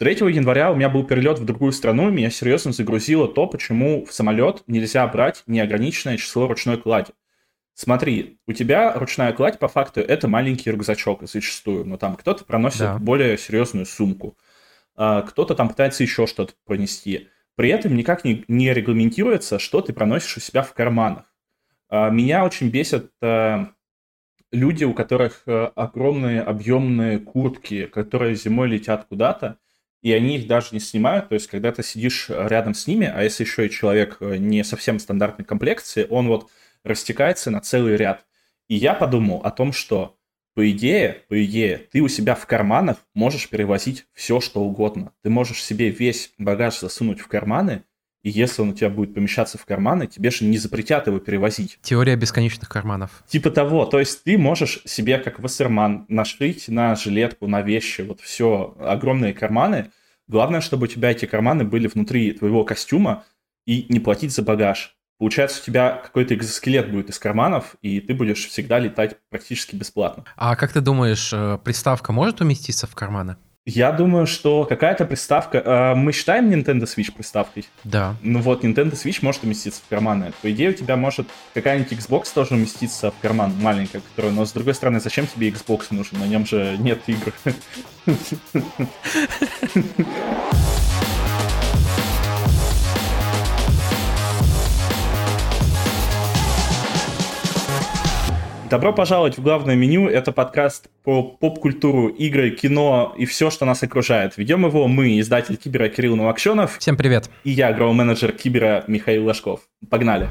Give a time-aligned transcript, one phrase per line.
[0.00, 4.06] 3 января у меня был перелет в другую страну, и меня серьезно загрузило то, почему
[4.06, 7.12] в самолет нельзя брать неограниченное число ручной клади.
[7.74, 12.80] Смотри, у тебя ручная кладь, по факту, это маленький рюкзачок зачастую, но там кто-то проносит
[12.80, 12.98] да.
[12.98, 14.38] более серьезную сумку,
[14.96, 17.28] а, кто-то там пытается еще что-то пронести.
[17.54, 21.26] При этом никак не, не регламентируется, что ты проносишь у себя в карманах.
[21.90, 23.66] А, меня очень бесят э,
[24.50, 29.58] люди, у которых э, огромные объемные куртки, которые зимой летят куда-то,
[30.02, 31.28] и они их даже не снимают.
[31.28, 34.64] То есть, когда ты сидишь рядом с ними, а если еще и человек э, не
[34.64, 36.50] совсем стандартной комплекции, он вот
[36.84, 38.24] растекается на целый ряд.
[38.68, 40.16] И я подумал о том, что
[40.54, 45.12] по идее, по идее, ты у себя в карманах можешь перевозить все, что угодно.
[45.22, 47.84] Ты можешь себе весь багаж засунуть в карманы,
[48.22, 51.78] и если он у тебя будет помещаться в карманы, тебе же не запретят его перевозить.
[51.82, 53.24] Теория бесконечных карманов.
[53.26, 53.86] Типа того.
[53.86, 59.32] То есть ты можешь себе, как вассерман, нашить на жилетку, на вещи, вот все, огромные
[59.32, 59.90] карманы.
[60.28, 63.24] Главное, чтобы у тебя эти карманы были внутри твоего костюма
[63.66, 64.96] и не платить за багаж.
[65.18, 70.24] Получается, у тебя какой-то экзоскелет будет из карманов, и ты будешь всегда летать практически бесплатно.
[70.36, 73.36] А как ты думаешь, э, приставка может уместиться в карманы?
[73.72, 75.58] Я думаю, что какая-то приставка...
[75.58, 77.68] Э, мы считаем Nintendo Switch приставкой?
[77.84, 78.16] Да.
[78.20, 80.32] Ну вот, Nintendo Switch может уместиться в карманы.
[80.42, 84.32] По идее, у тебя может какая-нибудь Xbox тоже уместиться в карман маленькая, которая...
[84.32, 86.18] Но с другой стороны, зачем тебе Xbox нужен?
[86.18, 87.32] На нем же нет игр.
[98.70, 100.06] Добро пожаловать в главное меню.
[100.06, 104.36] Это подкаст по поп-культуру, игры, кино и все, что нас окружает.
[104.36, 106.78] Ведем его мы, издатель Кибера Кирилл Новокшенов.
[106.78, 107.28] Всем привет.
[107.42, 109.62] И я, гроу-менеджер Кибера Михаил Ложков.
[109.88, 110.28] Погнали.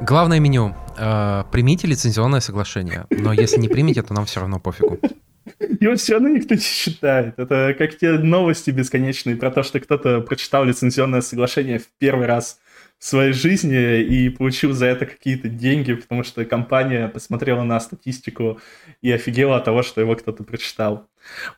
[0.00, 0.76] Главное меню.
[0.96, 3.06] Э, примите лицензионное соглашение.
[3.10, 5.00] Но если не примете, то нам все равно пофигу.
[5.80, 7.38] Его все равно никто не читает.
[7.38, 12.60] Это как те новости бесконечные про то, что кто-то прочитал лицензионное соглашение в первый раз
[12.98, 18.60] в своей жизни и получил за это какие-то деньги, потому что компания посмотрела на статистику
[19.02, 21.08] и офигела от того, что его кто-то прочитал.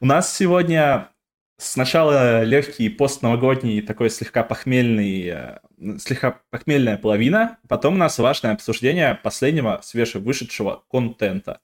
[0.01, 1.11] У нас сегодня
[1.59, 9.15] сначала легкий постновогодний, такой слегка похмельный, э, слегка похмельная половина, потом у нас важное обсуждение
[9.15, 11.61] последнего свежевышедшего контента.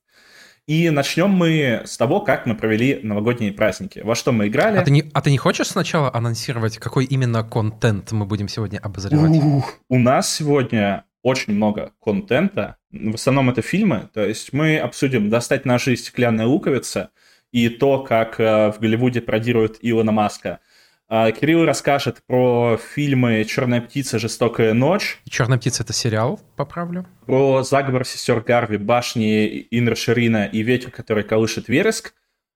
[0.67, 4.01] И начнем мы с того, как мы провели новогодние праздники.
[4.01, 4.79] Во что мы играли.
[4.79, 8.79] А ты не, а ты не хочешь сначала анонсировать, какой именно контент мы будем сегодня
[8.79, 9.31] обозревать?
[9.43, 12.77] Ух, у нас сегодня очень много контента.
[12.93, 14.09] В основном это фильмы.
[14.15, 15.97] То есть мы обсудим «Достать ножи.
[15.97, 17.11] Стеклянная луковица»
[17.51, 20.61] и то, как э, в Голливуде пародируют Илона Маска–
[21.13, 24.19] Кирилл расскажет про фильмы «Черная птица.
[24.19, 25.21] Жестокая ночь».
[25.29, 27.07] «Черная птица»— это сериал, поправлю.
[27.27, 32.15] Про заговор сестер Гарви, башни Инра Ширина и ветер, который колышет вереск,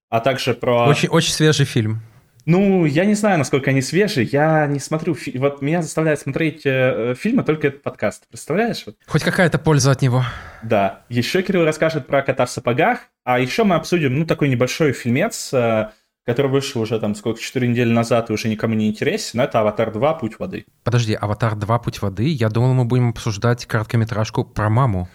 [0.09, 0.89] а также про...
[0.89, 2.01] Очень, очень свежий фильм.
[2.47, 4.25] Ну, я не знаю, насколько они свежие.
[4.25, 5.15] Я не смотрю...
[5.15, 5.37] Фи...
[5.37, 8.27] Вот меня заставляет смотреть э, фильмы только этот подкаст.
[8.29, 8.87] Представляешь?
[9.07, 10.25] Хоть какая-то польза от него.
[10.63, 11.05] Да.
[11.11, 13.01] Еще Кирилл расскажет про кота в сапогах.
[13.23, 15.53] А еще мы обсудим, ну, такой небольшой фильмец...
[15.53, 15.91] Э,
[16.27, 19.93] который вышел уже там сколько, 4 недели назад и уже никому не интересен, это «Аватар
[19.93, 20.15] 2.
[20.15, 20.67] Путь воды».
[20.83, 21.79] Подожди, «Аватар 2.
[21.79, 22.25] Путь воды»?
[22.25, 25.09] Я думал, мы будем обсуждать короткометражку про маму.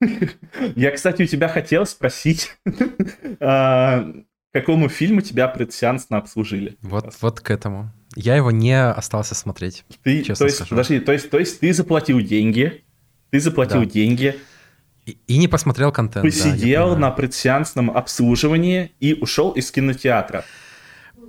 [0.76, 2.58] Я, кстати, у тебя хотел спросить,
[3.40, 4.04] а,
[4.52, 6.76] какому фильму тебя предсеансно обслужили?
[6.82, 7.90] Вот, вот к этому.
[8.14, 10.70] Я его не остался смотреть, ты, честно то есть, скажу.
[10.70, 12.84] Подожди, то есть, то есть ты заплатил деньги,
[13.30, 13.86] ты заплатил да.
[13.86, 14.36] деньги,
[15.06, 16.24] и, и не посмотрел контент.
[16.24, 20.44] Посидел да, на предсеансном обслуживании и ушел из кинотеатра.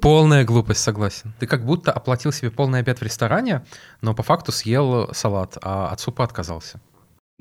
[0.02, 1.34] Полная глупость, согласен.
[1.40, 3.64] Ты как будто оплатил себе полный обед в ресторане,
[4.02, 6.80] но по факту съел салат, а от супа отказался.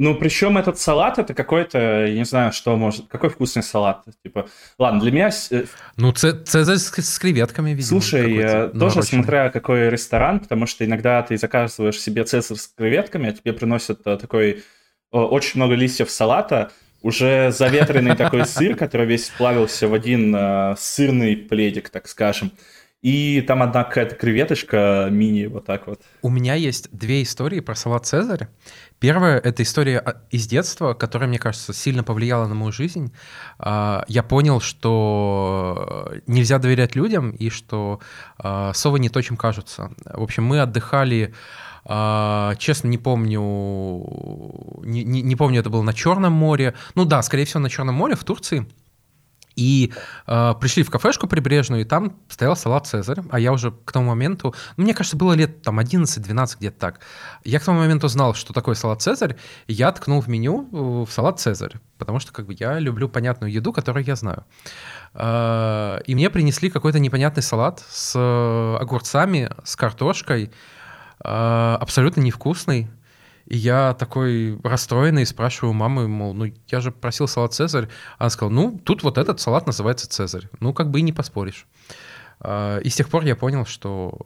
[0.00, 4.02] Ну, причем этот салат это какой-то, я не знаю, что может, какой вкусный салат.
[4.24, 4.48] Типа,
[4.78, 5.30] ладно, для меня...
[5.50, 5.64] Э,
[5.96, 8.00] ну, цезарь с, с креветками, видимо.
[8.00, 13.28] Слушай, я тоже смотря какой ресторан, потому что иногда ты заказываешь себе цезарь с креветками,
[13.28, 14.64] а тебе приносят э, такой
[15.10, 16.70] очень много листьев салата,
[17.02, 22.52] уже заветренный такой сыр, который весь сплавился в один э, сырный пледик, так скажем.
[23.02, 26.02] И там одна какая-то креветочка мини, вот так вот.
[26.20, 28.48] У меня есть две истории про салат Цезарь.
[28.98, 33.14] Первая— это история из детства, которая, мне кажется, сильно повлияла на мою жизнь.
[33.58, 38.00] А, я понял, что нельзя доверять людям, и что
[38.36, 39.92] а, совы не то, чем кажутся.
[40.04, 43.40] В общем, мы отдыхали а, честно, не помню,
[44.84, 46.74] не, не, не помню, это было на Черном море.
[46.94, 48.66] Ну да, скорее всего, на Черном море в Турции.
[49.56, 49.92] И
[50.26, 54.06] э, пришли в кафешку прибрежную, и там стоял салат «Цезарь», а я уже к тому
[54.06, 57.00] моменту, ну, мне кажется, было лет там 11-12, где-то так.
[57.44, 59.36] Я к тому моменту знал, что такое салат «Цезарь»,
[59.66, 63.08] и я ткнул в меню э, в салат «Цезарь», потому что как бы я люблю
[63.08, 64.44] понятную еду, которую я знаю.
[65.14, 70.52] Э, и мне принесли какой-то непонятный салат с э, огурцами, с картошкой,
[71.22, 72.88] абсолютно невкусный,
[73.46, 77.88] и я такой расстроенный спрашиваю мамы, мол, ну я же просил салат «Цезарь».
[78.18, 80.48] Она сказала, ну тут вот этот салат называется «Цезарь».
[80.60, 81.66] Ну как бы и не поспоришь.
[82.40, 84.16] А, и с тех пор я понял, что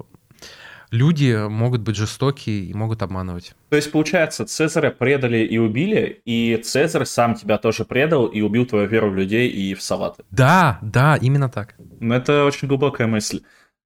[0.91, 3.55] люди могут быть жестокие и могут обманывать.
[3.71, 8.67] То есть, получается, Цезаря предали и убили, и Цезарь сам тебя тоже предал и убил
[8.67, 10.23] твою веру в людей и в салаты.
[10.31, 11.75] Да, да, именно так.
[12.01, 13.41] Ну, это очень глубокая мысль.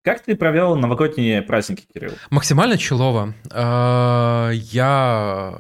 [0.09, 2.13] Как ты провел новогодние праздники, Кирилл?
[2.31, 3.35] Максимально челово.
[3.53, 5.55] А, я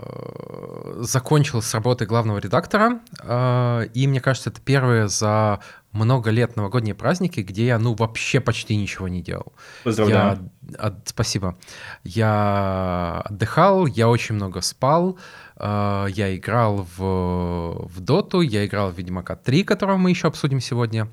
[1.00, 5.60] закончил с работы главного редактора, а, и мне кажется, это первые за
[5.92, 9.52] много лет новогодние праздники, где я, ну, вообще почти ничего не делал.
[9.84, 10.50] Поздравляю.
[10.70, 11.58] Я, от, спасибо.
[12.04, 18.98] Я отдыхал, я очень много спал, э, я играл в, в Доту, я играл в
[18.98, 21.08] Ведьмака 3, которого мы еще обсудим сегодня,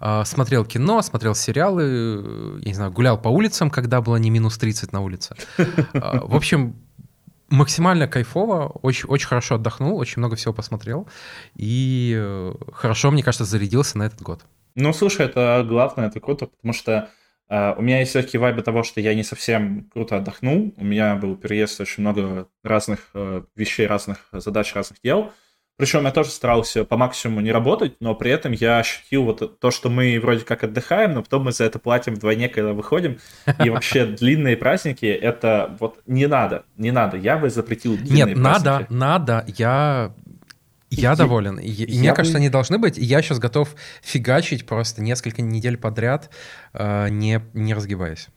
[0.00, 4.58] э, смотрел кино, смотрел сериалы, я не знаю, гулял по улицам, когда было не минус
[4.58, 5.34] 30 на улице.
[5.58, 6.76] Э, в общем,
[7.48, 11.08] максимально кайфово, очень, очень хорошо отдохнул, очень много всего посмотрел.
[11.56, 14.44] И э, хорошо, мне кажется, зарядился на этот год.
[14.74, 17.10] Ну, слушай, это главное, это круто, потому что
[17.48, 20.74] э, у меня есть легкие вайбы того, что я не совсем круто отдохнул.
[20.76, 25.32] У меня был переезд, очень много разных э, вещей, разных задач, разных дел.
[25.78, 29.70] Причем я тоже старался по максимуму не работать, но при этом я ощутил вот то,
[29.70, 33.18] что мы вроде как отдыхаем, но потом мы за это платим вдвойне, когда выходим.
[33.64, 37.16] И вообще длинные праздники, это вот не надо, не надо.
[37.16, 39.44] Я бы запретил длинные Нет, надо, надо.
[39.56, 40.12] Я
[40.90, 41.58] я и, доволен.
[41.58, 42.16] И, и мне бы...
[42.16, 42.98] кажется, они должны быть.
[42.98, 46.30] И я сейчас готов фигачить просто несколько недель подряд,
[46.72, 48.28] э, не, не разгибаясь.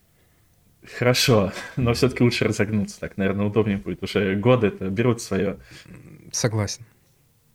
[0.97, 2.99] Хорошо, но все-таки лучше разогнуться.
[2.99, 4.03] Так, наверное, удобнее будет.
[4.03, 5.57] Уже годы это берут свое.
[6.31, 6.85] Согласен.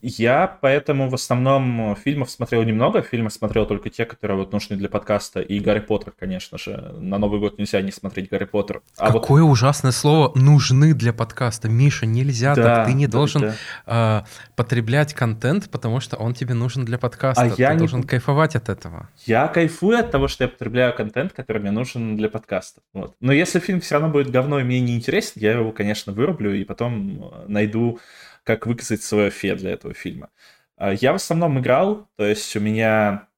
[0.08, 3.02] Я поэтому в основном фильмов смотрел немного.
[3.02, 5.40] Фильмы смотрел только те, которые вот нужны для подкаста.
[5.40, 6.94] И Гарри Поттер, конечно же.
[7.00, 8.82] На Новый год нельзя не смотреть Гарри Поттер.
[8.96, 9.50] А Какое вот...
[9.50, 11.68] ужасное слово «нужны для подкаста».
[11.68, 12.86] Миша, нельзя да, так.
[12.86, 13.54] Ты не должен да,
[13.84, 14.24] да.
[14.24, 17.42] Э, потреблять контент, потому что он тебе нужен для подкаста.
[17.42, 18.06] А Ты я должен не...
[18.06, 19.08] кайфовать от этого.
[19.24, 22.80] Я кайфую от того, что я потребляю контент, который мне нужен для подкаста.
[22.92, 23.16] Вот.
[23.18, 26.52] Но если фильм все равно будет говно и мне не интересен, я его, конечно, вырублю
[26.52, 27.98] и потом найду
[28.46, 30.30] как выказать свое фе для этого фильма.
[30.76, 33.28] А, я в основном играл, то есть у меня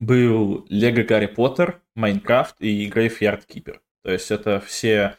[0.00, 3.78] был Лего Гарри Поттер, Майнкрафт и Graveyard Keeper.
[4.02, 5.16] То есть это все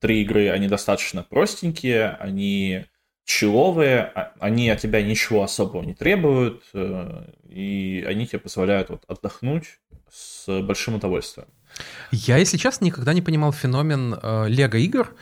[0.00, 2.86] три игры, они достаточно простенькие, они
[3.24, 9.04] чиловые, а, они от тебя ничего особого не требуют, э, и они тебе позволяют вот
[9.06, 9.78] отдохнуть
[10.10, 11.46] с большим удовольствием.
[12.10, 15.14] Я, если честно, никогда не понимал феномен э, лего-игр, э,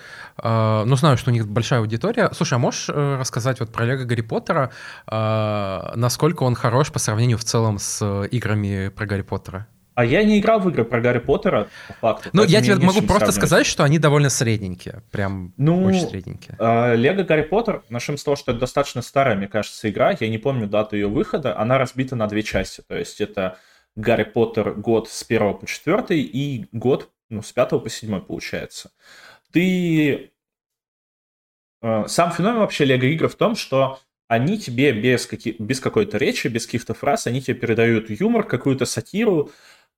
[0.43, 2.31] но знаю, что у них большая аудитория.
[2.33, 4.71] Слушай, а можешь э, рассказать вот про Лего Гарри Поттера,
[5.11, 9.67] э, насколько он хорош по сравнению в целом с э, играми про Гарри Поттера?
[9.95, 12.31] А я не играл в игры про Гарри Поттера, по факту.
[12.33, 15.03] Ну, я тебе могу просто сказать, что они довольно средненькие.
[15.11, 16.57] Прям ну, очень средненькие.
[16.59, 20.17] Э, Лего Гарри Поттер, начнем с того, что это достаточно старая, мне кажется, игра.
[20.19, 21.59] Я не помню дату ее выхода.
[21.59, 22.83] Она разбита на две части.
[22.87, 23.59] То есть это
[23.97, 28.91] Гарри Поттер год с 1 по 4 и год ну, с 5 по 7 получается.
[29.53, 30.33] Ты...
[31.83, 36.19] Э, сам феномен вообще Лего игр в том, что они тебе без, каких, без какой-то
[36.19, 39.51] речи, без каких-то фраз, они тебе передают юмор, какую-то сатиру,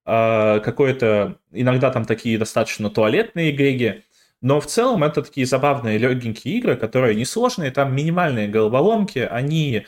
[0.07, 4.05] э, какое-то, иногда там такие достаточно туалетные гэги,
[4.41, 9.87] но в целом это такие забавные легенькие игры, которые несложные, там минимальные головоломки, они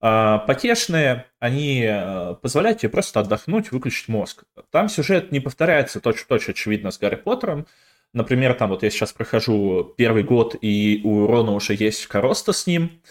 [0.00, 4.44] а, потешные, они э, позволяют тебе просто отдохнуть, выключить мозг.
[4.70, 7.66] Там сюжет не повторяется точь-в-точь, очевидно, с Гарри Поттером.
[8.16, 12.66] Например, там вот я сейчас прохожу первый год, и у Рона уже есть короста с
[12.66, 13.02] ним,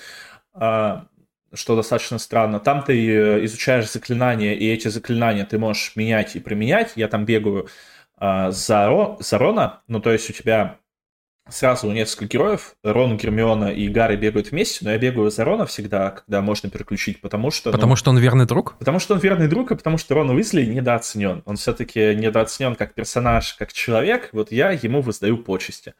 [0.51, 1.05] а,
[1.53, 2.59] что достаточно странно.
[2.59, 6.93] Там ты э, изучаешь заклинания, и эти заклинания ты можешь менять и применять.
[6.95, 7.69] Я там бегаю
[8.17, 10.79] а, за, Ро, за Рона, ну то есть у тебя
[11.49, 16.11] сразу несколько героев, Рон, Гермиона и Гарри бегают вместе, но я бегаю за Рона всегда,
[16.11, 17.71] когда можно переключить, потому что...
[17.71, 18.77] Потому ну, что он верный друг?
[18.79, 21.43] Потому что он верный друг, и потому что Рон Уизли недооценен.
[21.45, 25.93] Он все-таки недооценен как персонаж, как человек, вот я ему воздаю почести.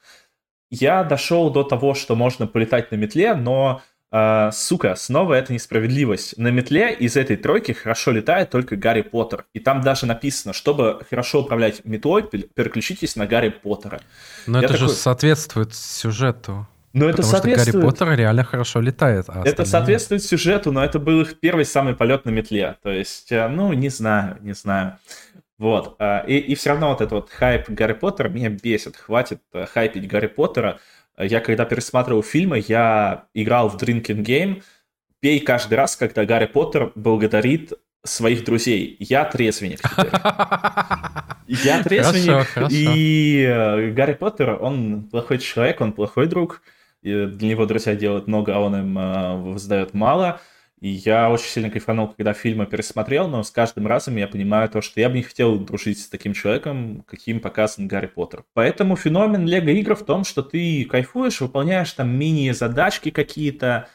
[0.72, 3.82] Я дошел до того, что можно полетать на метле, но
[4.16, 6.38] Uh, сука, снова это несправедливость.
[6.38, 9.44] На метле из этой тройки хорошо летает только Гарри Поттер.
[9.54, 14.00] И там даже написано, чтобы хорошо управлять метлой, переключитесь на Гарри Поттера.
[14.48, 14.88] Но Я это такой...
[14.88, 16.66] же соответствует сюжету.
[16.94, 17.68] Но это соответствует...
[17.68, 19.26] что Гарри Поттер реально хорошо летает.
[19.28, 22.78] А это соответствует сюжету, но это был их первый самый полет на метле.
[22.84, 24.98] То есть, э, ну, не знаю, не знаю.
[25.58, 25.96] Вот.
[26.00, 28.96] А, и, и все равно вот этот вот хайп Гарри Поттера меня бесит.
[28.96, 30.80] Хватит э, хайпить Гарри Поттера.
[31.18, 34.64] Я когда пересматривал фильмы, я играл в Drinking Game.
[35.20, 38.98] Пей каждый раз, когда Гарри Поттер благодарит своих друзей.
[39.00, 40.12] Я трезвенник теперь.
[41.48, 46.64] Я трезвенник, и э, Гарри Поттер, он плохой человек, он плохой друг,
[47.04, 50.42] для него друзья делают много, а он им э, воздает мало.
[50.80, 54.82] И я очень сильно кайфанул, когда фильмы пересмотрел, но с каждым разом я понимаю то,
[54.82, 58.44] что я бы не хотел дружить с таким человеком, каким показан Гарри Поттер.
[58.54, 63.88] Поэтому феномен Лего игр в том, что ты кайфуешь, выполняешь там мини-задачки какие-то,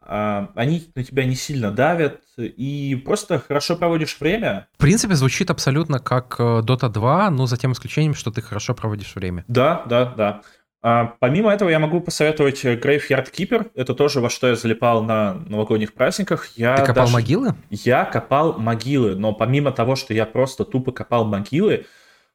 [0.00, 4.68] а, они на тебя не сильно давят, и просто хорошо проводишь время.
[4.76, 8.74] В принципе, звучит абсолютно как э, Dota 2, но за тем исключением, что ты хорошо
[8.74, 9.44] проводишь время.
[9.48, 10.42] Да, да, да.
[10.82, 13.70] А, помимо этого, я могу посоветовать Graveyard Keeper.
[13.74, 16.48] Это тоже во что я залипал на новогодних праздниках.
[16.56, 17.12] Я Ты копал даже...
[17.12, 17.54] могилы?
[17.68, 21.84] Я копал могилы, но помимо того, что я просто тупо копал могилы,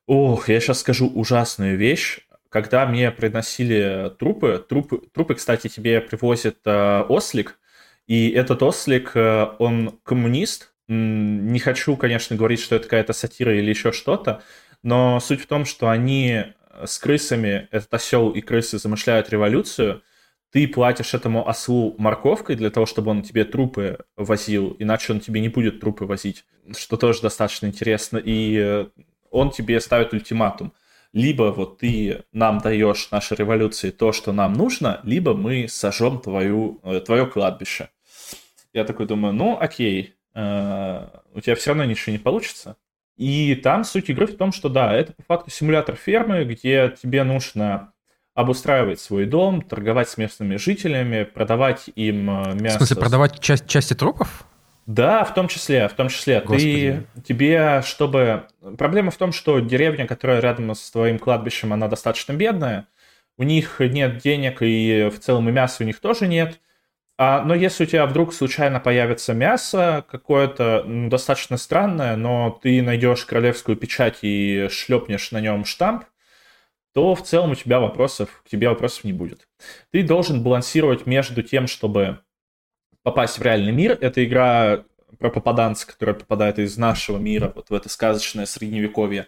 [0.06, 2.20] ох, я сейчас скажу ужасную вещь.
[2.50, 7.58] Когда мне приносили трупы, трупы, трупы кстати, тебе привозит э, ослик,
[8.08, 10.72] и этот ослик, э, он коммунист.
[10.88, 14.44] Не хочу, конечно, говорить, что это какая-то сатира или еще что-то,
[14.84, 16.54] но суть в том, что они
[16.86, 20.02] с крысами, этот осел и крысы замышляют революцию,
[20.56, 25.42] ты платишь этому ослу морковкой для того, чтобы он тебе трупы возил, иначе он тебе
[25.42, 26.46] не будет трупы возить,
[26.78, 28.18] что тоже достаточно интересно.
[28.18, 28.86] И э,
[29.32, 30.72] он тебе ставит ультиматум.
[31.12, 36.80] Либо вот ты нам даешь нашей революции то, что нам нужно, либо мы сожжем твою,
[36.84, 37.90] э, твое кладбище.
[38.72, 42.78] Я такой думаю, ну окей, э, у тебя все равно ничего не получится.
[43.18, 47.24] И там суть игры в том, что да, это по факту симулятор фермы, где тебе
[47.24, 47.94] нужно
[48.34, 52.76] обустраивать свой дом, торговать с местными жителями, продавать им мясо.
[52.76, 54.46] В смысле, продавать часть, части трупов?
[54.86, 56.42] Да, в том числе, в том числе.
[56.42, 57.06] Господи.
[57.16, 58.48] Ты, тебе, чтобы...
[58.78, 62.88] Проблема в том, что деревня, которая рядом с твоим кладбищем, она достаточно бедная.
[63.38, 66.60] У них нет денег, и в целом и мяса у них тоже нет.
[67.18, 72.82] А, но если у тебя вдруг случайно появится мясо какое-то ну, достаточно странное, но ты
[72.82, 76.06] найдешь королевскую печать и шлепнешь на нем штамп,
[76.94, 79.48] то в целом у тебя вопросов, к тебе вопросов не будет.
[79.92, 82.20] Ты должен балансировать между тем, чтобы
[83.04, 83.98] попасть в реальный мир.
[84.00, 84.84] Это игра
[85.20, 89.28] про попаданца, которая попадает из нашего мира вот в это сказочное средневековье.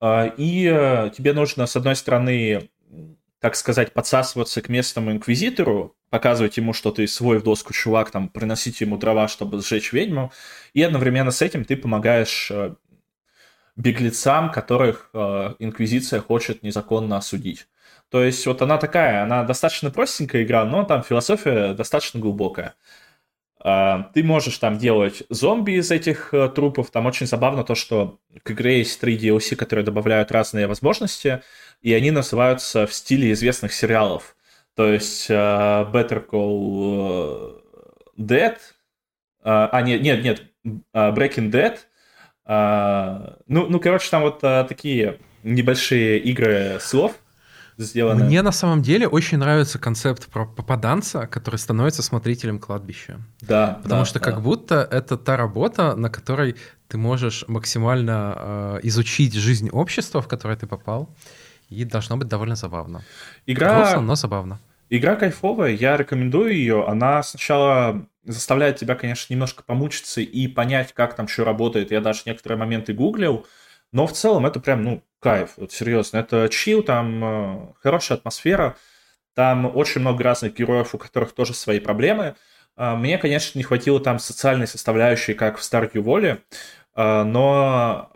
[0.00, 2.70] А, и э, тебе нужно, с одной стороны,
[3.42, 8.28] так сказать, подсасываться к местному инквизитору, показывать ему, что ты свой в доску чувак, там,
[8.28, 10.30] приносить ему дрова, чтобы сжечь ведьму,
[10.74, 12.76] и одновременно с этим ты помогаешь э,
[13.74, 17.66] беглецам, которых э, Инквизиция хочет незаконно осудить.
[18.10, 22.76] То есть вот она такая, она достаточно простенькая игра, но там философия достаточно глубокая.
[23.64, 28.18] Э, ты можешь там делать зомби из этих э, трупов, там очень забавно то, что
[28.42, 31.42] к игре есть три DLC, которые добавляют разные возможности,
[31.80, 34.36] и они называются в стиле известных сериалов.
[34.74, 37.60] То есть uh, Better Call
[38.16, 38.56] э, Dead,
[39.44, 40.42] а нет, нет, нет,
[40.94, 41.78] Breaking Dead.
[43.48, 47.16] Ну, ну, короче, там вот такие небольшие игры слов
[47.78, 48.24] сделаны.
[48.24, 53.20] Мне на самом деле очень нравится концепт про попаданца, который становится смотрителем кладбища.
[53.40, 53.80] Да.
[53.82, 54.24] Потому да, что да.
[54.24, 56.56] как будто это та работа, на которой
[56.88, 61.08] ты можешь максимально э, изучить жизнь общества, в которое ты попал
[61.68, 63.02] и должно быть довольно забавно.
[63.46, 63.78] Игра...
[63.78, 64.60] Грустно, но забавно.
[64.90, 66.86] Игра кайфовая, я рекомендую ее.
[66.86, 71.90] Она сначала заставляет тебя, конечно, немножко помучиться и понять, как там что работает.
[71.90, 73.46] Я даже некоторые моменты гуглил,
[73.90, 76.18] но в целом это прям, ну, кайф, вот серьезно.
[76.18, 78.76] Это чил, там э, хорошая атмосфера,
[79.34, 82.34] там очень много разных героев, у которых тоже свои проблемы.
[82.76, 86.40] Э, мне, конечно, не хватило там социальной составляющей, как в Valley,
[86.96, 88.10] э, но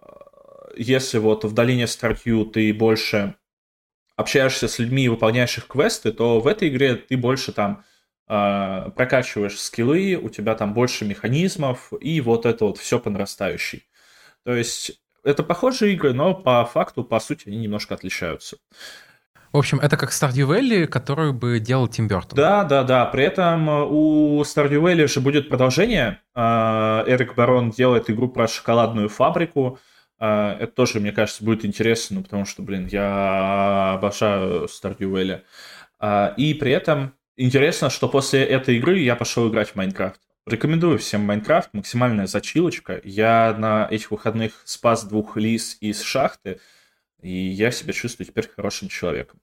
[0.77, 3.35] если вот в долине Stardew ты больше
[4.17, 7.85] общаешься с людьми выполняешь их квесты, то в этой игре ты больше там
[8.29, 13.87] э, прокачиваешь скиллы, у тебя там больше механизмов, и вот это вот все по нарастающей.
[14.45, 18.57] То есть это похожие игры, но по факту, по сути, они немножко отличаются.
[19.53, 22.37] В общем, это как Stardew Valley, которую бы делал Тим Бертон.
[22.37, 23.07] Да, да, да.
[23.07, 26.21] При этом у Stardew Valley же будет продолжение.
[26.35, 29.79] А, Эрик Барон делает игру про шоколадную фабрику.
[30.19, 36.35] А, это тоже, мне кажется, будет интересно, потому что, блин, я обожаю Stardew Valley.
[36.37, 40.21] И при этом интересно, что после этой игры я пошел играть в Майнкрафт.
[40.49, 43.01] Рекомендую всем Майнкрафт, максимальная зачилочка.
[43.03, 46.61] Я на этих выходных спас двух лис из шахты,
[47.21, 49.41] и я себя чувствую теперь хорошим человеком.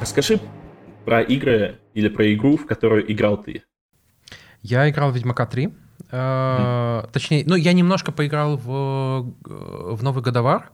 [0.00, 0.40] расскажи
[1.04, 3.62] про игры или про игру, в которую играл ты.
[4.60, 5.72] Я играл в Ведьмака 3.
[6.10, 7.10] Mm.
[7.12, 10.72] Точнее, ну, я немножко поиграл в, в Новый Годовар,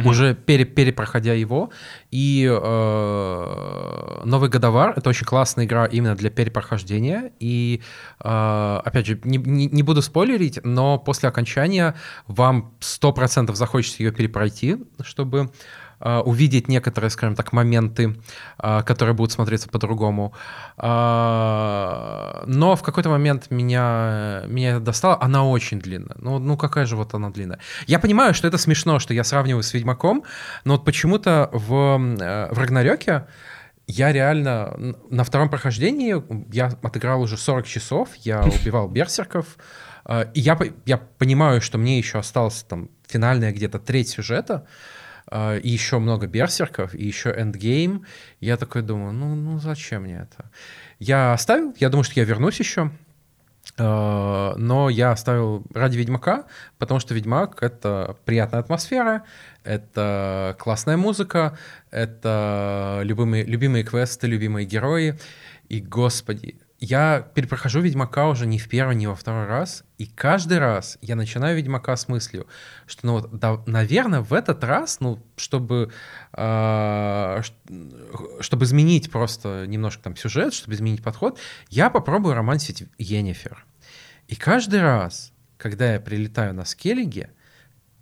[0.00, 0.08] mm-hmm.
[0.08, 1.70] уже пере, перепроходя его.
[2.10, 7.32] И э, Новый Годовар— это очень классная игра именно для перепрохождения.
[7.40, 7.80] И,
[8.22, 11.94] э, опять же, не, не, не буду спойлерить, но после окончания
[12.26, 15.50] вам 100% захочется ее перепройти, чтобы
[16.00, 18.16] увидеть некоторые, скажем так, моменты,
[18.58, 20.32] а, которые будут смотреться по-другому.
[20.78, 25.18] А, но в какой-то момент меня, меня это достало.
[25.20, 26.16] Она очень длинная.
[26.18, 27.58] Ну, ну, какая же вот она длинная.
[27.86, 30.24] Я понимаю, что это смешно, что я сравниваю с Ведьмаком,
[30.64, 33.26] но вот почему-то в, в Рагнарёке
[33.86, 36.22] я реально на втором прохождении,
[36.54, 39.58] я отыграл уже 40 часов, я убивал берсерков,
[40.32, 44.64] и я, я понимаю, что мне еще осталось там финальная где-то треть сюжета, а,
[45.32, 48.04] и еще много берсерков, и еще эндгейм.
[48.40, 50.50] Я такой думаю, ну, ну зачем мне это?
[50.98, 52.90] Я оставил, я думаю, что я вернусь еще,
[53.78, 56.44] а, но я оставил ради Ведьмака,
[56.78, 59.24] потому что Ведьмак— это приятная атмосфера,
[59.64, 61.56] это классная музыка,
[61.90, 65.18] это любимые, любимые квесты, любимые герои.
[65.68, 70.58] И, господи, я перепрохожу Ведьмака уже не в первый, не во второй раз, и каждый
[70.58, 72.46] раз я начинаю Ведьмака с мыслью,
[72.86, 75.92] что, ну, да, наверное, в этот раз, ну, чтобы,
[76.32, 77.42] э,
[78.40, 83.66] чтобы изменить просто немножко там сюжет, чтобы изменить подход, я попробую романсить Енифер.
[84.28, 87.30] И каждый раз, когда я прилетаю на Скеллиге,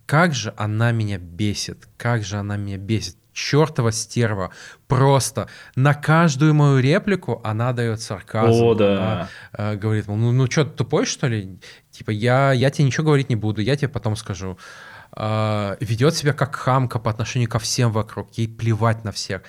[0.06, 4.50] как же она меня бесит, как же она меня бесит чертова стерва.
[4.88, 8.62] Просто на каждую мою реплику она дает сарказм.
[8.62, 8.92] О, да.
[8.92, 11.58] Она, э, говорит, ну, ну что, тупой, что ли?
[11.90, 14.58] Типа, я, я тебе ничего говорить не буду, я тебе потом скажу.
[15.16, 19.42] Э, ведет себя как хамка по отношению ко всем вокруг, ей плевать на всех.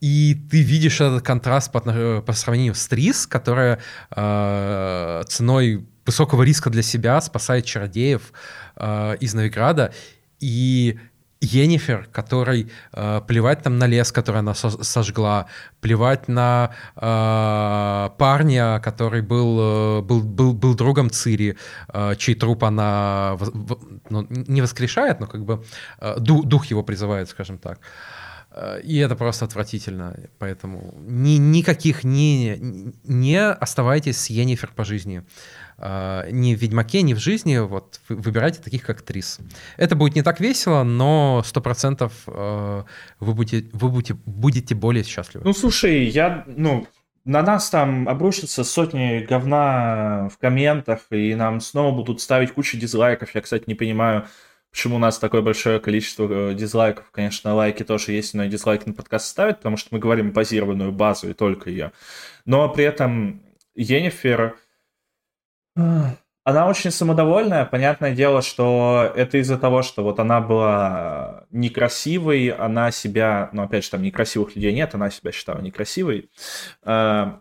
[0.00, 3.78] И ты видишь этот контраст по, по сравнению с Трис, которая
[4.10, 8.32] э, ценой высокого риска для себя спасает чародеев
[8.74, 9.92] э, из Новиграда.
[10.40, 10.98] И
[11.42, 15.46] Енифер, который э, плевать там на лес, который она со- сожгла,
[15.80, 21.56] плевать на э, парня, который был, э, был, был, был другом Цири,
[21.92, 23.78] э, чей труп она в, в,
[24.10, 25.64] ну, не воскрешает, но как бы
[26.00, 27.80] э, дух, дух его призывает, скажем так.
[28.52, 30.14] Э, и это просто отвратительно.
[30.38, 35.18] Поэтому ни, никаких не, не оставайтесь с Енифер по жизни.
[35.18, 35.26] А,
[36.30, 39.38] ни в Ведьмаке, ни в жизни, вот выбирайте таких, как Трис.
[39.76, 42.84] Это будет не так весело, но сто процентов а,
[43.18, 45.44] вы, будете, вы будете, будете более счастливы.
[45.44, 46.86] Ну, слушай, я, ну,
[47.24, 53.34] на нас там обрушатся сотни говна в комментах, и нам снова будут ставить кучу дизлайков.
[53.34, 54.26] Я, кстати, не понимаю,
[54.70, 57.10] почему у нас такое большое количество э, дизлайков.
[57.12, 61.30] Конечно, лайки тоже есть, но дизлайки на подкаст ставят, потому что мы говорим базированную базу
[61.30, 61.92] и только ее.
[62.44, 63.42] Но при этом
[63.74, 64.56] Енифер
[65.74, 67.64] она очень самодовольная.
[67.64, 73.84] Понятное дело, что это из-за того, что вот она была некрасивой, она себя, ну, опять
[73.84, 76.30] же, там некрасивых людей нет, она себя считала некрасивой.
[76.82, 77.40] А,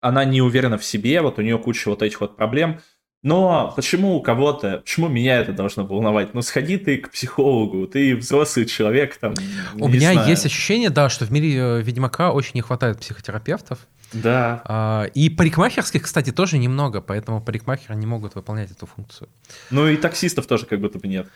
[0.00, 2.80] она не уверена в себе, вот у нее куча вот этих вот проблем.
[3.22, 6.34] Но почему у кого-то, почему меня это должно волновать?
[6.34, 9.34] Ну, сходи ты к психологу, ты взрослый человек там.
[9.78, 10.28] У меня знаю.
[10.28, 13.78] есть ощущение, да, что в мире э, Ведьмака очень не хватает психотерапевтов.
[14.12, 14.60] Да.
[14.64, 19.28] А, и парикмахерских, кстати, тоже немного, поэтому парикмахеры не могут выполнять эту функцию.
[19.70, 21.28] Ну и таксистов тоже как будто бы нет.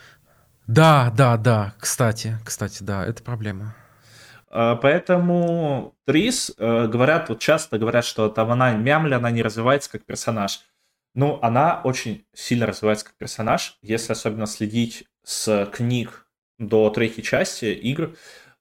[0.66, 3.77] Да, да, да, кстати, кстати, да, это проблема.
[4.51, 9.90] А, поэтому Трис, э, говорят, вот часто говорят, что там она мямля, она не развивается
[9.90, 10.62] как персонаж.
[11.16, 17.64] Ну, она очень сильно развивается как персонаж, если особенно следить с книг до третьей части
[17.72, 18.14] игр.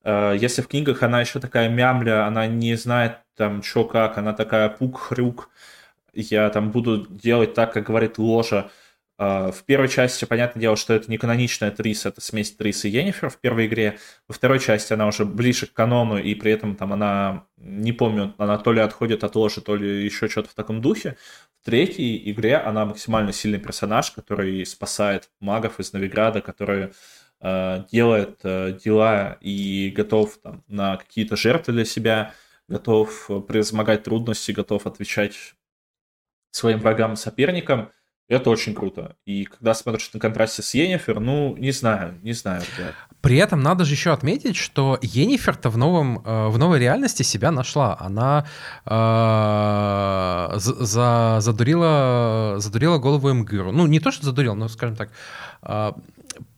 [0.06, 4.32] Э, если в книгах она еще такая мямля, она не знает там что как, она
[4.32, 5.50] такая пук-хрюк,
[6.14, 8.72] я там буду делать так, как говорит Ложа.
[9.18, 12.90] Э, в первой части, понятное дело, что это не каноничная Трис, это смесь Трис и
[12.90, 13.98] Йеннифер в первой игре.
[14.28, 18.34] Во второй части она уже ближе к канону, и при этом там она, не помню,
[18.38, 21.18] она то ли отходит от Ложи, то ли еще что-то в таком духе
[21.66, 26.92] третьей игре она максимально сильный персонаж, который спасает магов из Новиграда, который
[27.42, 32.34] э, делает э, дела и готов там, на какие-то жертвы для себя,
[32.68, 35.56] готов превозмогать трудности, готов отвечать
[36.52, 37.92] своим врагам и соперникам.
[38.28, 39.16] Это очень круто.
[39.26, 42.64] И когда смотришь на контрасте с Йеннифер, ну, не знаю, не знаю.
[42.78, 42.96] Ребят.
[43.22, 47.52] При этом надо же еще отметить, что Йеннифер-то в, новом, э, в новой реальности себя
[47.52, 47.96] нашла.
[48.00, 48.48] Она
[48.86, 53.72] э, за, задурила, задурила голову Эмгиру.
[53.72, 55.10] Ну, не то, что задурила, но, скажем так,
[55.62, 55.92] э,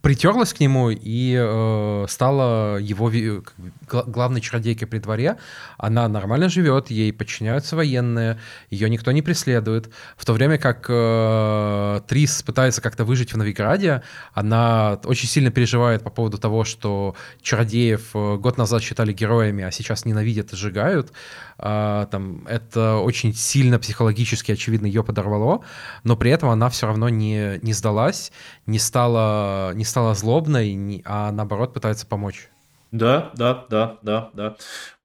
[0.08, 3.74] притерлась к нему и э, стала его как бы,
[4.10, 5.36] главной чародейкой при дворе.
[5.78, 8.40] Она нормально живет, ей подчиняются военные,
[8.70, 9.90] ее никто не преследует.
[10.16, 14.02] В то время как э, Трис пытается как-то выжить в Новиграде,
[14.34, 19.72] она очень сильно переживает по поводу того, что чародеев э, год назад считали героями, а
[19.72, 21.12] сейчас ненавидят и сжигают.
[21.60, 25.66] Э, там, это очень сильно психологически, очевидно, ее подорвало,
[26.06, 28.32] но при этом она все равно не, не сдалась,
[28.68, 32.50] не стала, не стала злобной, не, а наоборот пытается помочь.
[32.92, 34.56] Да, да, да, да, да.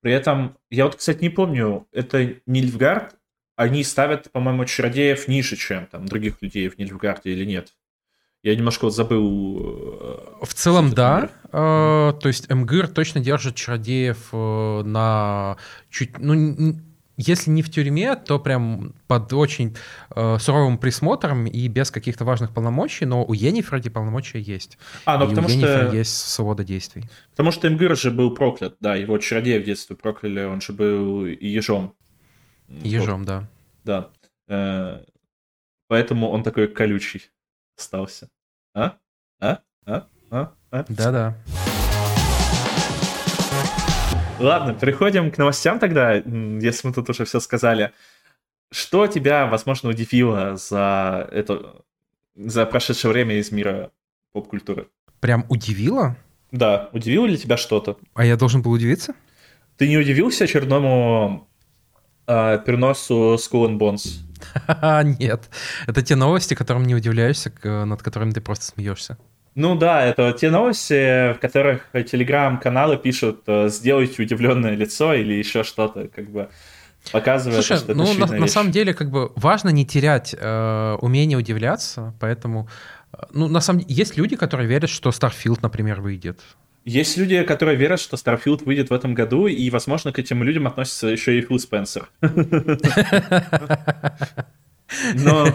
[0.00, 3.16] При этом, я вот, кстати, не помню, это Нильфгард,
[3.56, 7.72] они ставят, по-моему, чародеев ниже, чем там других людей в Нильфгарде или нет?
[8.42, 10.38] Я немножко вот забыл.
[10.40, 11.30] Э, в целом, да.
[11.52, 15.56] Э, то есть МГИР точно держит чародеев э, на
[15.90, 16.74] чуть, ну,
[17.16, 19.76] если не в тюрьме, то прям под очень
[20.14, 24.78] э, суровым присмотром и без каких-то важных полномочий, но у Енифера эти полномочия есть.
[25.04, 25.96] А, ну потому у Енифера что...
[25.96, 27.04] есть свобода действий.
[27.30, 31.26] Потому что Имгир же был проклят, да, его чародея в детстве прокляли, он же был
[31.26, 31.94] ежом.
[32.68, 33.26] Ежом, вот.
[33.26, 33.48] да.
[33.84, 34.10] Да.
[34.48, 35.04] Э,
[35.88, 37.30] поэтому он такой колючий
[37.76, 38.28] остался.
[38.74, 38.96] А?
[39.40, 39.58] А?
[39.86, 40.06] А?
[40.30, 40.52] А?
[40.70, 40.84] а?
[40.88, 41.36] Да-да.
[44.42, 47.92] Ладно, переходим к новостям тогда, если мы тут уже все сказали.
[48.72, 51.82] Что тебя, возможно, удивило за это,
[52.34, 53.92] за прошедшее время из мира
[54.32, 54.88] поп-культуры?
[55.20, 56.16] Прям удивило?
[56.50, 57.96] Да, удивило ли тебя что-то?
[58.14, 59.14] А я должен был удивиться?
[59.76, 61.48] Ты не удивился очередному
[62.26, 64.22] э, переносу Skull and Bones?
[65.20, 65.50] Нет,
[65.86, 69.18] это те новости, которым не удивляешься, над которыми ты просто смеешься.
[69.54, 75.62] Ну да, это те новости, в которых телеграм-каналы пишут э, «сделайте удивленное лицо» или еще
[75.62, 76.48] что-то, как бы
[77.10, 80.96] показывая, Слушай, что это ну, на, на самом деле, как бы важно не терять э,
[81.00, 82.68] умение удивляться, поэтому,
[83.12, 86.40] э, ну, на самом деле, есть люди, которые верят, что Starfield, например, выйдет.
[86.84, 90.66] Есть люди, которые верят, что Starfield выйдет в этом году, и, возможно, к этим людям
[90.66, 92.08] относится еще и Фил Спенсер.
[95.14, 95.46] Но...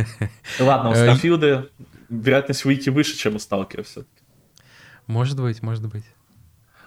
[0.60, 1.68] Ладно, у э, Starfield
[2.20, 4.22] вероятность выйти выше, чем у Сталкера все-таки.
[5.06, 6.04] Может быть, может быть.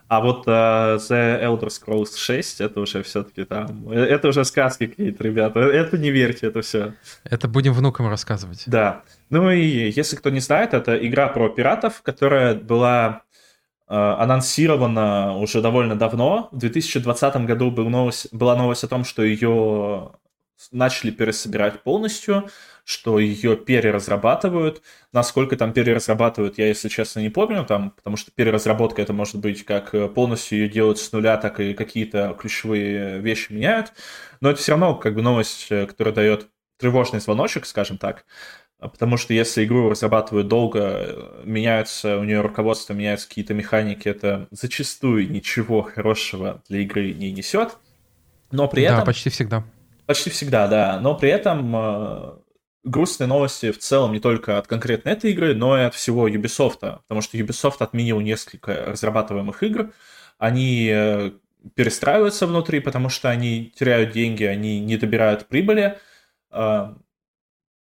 [0.07, 4.87] А вот uh, The Elder Scrolls 6, это уже все-таки там, э, это уже сказки
[4.87, 6.93] какие-то, ребята, это не верьте, это все.
[7.25, 8.63] Это будем внукам рассказывать.
[8.67, 9.03] Да.
[9.29, 13.23] Ну и если кто не знает, это игра про пиратов, которая была
[13.89, 16.47] uh, анонсирована уже довольно давно.
[16.53, 20.11] В 2020 году был новость, была новость о том, что ее
[20.71, 22.49] начали пересобирать полностью,
[22.87, 24.81] что ее переразрабатывают.
[25.11, 29.65] Насколько там переразрабатывают, я, если честно, не помню, там, потому что переразработка это может быть
[29.65, 33.91] как э, полностью ее делать с нуля, так и какие-то ключевые вещи меняют.
[34.39, 36.47] Но это все равно как бы новость, э, которая дает
[36.77, 38.23] тревожный звоночек, скажем так.
[38.79, 44.47] Потому что если игру разрабатывают долго, э, меняются, у нее руководство, меняются какие-то механики, это
[44.51, 47.75] зачастую ничего хорошего для игры не несет.
[48.49, 48.99] Но при этом...
[48.99, 49.65] Да, почти всегда.
[50.05, 51.01] Почти всегда, да.
[51.01, 52.31] Но при этом э,
[52.87, 56.79] грустные новости в целом не только от конкретно этой игры, но и от всего Ubisoft.
[56.79, 59.93] Потому что Ubisoft отменил несколько разрабатываемых игр.
[60.37, 61.31] Они э,
[61.75, 65.97] перестраиваются внутри, потому что они теряют деньги, они не добирают прибыли.
[66.51, 66.93] Э,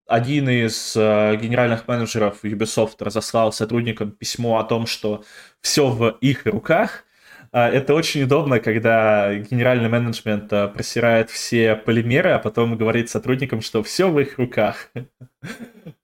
[0.08, 5.24] один из э, генеральных менеджеров Ubisoft разослал сотрудникам письмо о том, что
[5.62, 7.06] все в их руках–
[7.60, 13.84] это очень удобно, когда генеральный менеджмент а, просирает все полимеры, а потом говорит сотрудникам, что
[13.84, 14.90] все в их руках.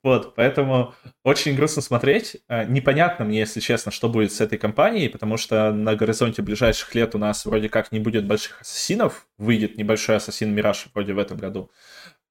[0.01, 0.93] Вот, поэтому
[1.25, 2.37] очень грустно смотреть.
[2.47, 6.95] А, непонятно мне, если честно, что будет с этой компанией, потому что на горизонте ближайших
[6.95, 11.19] лет у нас вроде как не будет больших ассасинов, выйдет небольшой ассасин Мираж вроде в
[11.19, 11.69] этом году,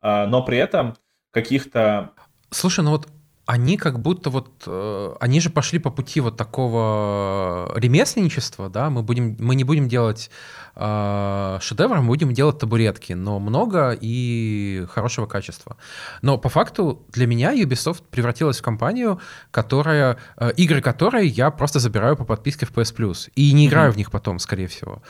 [0.03, 0.97] но при этом
[1.31, 2.13] каких-то...
[2.51, 3.07] Слушай, ну вот
[3.49, 9.03] они как будто вот, э, они же пошли по пути вот такого ремесленничества, да, мы,
[9.03, 10.31] будем, мы не будем делать
[10.77, 15.79] э, шедевры, мы будем делать табуретки, но много и хорошего качества.
[16.21, 19.19] Но по факту для меня Ubisoft превратилась в компанию,
[19.51, 23.91] которая, э, игры которой я просто забираю по подписке в PS Plus и не играю
[23.91, 23.95] mm-hmm.
[23.95, 25.03] в них потом, скорее всего.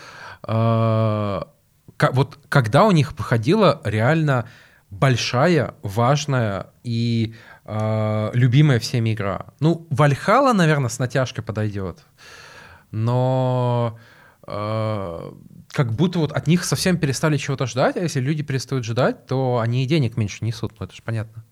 [0.47, 1.43] Э,
[2.13, 4.45] вот когда у них выходила реально
[4.91, 7.58] большая, важная и э,
[8.33, 9.49] любимая всеми игра.
[9.61, 11.99] Ну, Вальхала, наверное, с натяжкой подойдет.
[12.91, 13.99] Но
[14.47, 15.33] э,
[15.73, 19.59] как будто вот от них совсем перестали чего-то ждать, а если люди перестают ждать, то
[19.59, 21.45] они и денег меньше несут, ну это же понятно.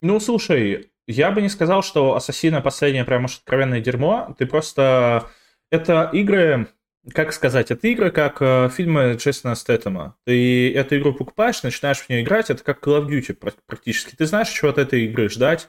[0.00, 4.34] Ну, слушай, я бы не сказал, что Ассасина последнее прям уж откровенное дерьмо.
[4.38, 5.26] Ты просто...
[5.70, 6.68] Это игры,
[7.12, 10.16] как сказать, это игры, как э, фильмы Джейсона Стэттема.
[10.24, 13.34] Ты эту игру покупаешь, начинаешь в нее играть, это как Call of Duty
[13.66, 14.14] практически.
[14.14, 15.68] Ты знаешь, чего от этой игры ждать,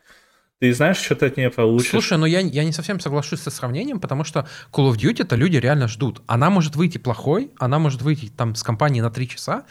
[0.59, 1.89] ты знаешь, что ты от нее получишь.
[1.89, 5.37] Слушай, но я, я не совсем соглашусь со сравнением, потому что Call of Duty это
[5.37, 6.21] люди реально ждут.
[6.27, 9.63] Она может выйти плохой, она может выйти там с компании на 3 часа,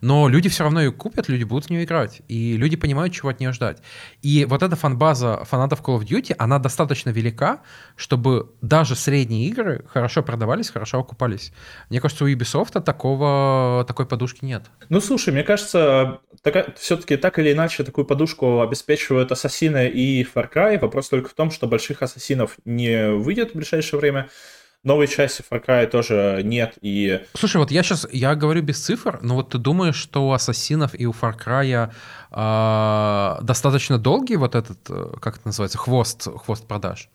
[0.00, 3.30] но люди все равно ее купят, люди будут в нее играть, и люди понимают, чего
[3.30, 3.82] от нее ждать.
[4.22, 7.60] И вот эта фанбаза фанатов Call of Duty, она достаточно велика,
[7.96, 11.52] чтобы даже средние игры хорошо продавались, хорошо окупались.
[11.90, 14.66] Мне кажется, у Ubisoft такого, такой подушки нет.
[14.90, 16.20] Ну, слушай, мне кажется,
[16.76, 20.78] все-таки так или иначе такую подушку обеспечивают Ассасины и Far Cry.
[20.78, 24.28] Вопрос только в том, что больших Ассасинов не выйдет в ближайшее время.
[24.84, 26.74] Новой части Far Cry тоже нет.
[26.80, 27.20] И...
[27.34, 30.92] Слушай, вот я сейчас, я говорю без цифр, но вот ты думаешь, что у Ассасинов
[30.94, 31.90] и у Far Cry
[32.30, 37.08] э, достаточно долгий вот этот, э, как это называется, хвост, хвост продаж?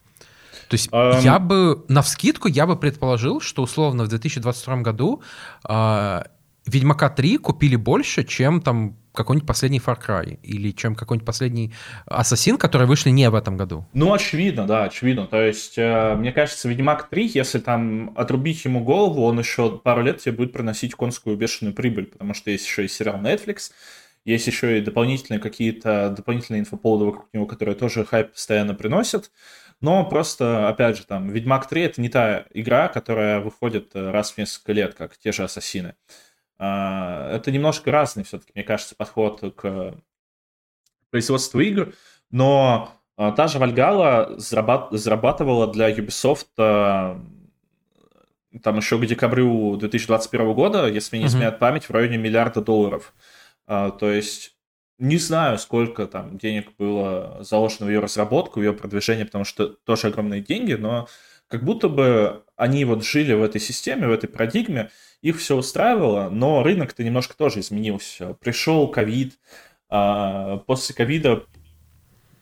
[0.68, 1.20] То есть um...
[1.22, 5.22] я бы, на вскидку я бы предположил, что условно в 2022 году
[5.66, 6.22] э,
[6.66, 11.72] Ведьмака 3 купили больше, чем там какой-нибудь последний Far Cry или чем какой-нибудь последний
[12.06, 13.86] Ассасин, которые вышли не в этом году.
[13.92, 15.26] Ну, очевидно, да, очевидно.
[15.26, 20.02] То есть, э, мне кажется, Ведьмак 3, если там отрубить ему голову, он еще пару
[20.02, 23.70] лет тебе будет приносить конскую бешеную прибыль, потому что есть еще и сериал Netflix,
[24.24, 29.30] есть еще и дополнительные какие-то дополнительные инфоповоды вокруг него, которые тоже хайп постоянно приносят.
[29.80, 34.32] Но просто, опять же, там, Ведьмак 3 это не та игра, которая выходит э, раз
[34.32, 35.96] в несколько лет, как те же Ассасины.
[36.64, 39.96] А, это немножко разный все-таки, мне кажется, подход к
[41.10, 41.92] производству игр,
[42.30, 47.20] но а, та же Valhalla зарабатывала для Ubisoft а,
[48.62, 53.12] там еще к декабрю 2021 года, если мне не изменяет память, в районе миллиарда долларов.
[53.66, 54.54] То есть
[54.98, 59.68] не знаю, сколько там денег было заложено в ее разработку, в ее продвижение, потому что
[59.68, 61.08] тоже огромные деньги, но
[61.48, 66.30] как будто бы они вот жили в этой системе, в этой парадигме, их все устраивало,
[66.30, 68.34] но рынок-то немножко тоже изменился.
[68.34, 69.34] Пришел ковид,
[69.88, 71.44] а, после ковида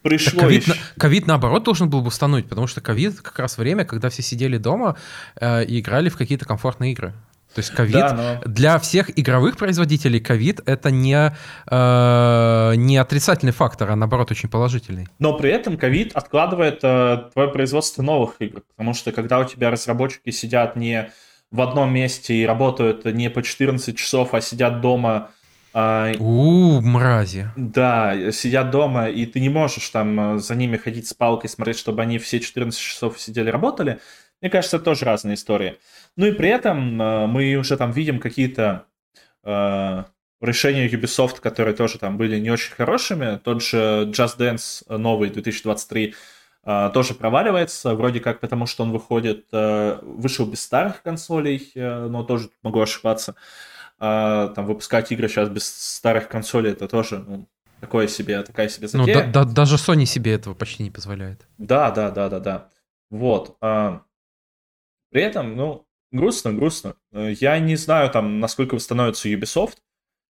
[0.02, 0.74] пришло ковид, еще...
[0.98, 4.59] ковид, наоборот, должен был бы установить, потому что ковид как раз время, когда все сидели
[4.59, 4.98] дома
[5.40, 7.14] э, и играли в какие-то комфортные игры.
[7.54, 8.12] То есть ковид да,
[8.44, 8.50] но...
[8.50, 11.34] для всех игровых производителей ковид это не,
[11.66, 15.08] э, не отрицательный фактор, а наоборот очень положительный.
[15.18, 19.70] Но при этом ковид откладывает э, твое производство новых игр, потому что когда у тебя
[19.70, 21.10] разработчики сидят не
[21.50, 25.30] в одном месте и работают не по 14 часов, а сидят дома.
[25.72, 27.50] А, У, мрази.
[27.56, 31.78] Да, сидят дома, и ты не можешь там э, за ними ходить с палкой, смотреть,
[31.78, 34.00] чтобы они все 14 часов сидели, работали.
[34.40, 35.79] Мне кажется, это тоже разные истории.
[36.16, 38.87] Ну и при этом э, мы уже там видим какие-то
[39.44, 40.05] э,
[40.40, 43.38] решения Ubisoft, которые тоже там были не очень хорошими.
[43.42, 46.14] Тот же Just Dance новый 2023
[46.62, 52.07] а, тоже проваливается, вроде как потому, что он выходит, э, вышел без старых консолей, э,
[52.07, 53.35] но тоже могу ошибаться.
[53.98, 57.48] А, там выпускать игры сейчас без старых консолей, это тоже ну,
[57.81, 59.26] такое себе, такая себе ну, затея.
[59.26, 61.46] Ну, да, да, даже Sony себе этого почти не позволяет.
[61.57, 62.68] Да, да, да, да, да.
[63.11, 63.57] Вот.
[63.62, 64.03] А,
[65.11, 66.94] при этом, ну, грустно, грустно.
[67.12, 69.77] Я не знаю, там, насколько восстановится Ubisoft,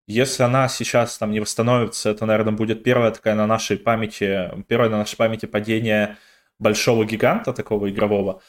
[0.07, 4.89] если она сейчас там не восстановится, это, наверное, будет первая такая на нашей памяти, первое
[4.89, 6.17] на нашей памяти падение
[6.59, 8.41] большого гиганта такого игрового.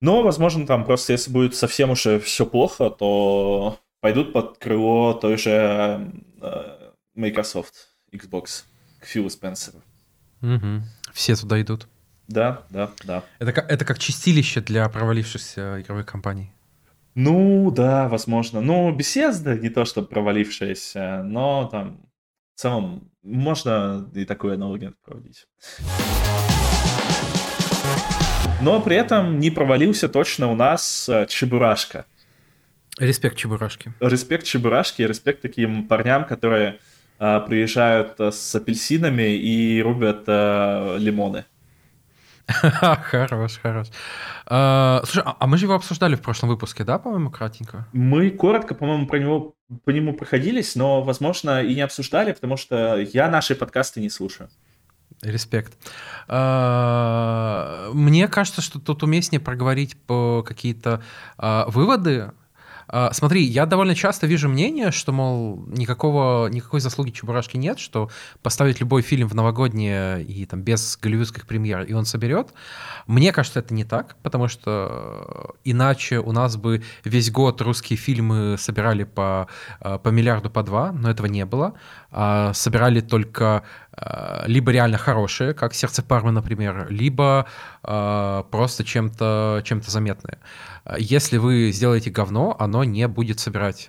[0.00, 5.36] Но, возможно, там просто если будет совсем уже все плохо, то пойдут под крыло той
[5.36, 7.74] же э, Microsoft,
[8.10, 8.64] Xbox,
[8.98, 9.82] к Филу Спенсеру.
[10.42, 10.82] Угу.
[11.12, 11.86] Все туда идут.
[12.30, 13.24] Да, да, да.
[13.40, 16.52] Это как, это как чистилище для провалившихся игровых компаний.
[17.16, 18.60] Ну, да, возможно.
[18.60, 22.00] Ну, беседа не то, что провалившаяся, но там
[22.54, 25.48] в целом можно и такую аналогию проводить.
[28.62, 32.04] Но при этом не провалился точно у нас э, Чебурашка.
[32.98, 33.92] Респект Чебурашке.
[33.98, 36.78] Респект Чебурашке, респект таким парням, которые
[37.18, 41.46] э, приезжают э, с апельсинами и рубят э, лимоны.
[43.10, 43.88] Хорош, хорош.
[44.46, 47.86] А, слушай, а, а мы же его обсуждали в прошлом выпуске, да, по-моему, кратенько?
[47.92, 52.98] Мы коротко, по-моему, про него по нему проходились, но, возможно, и не обсуждали, потому что
[52.98, 54.50] я наши подкасты не слушаю.
[55.22, 55.76] Респект.
[56.28, 61.02] А, мне кажется, что тут уместнее проговорить по какие-то
[61.38, 62.34] выводы а,
[63.12, 68.10] смотри, я довольно часто вижу мнение, что, мол, никакого, никакой заслуги Чебурашки нет, что
[68.42, 72.52] поставить любой фильм в новогоднее и там без голливудских премьер, и он соберет.
[73.06, 78.56] Мне кажется, это не так, потому что иначе у нас бы весь год русские фильмы
[78.58, 79.48] собирали по,
[79.80, 81.74] а, по миллиарду, по два, но этого не было.
[82.12, 83.62] А собирали только
[83.96, 87.46] э, либо реально хорошие, как «Сердце Пармы», например, либо
[87.84, 90.38] э, просто чем-то чем заметные.
[90.98, 93.88] Если вы сделаете говно, оно не будет собирать,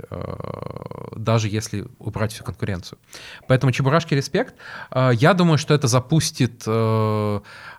[1.16, 3.00] даже если убрать всю конкуренцию.
[3.48, 4.56] Поэтому «Чебурашки» респект.
[4.94, 6.66] Я думаю, что это запустит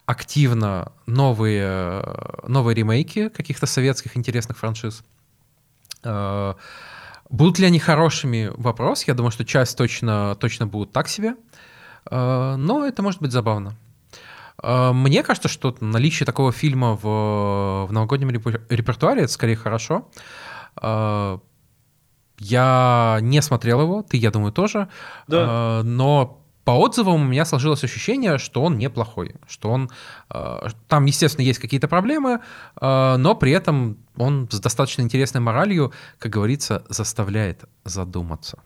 [0.06, 2.02] активно новые,
[2.46, 5.04] новые ремейки каких-то советских интересных франшиз.
[7.32, 8.50] Будут ли они хорошими?
[8.56, 9.04] Вопрос.
[9.04, 11.34] Я думаю, что часть точно, точно будут так себе.
[12.10, 13.74] Э, но это может быть забавно.
[14.62, 20.08] Э, мне кажется, что наличие такого фильма в, в новогоднем репертуаре это скорее хорошо.
[20.80, 21.38] Э,
[22.38, 24.88] я не смотрел его, ты, я думаю, тоже.
[25.28, 25.82] Да.
[25.84, 29.90] Но по отзывам у меня сложилось ощущение, что он неплохой, что он
[30.30, 32.40] э, там, естественно, есть какие-то проблемы,
[32.80, 38.58] э, но при этом он с достаточно интересной моралью, как говорится, заставляет задуматься.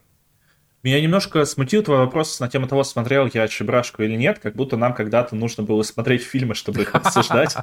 [0.87, 4.77] Меня немножко смутил твой вопрос на тему того, смотрел я Чебрашку или нет, как будто
[4.77, 7.57] нам когда-то нужно было смотреть фильмы, чтобы их обсуждать.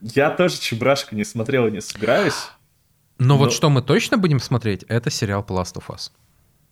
[0.00, 2.48] Я тоже Чебрашку не смотрел и не собираюсь.
[3.18, 6.10] Но вот что мы точно будем смотреть, это сериал Last of Us.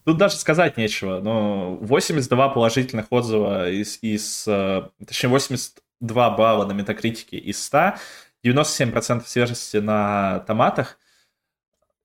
[0.05, 6.73] Тут даже сказать нечего, но 82 положительных отзыва из, из э, точнее 82 балла на
[6.73, 7.95] метакритике из 100,
[8.45, 10.99] 97% свежести на томатах.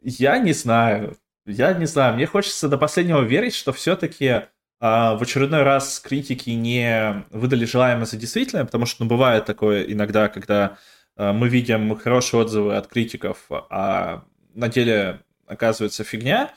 [0.04, 4.42] Я не знаю, я не знаю, мне хочется до последнего верить, что все-таки
[4.80, 9.84] а, в очередной раз критики не выдали желаемое за действительное, потому что ну, бывает такое
[9.84, 10.78] иногда, когда
[11.16, 16.52] а, мы видим хорошие отзывы от критиков, а на деле оказывается фигня.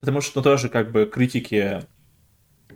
[0.00, 1.82] Потому что ну, тоже как бы критики...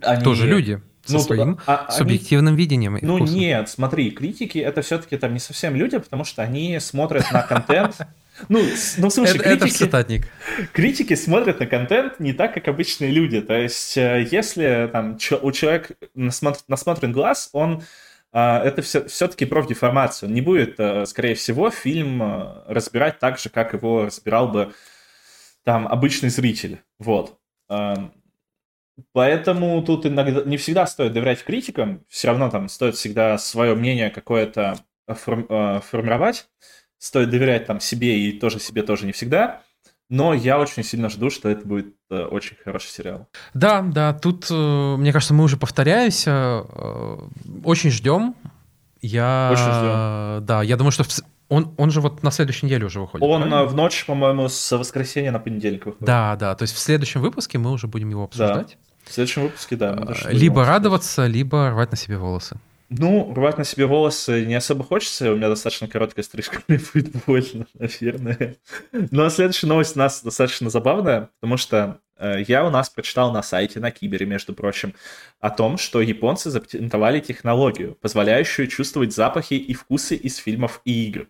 [0.01, 0.23] Они...
[0.23, 2.57] Тоже люди со ну, своим а, субъективным они...
[2.63, 2.97] видением.
[3.01, 3.35] Ну вкусом.
[3.35, 7.97] нет, смотри, критики это все-таки там не совсем люди, потому что они смотрят на контент.
[8.49, 8.61] Ну,
[8.97, 13.41] ну смысле, это, критики, это критики смотрят на контент не так, как обычные люди.
[13.41, 17.83] То есть, э, если там у человека насмотрен глаз, он
[18.33, 20.27] а, это все, все-таки профдеформация.
[20.27, 24.73] Он не будет, э, скорее всего, фильм э, разбирать так же, как его разбирал бы
[25.63, 26.81] там обычный зритель.
[26.97, 27.37] Вот.
[27.69, 28.13] Эм,
[29.13, 34.09] поэтому тут иногда не всегда стоит доверять критикам, все равно там стоит всегда свое мнение
[34.09, 34.77] какое-то
[35.07, 36.49] форм, формировать,
[37.01, 39.61] стоит доверять там себе и тоже себе тоже не всегда.
[40.07, 43.27] Но я очень сильно жду, что это будет э, очень хороший сериал.
[43.53, 46.65] Да, да, тут, э, мне кажется, мы уже повторяемся.
[47.63, 48.35] Очень ждем.
[49.01, 49.49] Я...
[49.51, 50.45] Очень ждем.
[50.45, 51.05] Да, я думаю, что
[51.47, 53.25] он, он же вот на следующей неделе уже выходит.
[53.25, 53.65] Он правильно?
[53.65, 56.05] в ночь, по-моему, с воскресенья на понедельник выходит.
[56.05, 56.55] Да, да.
[56.55, 58.77] То есть в следующем выпуске мы уже будем его обсуждать.
[58.79, 59.09] Да.
[59.09, 59.97] В следующем выпуске, да.
[60.29, 62.57] Либо радоваться, либо рвать на себе волосы.
[62.93, 67.15] Ну, рвать на себе волосы не особо хочется, у меня достаточно короткая стрижка, мне будет
[67.25, 68.57] больно, наверное.
[68.91, 73.43] Но следующая новость у нас достаточно забавная, потому что э, я у нас прочитал на
[73.43, 74.93] сайте, на Кибере, между прочим,
[75.39, 81.29] о том, что японцы запатентовали технологию, позволяющую чувствовать запахи и вкусы из фильмов и игр.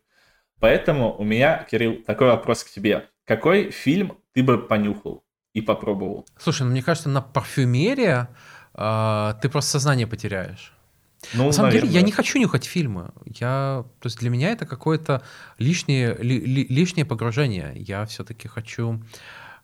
[0.60, 3.08] Поэтому у меня, Кирилл, такой вопрос к тебе.
[3.24, 6.26] Какой фильм ты бы понюхал и попробовал?
[6.40, 8.30] Слушай, ну мне кажется, на парфюмерия
[8.74, 10.74] э, ты просто сознание потеряешь.
[11.34, 11.90] Ну, на самом наверное.
[11.90, 13.12] деле, я не хочу нюхать фильмы.
[13.26, 15.22] Я, то есть для меня это какое-то
[15.58, 17.74] лишнее, ли, ли, лишнее погружение.
[17.76, 19.02] Я все-таки хочу,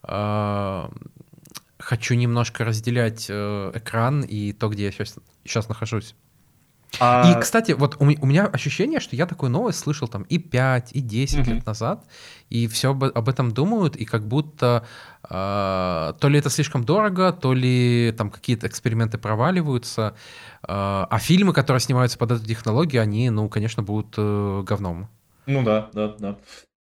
[0.03, 0.89] э,
[1.79, 6.15] хочу немножко разделять э, экран и то, где я сейчас, сейчас нахожусь.
[6.99, 7.31] А...
[7.31, 10.91] И, кстати, вот у, у меня ощущение, что я такую новость слышал там и 5,
[10.93, 11.51] и 10 угу.
[11.51, 12.05] лет назад,
[12.49, 14.85] и все об, об этом думают, и как будто
[15.29, 20.15] э, то ли это слишком дорого, то ли там какие-то эксперименты проваливаются,
[20.63, 25.09] э, а фильмы, которые снимаются под эту технологию, они, ну, конечно, будут э, говном.
[25.45, 26.37] Ну да, да, да.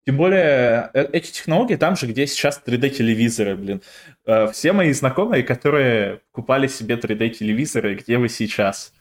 [0.06, 3.82] Тем более, э, эти технологии там же, где сейчас 3D-телевизоры, блин.
[4.28, 8.94] Э, все мои знакомые, которые купали себе 3D-телевизоры, где вы сейчас?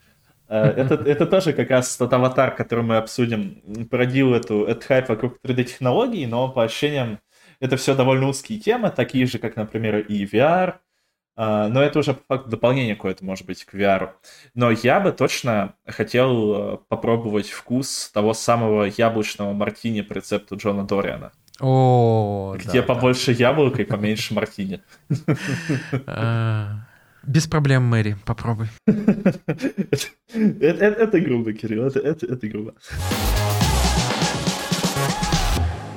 [0.55, 5.09] Э, это, это тоже как раз тот аватар, который мы обсудим, породил эту, этот хайп
[5.09, 7.19] вокруг 3D-технологий, но по ощущениям
[7.59, 10.75] это все довольно узкие темы, такие же, как, например, и VR,
[11.37, 14.11] э, но это уже по факту дополнение какое-то, может быть, к VR.
[14.55, 20.87] Но я бы точно хотел э, попробовать вкус того самого яблочного мартини по рецепту Джона
[20.87, 21.33] Дориана.
[21.61, 23.49] О, где да, побольше да.
[23.49, 24.83] яблока и поменьше мартини.
[27.27, 28.69] Без проблем, Мэри, попробуй.
[28.85, 30.11] Это
[31.21, 32.75] грубо, Кирилл, это грубо.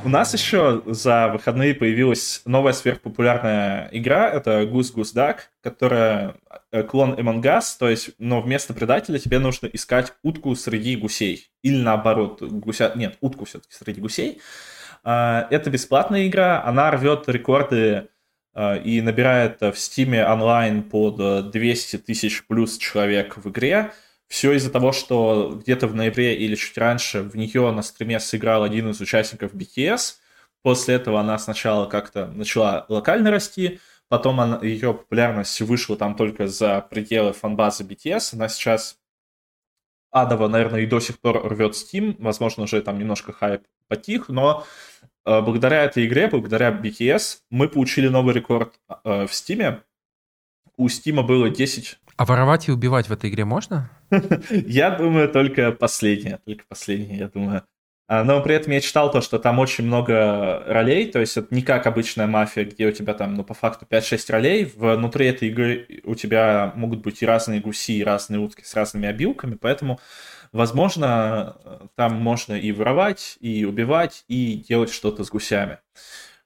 [0.05, 6.35] У нас еще за выходные появилась новая сверхпопулярная игра, это Goose Goose Duck, которая
[6.71, 11.49] э, клон Among Us, то есть, но вместо предателя тебе нужно искать утку среди гусей.
[11.61, 12.93] Или наоборот, гуся...
[12.95, 14.39] Нет, утку все-таки среди гусей.
[15.03, 18.07] А, это бесплатная игра, она рвет рекорды
[18.57, 23.91] и набирает в Steam онлайн под 200 тысяч плюс человек в игре.
[24.27, 28.63] Все из-за того, что где-то в ноябре или чуть раньше в нее на стриме сыграл
[28.63, 30.15] один из участников BTS.
[30.63, 33.79] После этого она сначала как-то начала локально расти,
[34.09, 38.33] потом она, ее популярность вышла там только за пределы фанбазы BTS.
[38.33, 38.97] Она сейчас
[40.11, 42.15] адово, наверное, и до сих пор рвет Steam.
[42.19, 44.65] Возможно, уже там немножко хайп потих, но
[44.96, 44.96] э,
[45.41, 49.81] благодаря этой игре, благодаря BTS, мы получили новый рекорд э, в Steam.
[50.77, 51.99] У Steam было 10...
[52.15, 53.91] А воровать и убивать в этой игре можно?
[54.49, 56.39] Я думаю, только последнее.
[56.45, 57.63] Только последнее, я думаю.
[58.09, 61.53] А, но при этом я читал то, что там очень много ролей, то есть это
[61.53, 64.71] не как обычная мафия, где у тебя там, ну, по факту 5-6 ролей.
[64.75, 69.09] Внутри этой игры у тебя могут быть и разные гуси, и разные утки с разными
[69.09, 69.99] обилками, поэтому,
[70.51, 75.79] возможно, там можно и воровать, и убивать, и делать что-то с гусями.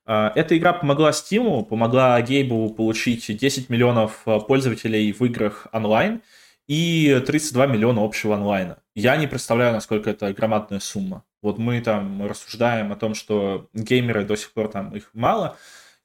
[0.06, 6.22] А, эта игра помогла Steam, помогла Гейбу получить 10 миллионов пользователей в играх онлайн
[6.68, 8.78] и 32 миллиона общего онлайна.
[8.95, 11.24] Я не представляю, насколько это громадная сумма.
[11.41, 15.58] Вот мы там рассуждаем о том, что геймеры до сих пор там их мало,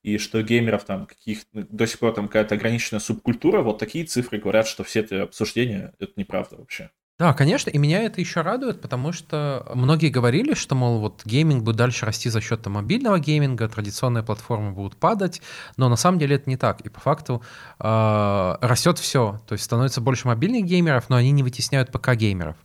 [0.03, 4.39] и что геймеров там каких до сих пор там какая-то ограниченная субкультура, вот такие цифры
[4.39, 6.91] говорят, что все эти обсуждения это неправда вообще.
[7.19, 11.63] Да, конечно, и меня это еще радует, потому что многие говорили, что, мол, вот гейминг
[11.65, 15.41] будет дальше расти за счет мобильного гейминга, традиционные платформы будут падать,
[15.79, 16.83] но на самом деле это не так.
[16.83, 17.43] И по факту
[17.79, 22.57] э, растет все, то есть становится больше мобильных геймеров, но они не вытесняют ПК-геймеров.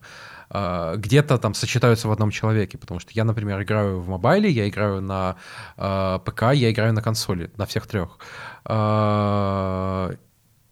[0.50, 4.68] А, где-то там сочетаются в одном человеке, потому что я, например, играю в мобайле, я
[4.68, 5.38] играю на
[5.78, 8.20] э, ПК, я играю на консоли, на всех трех.
[8.66, 10.12] Э,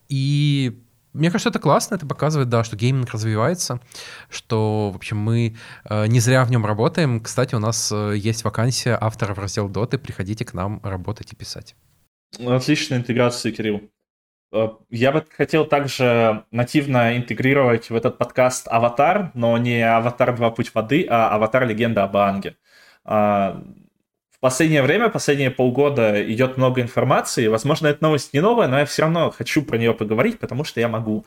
[0.10, 0.84] и
[1.20, 3.80] мне кажется, это классно, это показывает, да, что гейминг развивается,
[4.30, 5.56] что, в общем, мы
[5.86, 7.20] э, не зря в нем работаем.
[7.20, 11.76] Кстати, у нас э, есть вакансия авторов раздел Доты, приходите к нам работать и писать.
[12.44, 13.82] Отличная интеграция, Кирилл.
[14.52, 20.36] Э, я бы хотел также нативно интегрировать в этот подкаст «Аватар», но не «Аватар.
[20.36, 21.68] Два путь воды», а «Аватар.
[21.68, 22.56] Легенда об Анге».
[24.42, 27.48] А, последнее время, последние полгода идет много информации.
[27.48, 30.80] Возможно, эта новость не новая, но я все равно хочу про нее поговорить, потому что
[30.80, 31.26] я могу.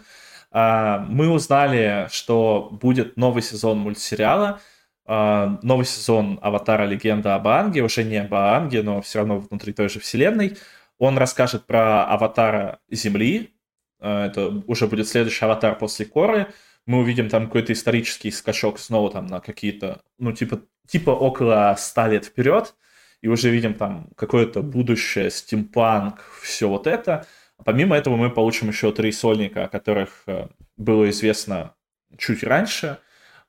[0.51, 4.61] А, мы узнали, что будет новый сезон мультсериала,
[5.07, 6.87] а, новый сезон «Аватара.
[6.87, 10.57] Легенда об Анге», уже не об Анге, но все равно внутри той же вселенной–
[11.03, 13.53] он расскажет про аватара Земли.
[13.99, 16.47] Э, это уже будет следующий аватар после Коры.
[16.87, 22.07] Мы увидим там какой-то исторический скачок снова там на какие-то, ну, типа, типа около 100
[22.07, 22.77] лет вперед.
[23.23, 27.25] И уже видим там какое-то будущее, стимпанк, все вот это.
[27.65, 31.75] Помимо этого мы получим еще три сольника, о которых э, было известно
[32.19, 32.99] чуть раньше.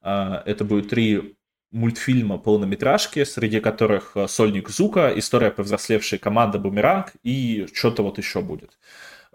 [0.04, 1.36] Э, это будет три
[1.72, 8.42] мультфильма полнометражки, среди которых э, «Сольник Зука», «История повзрослевшей команды Бумеранг» и что-то вот еще
[8.42, 8.78] будет.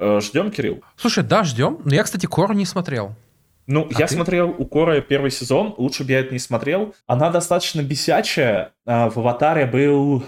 [0.01, 0.85] Ждем, Кирилл?
[0.97, 1.81] Слушай, да, ждем.
[1.85, 3.17] Но я, кстати, Кору не смотрел.
[3.69, 4.15] Ну, а я ты?
[4.15, 6.95] смотрел у Коры первый сезон, лучше бы я это не смотрел.
[7.07, 8.73] Она достаточно бесячая.
[8.87, 10.25] Э, в «Аватаре» был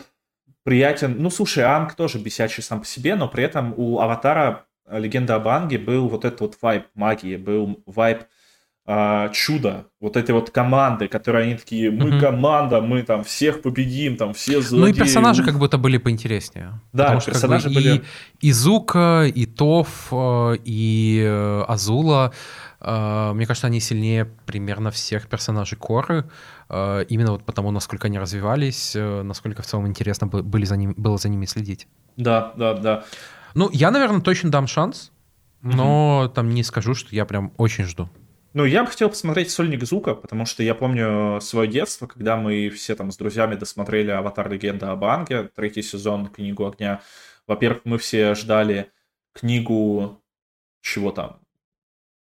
[0.62, 1.16] приятен...
[1.18, 5.49] Ну, слушай, Анг тоже бесячий сам по себе, но при этом у «Аватара» «Легенда об
[5.49, 8.24] Анге» был вот этот вот вайп магии, был вайп
[8.93, 12.20] а, чудо, вот эти вот команды, которые они такие, мы угу.
[12.20, 14.80] команда, мы там всех победим, там все злодеи.
[14.80, 16.80] Ну и персонажи как будто были поинтереснее.
[16.93, 18.03] Да, Потому персонажи как бы, были...
[18.41, 24.90] И, и Зука, и Тоф, э, и э, Азула, э, мне кажется, они сильнее примерно
[24.90, 26.30] всех персонажей Коры,
[26.68, 31.28] именно вот потому, насколько они развивались, насколько в целом интересно были за ним, было за
[31.28, 31.88] ними следить.
[32.16, 33.04] Да, да, да.
[33.54, 35.12] Ну, я, наверное, точно дам шанс,
[35.62, 36.28] но угу.
[36.30, 38.08] там не скажу, что я прям очень жду.
[38.52, 42.68] Ну, я бы хотел посмотреть «Сольник Зука», потому что я помню свое детство, когда мы
[42.70, 44.50] все там с друзьями досмотрели «Аватар.
[44.50, 47.00] Легенда об Анге», третий сезон «Книгу огня».
[47.46, 48.90] Во-первых, мы все ждали
[49.34, 50.20] книгу...
[50.82, 51.40] Чего там?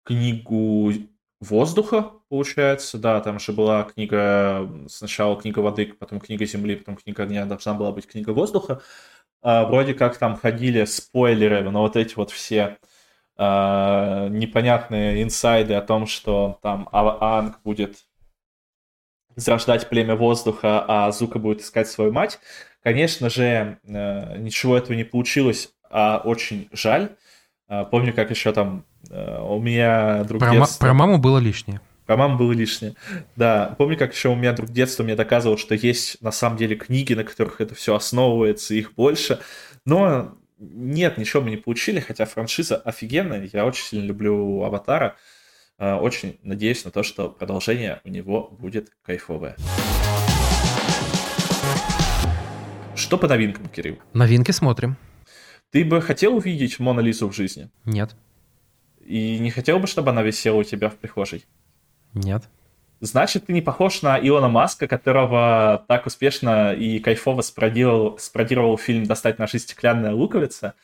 [0.05, 0.93] Книгу
[1.41, 7.23] воздуха, получается, да, там же была книга, сначала книга воды, потом книга земли, потом книга
[7.23, 8.83] огня, должна была быть книга воздуха.
[9.43, 12.79] А, вроде как там ходили спойлеры но вот эти вот все
[13.39, 18.05] э, непонятные инсайды о том, что там Анг будет
[19.37, 22.39] зарождать племя воздуха, а Зука будет искать свою мать.
[22.83, 27.17] Конечно же, э, ничего этого не получилось, а очень жаль.
[27.69, 30.87] Э, помню, как еще там у меня друг про, детства...
[30.87, 31.81] про маму было лишнее.
[32.07, 32.95] Про маму было лишнее.
[33.37, 36.77] Да, помню, как еще у меня друг детства мне доказывал, что есть на самом деле
[36.77, 39.41] книги, на которых это все основывается, их больше.
[39.85, 43.49] Но нет, ничего мы не получили, хотя франшиза офигенная.
[43.53, 45.17] Я очень сильно люблю Аватара.
[45.79, 49.57] А, очень надеюсь на то, что продолжение у него будет кайфовое.
[52.95, 53.99] Что по новинкам, Кирилл?
[54.13, 54.97] Новинки смотрим.
[55.71, 57.71] Ты бы хотел увидеть Мона Лизу в жизни?
[57.87, 58.15] Нет.
[59.11, 61.45] И не хотел бы, чтобы она висела у тебя в прихожей?
[62.15, 62.45] Нет.
[63.01, 69.07] Значит, ты не похож на Илона Маска, которого так успешно и кайфово спародировал, спародировал фильм
[69.07, 70.75] «Достать наша стеклянная луковица»,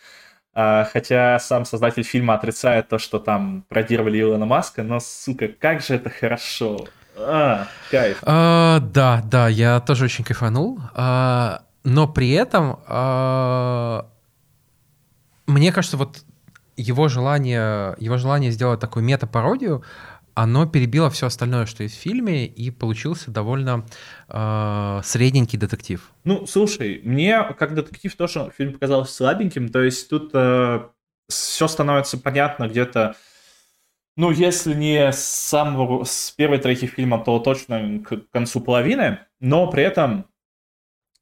[0.54, 5.82] а, хотя сам создатель фильма отрицает то, что там пародировали Илона Маска, но, сука, как
[5.82, 6.88] же это хорошо.
[7.16, 8.18] А, кайф.
[8.22, 10.80] А, да, да, я тоже очень кайфанул.
[10.94, 14.06] А, но при этом а,
[15.46, 16.24] мне кажется, вот
[16.76, 19.82] его желание, его желание сделать такую мета-пародию,
[20.34, 23.86] оно перебило все остальное, что есть в фильме, и получился довольно
[24.28, 26.12] э, средненький детектив.
[26.24, 30.86] Ну, слушай, мне как детектив тоже фильм показался слабеньким, то есть тут э,
[31.28, 33.16] все становится понятно где-то,
[34.18, 39.70] ну, если не с самого, с первой трети фильма, то точно к концу половины, но
[39.70, 40.26] при этом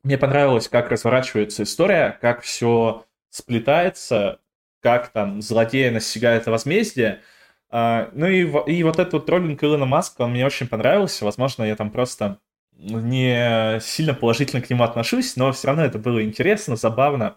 [0.02, 4.40] мне понравилось, как разворачивается история, как все сплетается,
[4.84, 7.22] как там злодея настигает возмездие,
[7.70, 11.24] а, ну и, и вот этот вот троллинг Илона Маска, он мне очень понравился.
[11.24, 12.38] Возможно, я там просто
[12.76, 17.36] не сильно положительно к нему отношусь, но все равно это было интересно, забавно.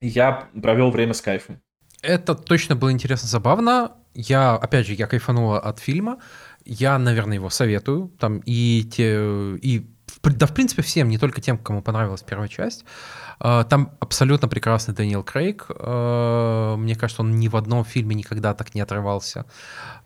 [0.00, 1.62] Я провел время с кайфом.
[2.02, 3.92] Это точно было интересно, забавно.
[4.14, 6.18] Я, опять же, я кайфанула от фильма.
[6.64, 8.08] Я, наверное, его советую.
[8.18, 9.16] Там и те,
[9.62, 9.93] и
[10.32, 12.84] да, в принципе, всем, не только тем, кому понравилась первая часть.
[13.38, 15.66] А, там абсолютно прекрасный Дэниел Крейг.
[15.68, 19.46] А, мне кажется, он ни в одном фильме никогда так не отрывался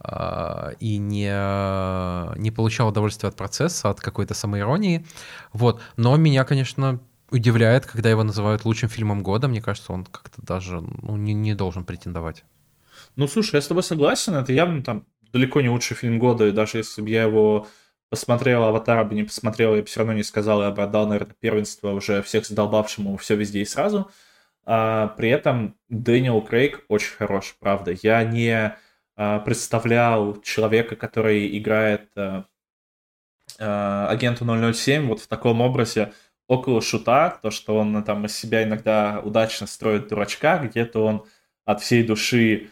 [0.00, 1.28] а, и не,
[2.38, 5.06] не получал удовольствия от процесса, от какой-то самоиронии.
[5.52, 5.80] Вот.
[5.96, 7.00] Но меня, конечно,
[7.30, 9.48] удивляет, когда его называют лучшим фильмом года.
[9.48, 12.44] Мне кажется, он как-то даже ну, не, не должен претендовать.
[13.16, 14.34] Ну, слушай, я с тобой согласен.
[14.34, 17.66] Это явно там далеко не лучший фильм года, и даже если бы я его
[18.10, 21.36] посмотрел «Аватара» бы не посмотрел, я бы все равно не сказал, я бы отдал, наверное,
[21.38, 24.10] первенство уже всех задолбавшему все везде и сразу.
[24.64, 27.94] А, при этом Дэниел Крейг очень хорош, правда.
[28.02, 28.76] Я не
[29.16, 32.44] а, представлял человека, который играет а,
[33.58, 36.12] а, агенту 007 вот в таком образе
[36.46, 41.26] около шута, то, что он там из себя иногда удачно строит дурачка, где-то он
[41.64, 42.70] от всей души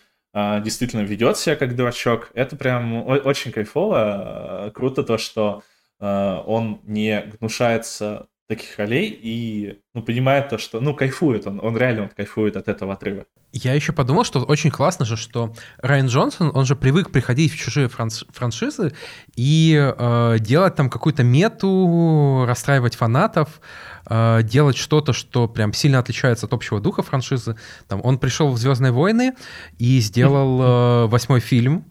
[0.60, 2.30] действительно ведет себя как дурачок.
[2.34, 3.96] Это прям очень кайфово.
[3.98, 5.62] А, круто то, что
[5.98, 11.76] а, он не гнушается таких ролей и ну, понимает то, что ну кайфует он, он
[11.76, 13.24] реально он кайфует от этого отрыва.
[13.52, 17.56] Я еще подумал, что очень классно же, что Райан Джонсон, он же привык приходить в
[17.56, 18.94] чужие франш- франшизы
[19.34, 23.60] и э, делать там какую-то мету, расстраивать фанатов,
[24.08, 27.56] э, делать что-то, что прям сильно отличается от общего духа франшизы.
[27.88, 29.34] Там он пришел в Звездные войны
[29.78, 31.86] и сделал э, восьмой фильм,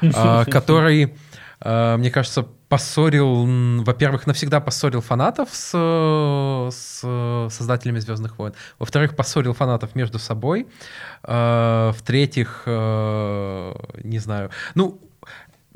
[0.00, 1.14] э, который,
[1.60, 5.72] э, мне кажется, поссорил, во-первых, навсегда поссорил фанатов с,
[6.70, 7.00] с
[7.50, 10.66] создателями Звездных войн, во-вторых, поссорил фанатов между собой,
[11.22, 14.98] э, в-третьих, э, не знаю, ну,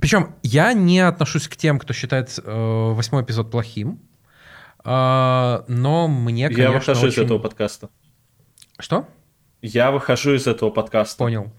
[0.01, 4.01] причем я не отношусь к тем, кто считает э, восьмой эпизод плохим,
[4.83, 7.21] э, но мне, конечно, Я выхожу очень...
[7.21, 7.91] из этого подкаста.
[8.79, 9.07] Что?
[9.61, 11.19] Я выхожу из этого подкаста.
[11.19, 11.53] Понял.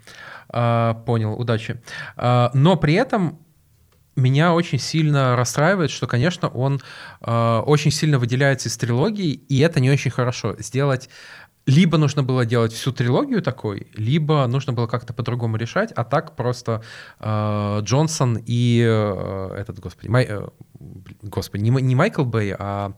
[0.50, 1.82] Uh, понял, удачи.
[2.16, 3.38] Uh, но при этом
[4.18, 6.82] меня очень сильно расстраивает, что, конечно, он
[7.22, 10.56] э, очень сильно выделяется из трилогии, и это не очень хорошо.
[10.60, 11.10] Сделать
[11.66, 16.36] либо нужно было делать всю трилогию такой, либо нужно было как-то по-другому решать, а так
[16.36, 16.82] просто
[17.20, 20.48] э, Джонсон и э, этот, господи, Май, э,
[21.22, 22.94] господи, не, не Майкл Бэй, а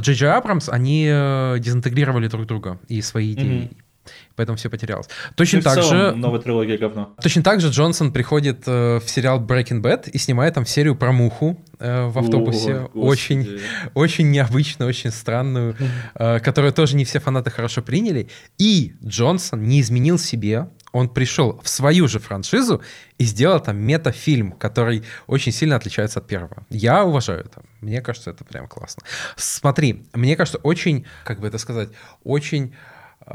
[0.00, 3.70] Джей Джей Абрамс, они э, дезинтегрировали друг друга и свои идеи.
[3.70, 3.85] Mm-hmm
[4.34, 5.08] поэтому все потерялось.
[5.34, 6.12] Точно так же...
[6.12, 7.14] новая трилогия говно.
[7.22, 11.12] Точно так же Джонсон приходит э, в сериал Breaking Bad и снимает там серию про
[11.12, 12.88] муху э, в автобусе.
[12.94, 13.60] О, очень,
[13.94, 15.76] очень необычную, очень странную,
[16.14, 18.28] э, которую тоже не все фанаты хорошо приняли.
[18.58, 22.80] И Джонсон не изменил себе, он пришел в свою же франшизу
[23.18, 26.64] и сделал там метафильм, который очень сильно отличается от первого.
[26.70, 27.62] Я уважаю это.
[27.82, 29.02] Мне кажется, это прям классно.
[29.36, 31.90] Смотри, мне кажется, очень, как бы это сказать,
[32.24, 32.74] очень
[33.26, 33.34] э,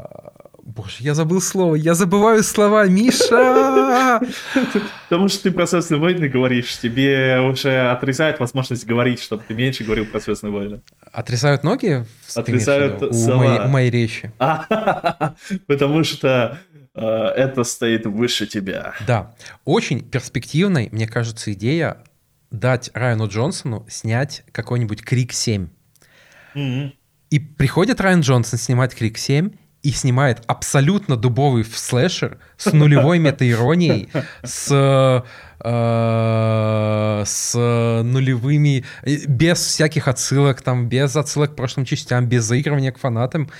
[0.64, 1.74] Боже, я забыл слово.
[1.74, 4.20] Я забываю слова, Миша!
[5.08, 6.78] Потому что ты про «Звездные войны» говоришь.
[6.78, 10.82] Тебе уже отрезают возможность говорить, чтобы ты меньше говорил про «Звездные войны».
[11.12, 12.06] Отрезают ноги?
[12.34, 14.32] Отрезают у моей, у моей речи.
[15.66, 16.58] Потому что
[16.94, 18.94] э, это стоит выше тебя.
[19.04, 19.34] Да.
[19.64, 22.04] Очень перспективной, мне кажется, идея
[22.52, 25.68] дать Райану Джонсону снять какой-нибудь «Крик 7».
[27.30, 29.52] И приходит Райан Джонсон снимать «Крик 7»,
[29.82, 34.10] и снимает абсолютно дубовый слэшер с нулевой метаиронией,
[34.44, 35.24] с,
[35.60, 37.54] э, с
[38.02, 38.84] нулевыми,
[39.26, 43.50] без всяких отсылок, там, без отсылок к прошлым частям, без заигрывания к фанатам.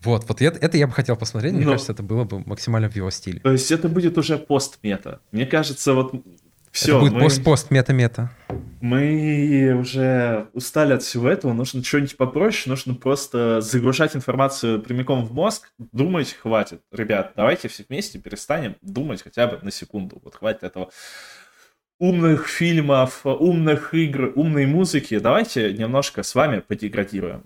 [0.00, 1.72] Вот, вот это, это я бы хотел посмотреть, мне Но...
[1.72, 3.40] кажется, это было бы максимально в его стиле.
[3.40, 5.20] То есть это будет уже пост-мета.
[5.30, 6.12] Мне кажется, вот
[6.72, 6.92] все.
[6.92, 7.20] Это будет мы...
[7.20, 8.30] пост-пост, мета-мета.
[8.80, 15.32] Мы уже устали от всего этого, нужно что-нибудь попроще, нужно просто загружать информацию прямиком в
[15.32, 16.82] мозг, думать хватит.
[16.90, 20.20] Ребят, давайте все вместе перестанем думать хотя бы на секунду.
[20.24, 20.90] Вот хватит этого
[22.00, 25.18] умных фильмов, умных игр, умной музыки.
[25.20, 27.44] Давайте немножко с вами подеградируем.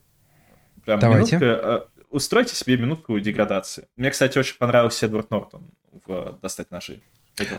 [0.87, 1.37] Прям Давайте.
[1.37, 3.89] Минутка, э, устройте себе минутку деградации.
[3.97, 5.69] Мне, кстати, очень понравился Эдвард Нортон
[6.07, 7.03] в «Достать ножи».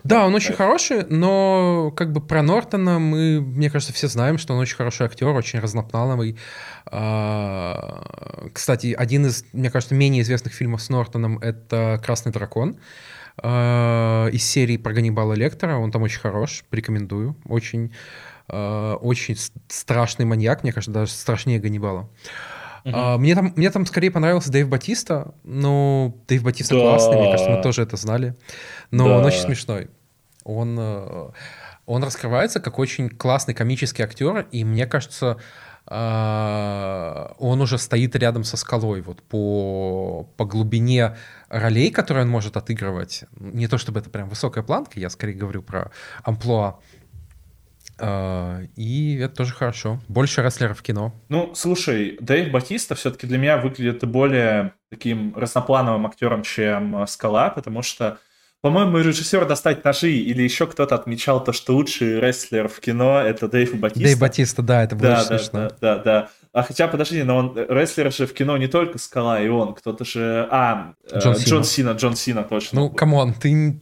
[0.04, 4.54] Да, он очень хороший, но как бы про Нортона мы, мне кажется, все знаем, что
[4.54, 6.38] он очень хороший актер, очень разноплановый.
[6.88, 12.78] А, кстати, один из, мне кажется, менее известных фильмов с Нортоном— это «Красный дракон»
[13.38, 15.78] а, из серии про Ганнибала Лектора.
[15.78, 17.36] Он там очень хорош, рекомендую.
[17.46, 17.94] Очень,
[18.48, 22.10] а, очень страшный маньяк, мне кажется, даже страшнее Ганнибала.
[22.84, 23.18] Uh-huh.
[23.18, 25.34] мне, там, мне там скорее понравился Дэйв Батиста.
[25.44, 26.82] Ну, Дэйв Батиста да.
[26.82, 28.36] классный, мне кажется, мы тоже это знали.
[28.92, 29.18] Но да.
[29.18, 29.90] он очень смешной.
[30.44, 31.30] Он, э,
[31.86, 35.38] он раскрывается как очень классный комический актер, и мне кажется,
[35.86, 41.18] э, он уже стоит рядом со скалой вот по, по глубине
[41.50, 43.26] ролей, которые он может отыгрывать.
[43.38, 45.92] Не то чтобы это прям высокая планка, я скорее говорю про
[46.24, 46.80] амплуа.
[48.00, 50.00] Э, и это тоже хорошо.
[50.08, 51.16] Больше рестлеров в кино.
[51.30, 57.82] Ну, слушай, Дэйв Батиста все-таки для меня выглядит более таким разноплановым актером, чем Скала, потому
[57.82, 58.20] что
[58.68, 63.48] по-моему, режиссер «Достать ножи» или еще кто-то отмечал то, что лучший рестлер в кино— это
[63.48, 64.04] Дэйв Батиста.
[64.04, 65.60] Дэйв Батиста, да, это было да, да, смешно.
[65.60, 66.30] Да, да, да.
[66.52, 70.04] А хотя, подожди, но он рестлер же в кино не только Скала и он, кто-то
[70.04, 70.50] же...
[70.52, 71.92] А, Джон, э, Джон Сина.
[71.92, 72.82] Джон Сина, точно.
[72.82, 73.80] Ну, come on, ты...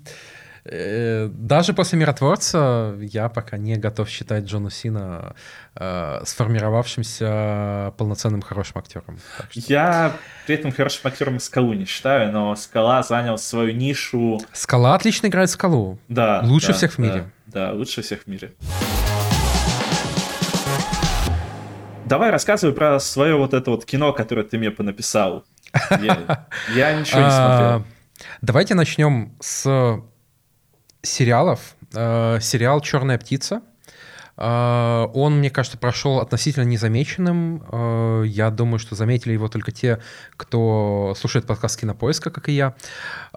[0.67, 5.35] Э, даже после «Миротворца» я пока не готов считать Джона Сина
[5.75, 9.19] э, сформировавшимся полноценным хорошим актером.
[9.51, 9.61] Что...
[9.67, 10.13] Я
[10.47, 14.41] при этом хорошим актером «Скалу» не считаю, но «Скала» занял свою нишу.
[14.53, 15.99] «Скала» отлично играет «Скалу».
[16.07, 16.41] Да.
[16.43, 17.29] Лучше да, всех в мире.
[17.45, 18.53] Да, да, лучше всех в мире.
[22.05, 25.45] Давай рассказывай про свое вот это вот кино, которое ты мне понаписал.
[25.91, 27.67] Я, я ничего не смотрел.
[27.67, 27.83] А,
[28.41, 29.99] давайте начнем с
[31.05, 31.75] сериалов.
[31.93, 33.61] Э, сериал «Черная птица».
[34.37, 37.63] Uh, он, мне кажется, прошел относительно незамеченным.
[37.69, 40.01] Uh, я думаю, что заметили его только те,
[40.35, 42.75] кто слушает подкаст Кинопоиска, как и я.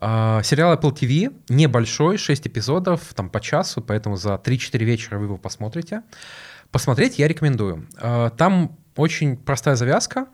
[0.00, 5.26] Uh, сериал Apple TV небольшой, 6 эпизодов, там по часу, поэтому за 3-4 вечера вы
[5.26, 6.02] его посмотрите.
[6.72, 7.86] Посмотреть я рекомендую.
[8.36, 10.22] Там очень простая завязка.
[10.22, 10.26] А,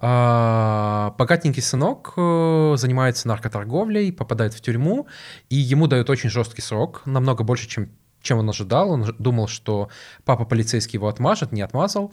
[0.00, 5.06] богатенький сынок э, занимается наркоторговлей, попадает в тюрьму,
[5.50, 7.90] и ему дают очень жесткий срок, намного больше, чем,
[8.22, 8.90] чем он ожидал.
[8.90, 9.90] Он думал, что
[10.24, 12.12] папа полицейский его отмажет, не отмазал.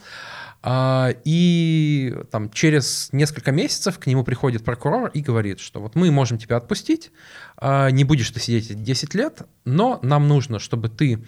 [0.63, 6.11] А, и там, через несколько месяцев к нему приходит прокурор и говорит, что вот мы
[6.11, 7.11] можем тебя отпустить,
[7.55, 11.23] а, не будешь ты сидеть 10 лет, но нам нужно, чтобы ты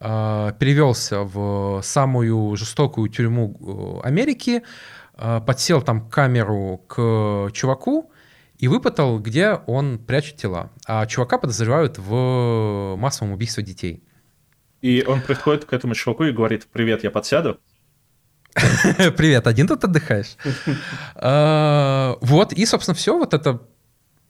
[0.00, 4.62] перевелся в самую жестокую тюрьму э, Америки,
[5.46, 8.10] подсел там камеру к чуваку
[8.58, 10.70] и выпытал, где он прячет тела.
[10.86, 14.02] А чувака подозревают в массовом убийстве детей.
[14.80, 17.58] И он приходит к этому чуваку и говорит, привет, я подсяду.
[19.16, 20.36] Привет, один тут отдыхаешь?
[21.14, 23.62] Э, вот, и, собственно, все, вот это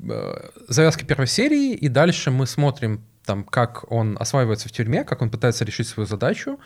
[0.00, 5.22] э, завязка первой серии, и дальше мы смотрим там, как он осваивается в тюрьме, как
[5.22, 6.58] он пытается решить свою задачу,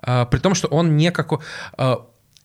[0.00, 1.30] при том, что он не как...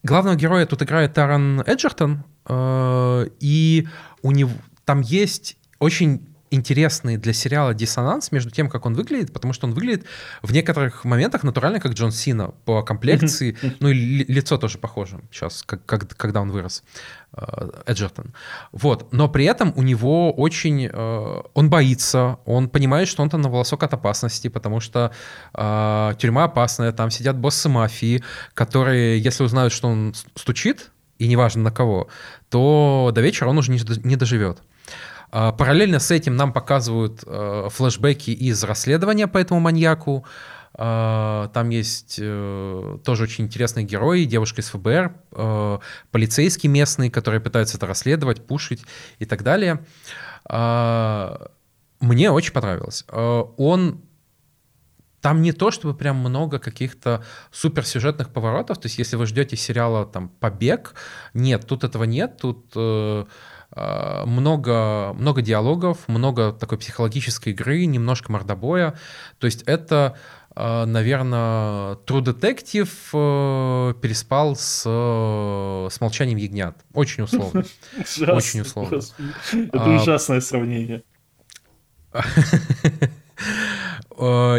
[0.02, 3.88] Главного героя тут играет Таран Эджертон, э, и
[4.22, 4.50] у него
[4.84, 9.72] там есть очень интересный для сериала диссонанс между тем, как он выглядит, потому что он
[9.72, 10.04] выглядит
[10.42, 15.62] в некоторых моментах натурально, как Джон Сина по комплекции, ну и лицо тоже похоже сейчас,
[15.62, 16.84] как, как, когда он вырос,
[17.86, 18.34] Эджертон.
[18.72, 20.88] Вот, но при этом у него очень...
[20.92, 25.12] Э, он боится, он понимает, что он там на волосок от опасности, потому что
[25.54, 28.22] э, тюрьма опасная, там сидят боссы мафии,
[28.54, 32.08] которые, если узнают, что он стучит, и неважно на кого,
[32.50, 34.62] то до вечера он уже не доживет.
[35.34, 40.26] А, параллельно с этим нам показывают э, флешбеки из расследования по этому маньяку.
[40.74, 45.78] А, там есть э, тоже очень интересные герои, девушка из ФБР, э,
[46.10, 48.84] полицейский местный, который пытается это расследовать, пушить
[49.18, 49.84] и так далее.
[52.00, 53.04] Мне очень понравилось.
[53.08, 54.02] Он
[55.20, 58.78] там не то, чтобы прям много каких-то суперсюжетных поворотов.
[58.80, 60.94] То есть, если вы ждете сериала там Побег,
[61.32, 62.38] нет, тут этого нет.
[62.38, 62.74] Тут
[63.74, 68.94] Э, много, много диалогов, много такой психологической игры, немножко мордобоя.
[69.38, 76.76] То есть это э, наверное, True Detective э, переспал с, э, с «Молчанием ягнят».
[76.92, 77.64] Очень условно.
[78.28, 79.00] Очень условно.
[79.52, 81.02] Это а, ужасное сравнение.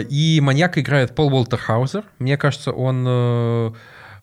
[0.09, 2.03] И маньяк играет Пол Уолтер Хаузер.
[2.19, 3.75] Мне кажется, он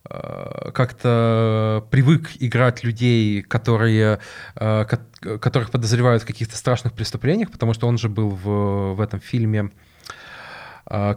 [0.03, 4.19] как-то привык играть людей, которые,
[4.55, 9.71] которых подозревают в каких-то страшных преступлениях, потому что он же был в, в этом фильме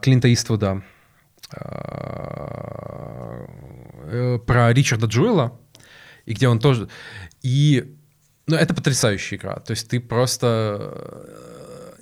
[0.02, 0.84] Клинта Иствуда
[1.56, 3.46] а,
[4.06, 5.60] э, про Ричарда Джуэла,
[6.26, 6.88] и где он тоже...
[7.42, 7.96] И
[8.48, 9.56] ну, это потрясающая игра.
[9.56, 11.30] То есть ты просто...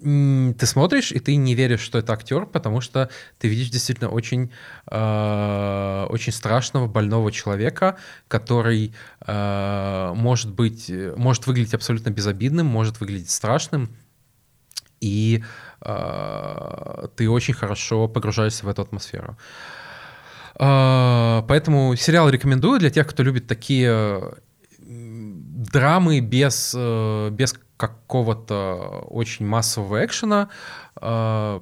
[0.04, 4.52] Ты смотришь, и ты не веришь, что это актер, потому что ты видишь действительно очень,
[4.90, 7.98] э, очень страшного, больного человека,
[8.28, 8.96] который
[9.28, 13.96] э, может быть, может выглядеть абсолютно безобидным, может выглядеть страшным,
[15.02, 15.44] и
[15.82, 19.36] э, ты очень хорошо погружаешься в эту атмосферу.
[20.60, 24.34] Э, поэтому сериал рекомендую для тех, кто любит такие
[24.80, 30.50] драмы без, э, без какого-то очень массового экшена.
[31.02, 31.62] Э,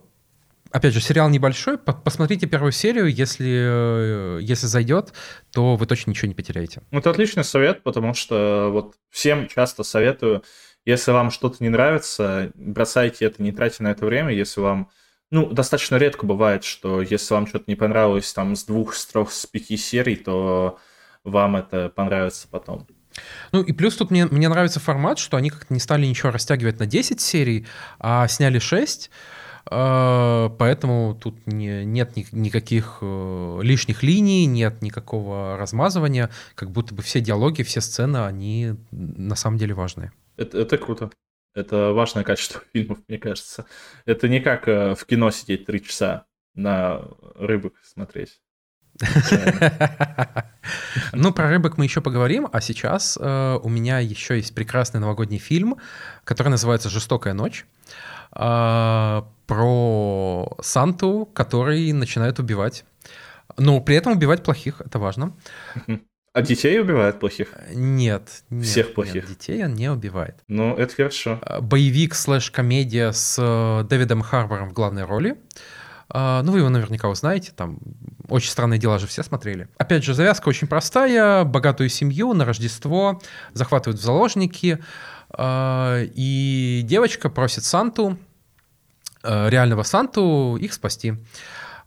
[0.71, 1.77] опять же, сериал небольшой.
[1.77, 5.13] Посмотрите первую серию, если, если зайдет,
[5.51, 6.81] то вы точно ничего не потеряете.
[6.91, 10.43] Это отличный совет, потому что вот всем часто советую
[10.89, 14.33] если вам что-то не нравится, бросайте это, не тратьте на это время.
[14.33, 14.89] Если вам
[15.29, 19.31] ну, достаточно редко бывает, что если вам что-то не понравилось там с двух, с трех,
[19.31, 20.79] с пяти серий, то
[21.23, 22.87] вам это понравится потом.
[23.51, 26.79] Ну и плюс тут мне, мне нравится формат, что они как-то не стали ничего растягивать
[26.79, 27.67] на 10 серий,
[27.99, 29.11] а сняли 6.
[29.69, 36.95] Э, поэтому тут не, нет ни, никаких э, лишних линий, нет никакого размазывания, как будто
[36.95, 40.11] бы все диалоги, все сцены, они на самом деле важные.
[40.39, 41.11] Это, это круто.
[41.53, 43.65] Это важное качество фильмов, мне кажется.
[44.05, 46.25] Это не как э, в кино сидеть три часа
[46.55, 47.01] на
[47.35, 48.41] рыбок смотреть.
[51.13, 55.39] Ну, про рыбок мы еще поговорим, а сейчас э, у меня еще есть прекрасный новогодний
[55.39, 55.77] фильм,
[56.23, 57.65] который называется «Жестокая ночь»,
[58.35, 62.85] э, про Санту, который начинает убивать.
[63.57, 65.33] Но при этом убивать плохих, это важно.
[66.33, 67.53] А детей убивает плохих?
[67.73, 68.43] Нет.
[68.49, 69.27] нет Всех плохих?
[69.27, 70.35] Нет, детей он не убивает.
[70.47, 71.39] Ну, это хорошо.
[71.41, 75.37] А, боевик слэш-комедия с э, Дэвидом Харбором в главной роли.
[76.09, 77.79] А, ну, вы его наверняка узнаете, там
[78.27, 79.67] «Очень странные дела» же все смотрели.
[79.77, 81.43] Опять же, завязка очень простая.
[81.43, 83.21] Богатую семью на Рождество
[83.53, 84.79] захватывают в заложники,
[85.31, 88.17] а, и девочка просит Санту,
[89.23, 91.15] э, реального Санту, их спасти.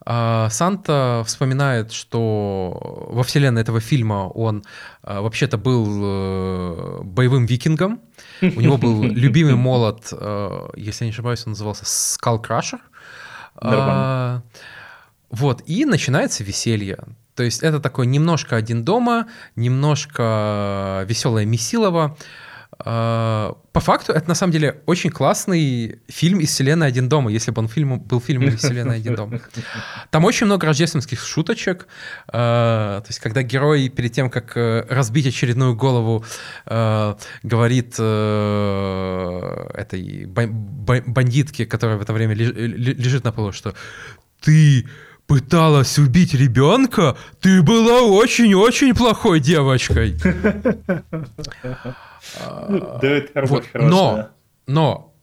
[0.05, 4.65] А, Санта вспоминает, что во вселенной этого фильма он
[5.03, 8.01] а, вообще-то был э, боевым викингом.
[8.41, 11.85] У него был любимый молот, э, если я не ошибаюсь, он назывался
[12.21, 12.81] Crusher.
[13.55, 14.43] А,
[15.31, 16.99] вот, и начинается веселье.
[17.35, 22.17] То есть это такой немножко один дома, немножко веселое Месилово.
[22.85, 27.51] А, по факту, это на самом деле очень классный фильм из вселенной «Один дома», если
[27.51, 29.41] бы он фильм, был фильмом из вселенной «Один дома».
[30.11, 31.87] Там очень много рождественских шуточек.
[32.28, 36.24] А, то есть, когда герой перед тем, как э, разбить очередную голову,
[36.66, 43.74] а, говорит э, этой бандитке, которая в это время лежит на полу, что
[44.41, 44.89] «ты
[45.26, 50.16] пыталась убить ребенка, ты была очень-очень плохой девочкой».
[53.81, 53.91] Вот.
[53.91, 54.29] Но,
[54.66, 55.14] но,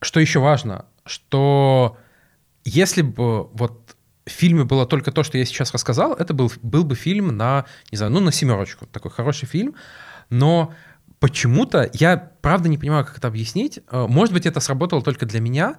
[0.00, 1.96] что еще важно, что
[2.64, 3.96] если бы вот
[4.26, 7.64] в фильме было только то, что я сейчас рассказал, это был, был бы фильм на,
[7.90, 8.86] не знаю, ну, на семерочку.
[8.86, 9.74] Такой хороший фильм.
[10.30, 10.74] Но
[11.18, 13.80] почему-то, я правда не понимаю, как это объяснить.
[13.90, 15.76] Э, может быть, это сработало только для меня,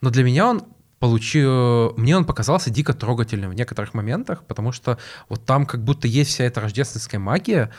[0.00, 0.64] но для меня он
[1.02, 1.94] получил...
[1.96, 4.98] Мне он показался дико трогательным в некоторых моментах, потому что
[5.28, 7.70] вот там как будто есть вся эта рождественская магия,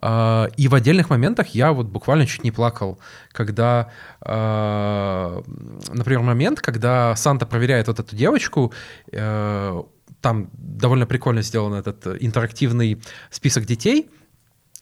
[0.00, 2.98] э, и в отдельных моментах я вот буквально чуть не плакал,
[3.32, 3.90] когда,
[4.22, 5.42] э,
[5.92, 8.72] например, момент, когда Санта проверяет вот эту девочку,
[9.12, 9.82] э,
[10.22, 14.08] там довольно прикольно сделан этот интерактивный список детей,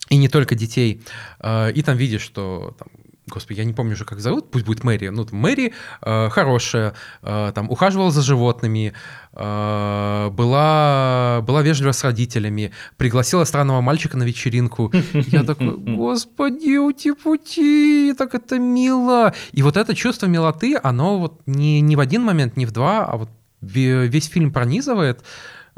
[0.08, 1.02] и не только детей,
[1.40, 2.88] э, и там видишь, что там,
[3.30, 5.08] Господи, я не помню уже, как зовут, пусть будет Мэри.
[5.08, 5.72] Ну, Мэри
[6.02, 8.92] э, хорошая, э, там, ухаживала за животными,
[9.32, 14.92] э, была, была вежлива с родителями, пригласила странного мальчика на вечеринку.
[15.12, 19.32] Я такой, господи, ути-пути, так это мило.
[19.52, 23.06] И вот это чувство милоты, оно вот не, не в один момент, не в два,
[23.06, 25.22] а вот весь фильм пронизывает.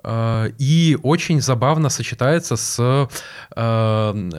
[0.02, 3.08] Э, и очень забавно сочетается с
[3.56, 4.30] э,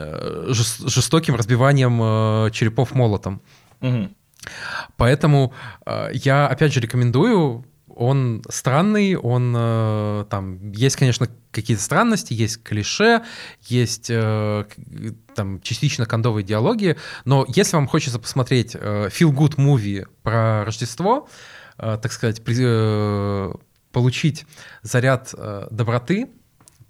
[0.50, 3.42] жестоким разбиванием э, черепов молотом.
[3.82, 4.10] Угу.
[4.98, 5.54] Поэтому
[6.14, 7.64] я, опять же, рекомендую
[7.96, 13.22] он странный, он э, там есть, конечно, какие-то странности, есть клише,
[13.62, 14.66] есть э,
[15.36, 21.28] там частично кондовые диалоги, но если вам хочется посмотреть э, feel good movie про Рождество,
[21.78, 23.54] э, так сказать, при, э,
[23.92, 24.46] получить
[24.84, 26.30] заряд э, доброты,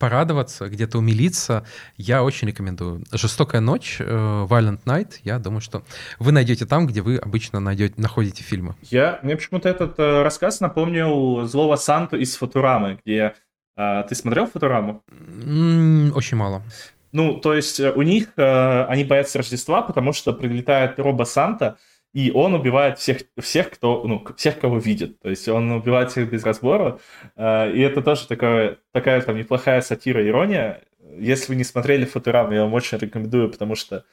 [0.01, 1.63] порадоваться, где-то умилиться,
[1.95, 3.03] я очень рекомендую.
[3.11, 5.83] «Жестокая ночь», э, «Violent Night», я думаю, что
[6.17, 8.75] вы найдете там, где вы обычно найдете, находите фильмы.
[8.89, 13.35] Я, мне почему-то этот э, рассказ напомнил «Злого Санту» из «Футурамы», где...
[13.77, 15.03] Э, ты смотрел «Футураму»?
[15.07, 16.63] Mm, очень мало.
[17.11, 21.77] Ну, то есть э, у них, э, они боятся Рождества, потому что прилетает Робо Санта,
[22.13, 25.19] и он убивает всех, всех, кто, ну, всех, кого видит.
[25.19, 26.99] То есть он убивает всех без разбора.
[27.35, 30.83] Э, и это тоже такая, такая там неплохая сатира, ирония.
[31.17, 34.03] Если вы не смотрели Футурам, я вам очень рекомендую, потому что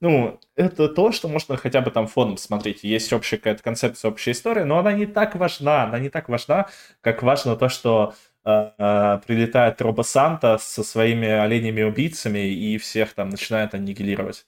[0.00, 2.84] ну, это то, что можно хотя бы там фоном смотреть.
[2.84, 5.84] Есть общая какая-то концепция, общая история, но она не так важна.
[5.84, 6.66] Она не так важна,
[7.00, 13.30] как важно то, что э, э, прилетает Робо Санта со своими оленями-убийцами и всех там
[13.30, 14.44] начинает аннигилировать.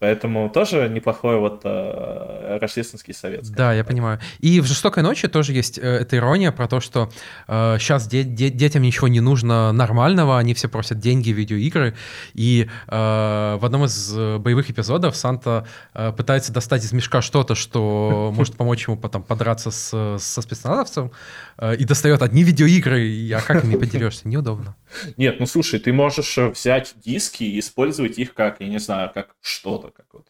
[0.00, 3.42] Поэтому тоже неплохой вот э, рождественский совет.
[3.50, 4.18] Да, я понимаю.
[4.38, 7.10] И в «Жестокой ночи» тоже есть э, эта ирония про то, что
[7.46, 11.94] э, сейчас де- де- детям ничего не нужно нормального, они все просят деньги видеоигры.
[12.32, 17.54] И э, в одном из э, боевых эпизодов Санта э, пытается достать из мешка что-то,
[17.54, 21.12] что может помочь ему потом подраться с, со спецназовцем,
[21.58, 24.26] э, и достает одни видеоигры, и, а как ими поделешься?
[24.26, 24.76] Неудобно.
[25.18, 29.10] Нет, ну слушай, ты можешь э, взять диски и использовать их как, я не знаю,
[29.12, 30.26] как что-то, как вот,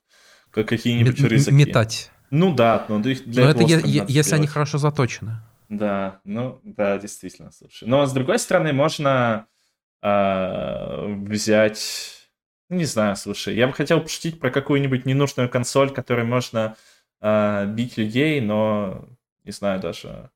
[0.51, 1.55] как какие-нибудь рюкзаки.
[1.55, 2.11] Метать.
[2.31, 5.41] Ну да, но для но это е- если они хорошо заточены.
[5.69, 7.87] Да, ну да, действительно, слушай.
[7.87, 9.47] Но с другой стороны, можно
[10.03, 12.29] э, взять,
[12.69, 16.77] ну, не знаю, слушай, я бы хотел пошутить про какую-нибудь ненужную консоль, которой можно
[17.21, 19.09] э, бить людей, но
[19.45, 20.31] не знаю даже.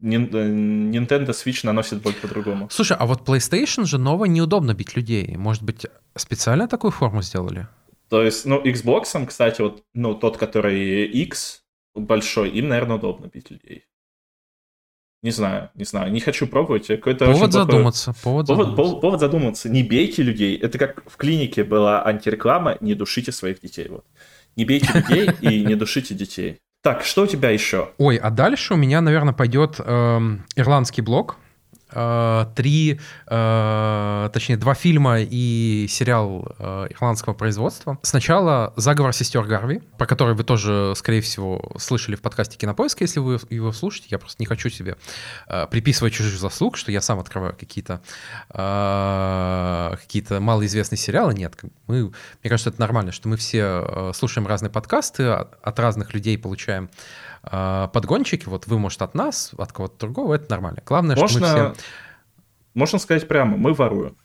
[0.00, 2.68] Nintendo Switch наносит боль по-другому.
[2.70, 5.36] Слушай, а вот PlayStation же новое неудобно бить людей.
[5.36, 7.68] Может быть, специально такую форму сделали?
[8.08, 11.62] То есть, ну, Xbox, кстати, вот, ну, тот, который X
[11.94, 13.84] большой, им, наверное, удобно бить людей.
[15.22, 16.86] Не знаю, не знаю, не хочу пробовать.
[16.86, 18.76] Какой-то повод задуматься, повод, повод задуматься.
[18.76, 19.68] Повод, повод задуматься.
[19.68, 20.56] Не бейте людей.
[20.56, 23.88] Это как в клинике была антиреклама, не душите своих детей.
[23.88, 24.04] Вот.
[24.54, 26.60] Не бейте людей и не душите детей.
[26.82, 27.90] Так, что у тебя еще?
[27.98, 30.20] Ой, а дальше у меня, наверное, пойдет э,
[30.54, 31.38] ирландский блок.
[31.98, 37.98] Э, три, э, точнее, два фильма и сериал э, ирландского производства.
[38.02, 43.20] Сначала «Заговор сестер Гарви», про который вы тоже, скорее всего, слышали в подкасте «Кинопоиска», если
[43.20, 44.08] вы его слушаете.
[44.10, 44.96] Я просто не хочу себе
[45.70, 48.02] приписывать чужих заслуг, что я сам открываю какие-то
[49.98, 51.34] какие-то малоизвестные сериалы.
[51.34, 51.54] Нет,
[51.86, 52.02] мы,
[52.42, 57.25] мне кажется, это нормально, что мы все слушаем разные подкасты, от разных людей получаем а,
[57.50, 60.82] подгончики, вот вы, может, от нас, от кого-то другого, это нормально.
[60.84, 61.46] Главное, Можно...
[61.46, 61.82] что мы все...
[62.74, 64.16] Можно сказать прямо, мы воруем.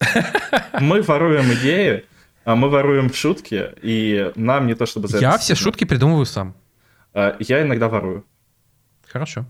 [0.80, 2.06] Мы воруем идеи,
[2.44, 6.54] а мы воруем шутки, и нам не то чтобы за Я все шутки придумываю сам.
[7.14, 8.24] А, я иногда ворую.
[9.06, 9.44] Хорошо.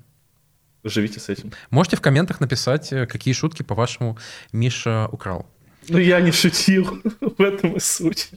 [0.85, 1.53] Живите с этим.
[1.71, 4.19] Можете в комментах написать, э, какие шутки, по-вашему,
[4.53, 5.47] Миша украл.
[5.89, 8.31] Ну, я не шутил, в этом и суть.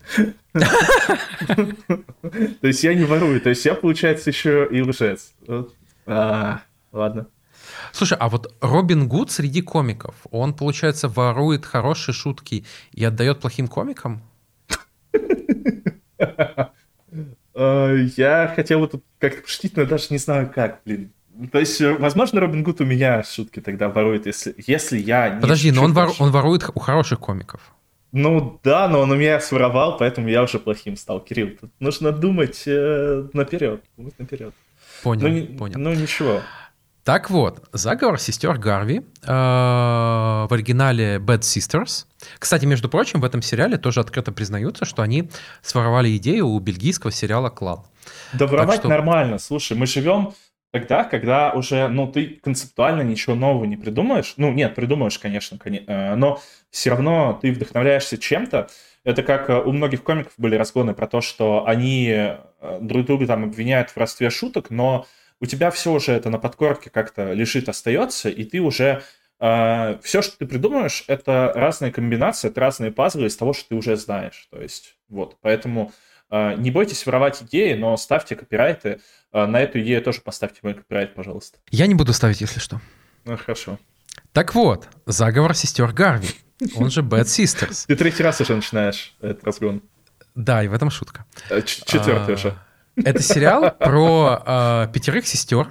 [0.53, 0.67] То
[2.61, 5.33] есть я не ворую, то есть я, получается, еще и лжец.
[6.05, 7.27] А, ладно.
[7.91, 13.67] Слушай, а вот Робин Гуд среди комиков, он, получается, ворует хорошие шутки и отдает плохим
[13.67, 14.21] комикам?
[17.57, 21.13] А, я хотел бы тут как-то пошутить, но даже не знаю как, блин.
[21.51, 25.41] То есть, э, возможно, Робин Гуд у меня шутки тогда ворует, если, если я не...
[25.41, 27.61] Подожди, но он, вор, он ворует у хороших комиков.
[28.11, 31.19] Ну да, но он у меня своровал, поэтому я уже плохим стал.
[31.19, 33.83] Кирилл, тут нужно думать э, наперед.
[33.97, 34.53] Думать наперед.
[35.03, 35.79] Понял, ну, понял.
[35.79, 36.41] Ну ничего.
[37.03, 42.05] Так вот, заговор сестер Гарви э, в оригинале Bad Sisters.
[42.39, 45.29] Кстати, между прочим, в этом сериале тоже открыто признаются, что они
[45.61, 47.81] своровали идею у бельгийского сериала «Клан».
[48.33, 48.87] Да воровать что...
[48.87, 49.37] нормально.
[49.37, 50.33] Слушай, мы живем
[50.75, 54.33] тогда, когда уже, ну, ты концептуально ничего нового не придумаешь.
[54.35, 58.67] Ну, нет, придумаешь, конечно, э, но все равно ты вдохновляешься чем-то.
[59.05, 62.39] Это как э, у многих комиков были разгоны про то, что они э,
[62.81, 65.07] друг друга там обвиняют в родстве шуток, но
[65.39, 69.01] у тебя все уже это на подкорке как-то лежит, остается, и ты уже
[69.37, 73.75] Uh, все, что ты придумаешь, это разные комбинации, это разные пазлы из того, что ты
[73.75, 74.47] уже знаешь.
[74.49, 75.91] То есть, вот, поэтому
[76.31, 79.01] uh, не бойтесь воровать идеи, но ставьте копирайты.
[79.37, 81.57] А, на эту идею тоже поставьте мой копирайт, пожалуйста.
[81.69, 82.79] Я не буду ставить, если что.
[83.25, 83.77] Ну, хорошо.
[84.31, 86.29] Так вот, заговор сестер Гарви,
[86.77, 87.83] он же Bad Sisters.
[87.85, 89.81] Ты третий раз уже начинаешь этот разгон.
[90.35, 91.25] Да, и в этом шутка.
[91.65, 92.57] Четвертый а, уже.
[92.95, 95.67] Это сериал про а, пятерых сестер,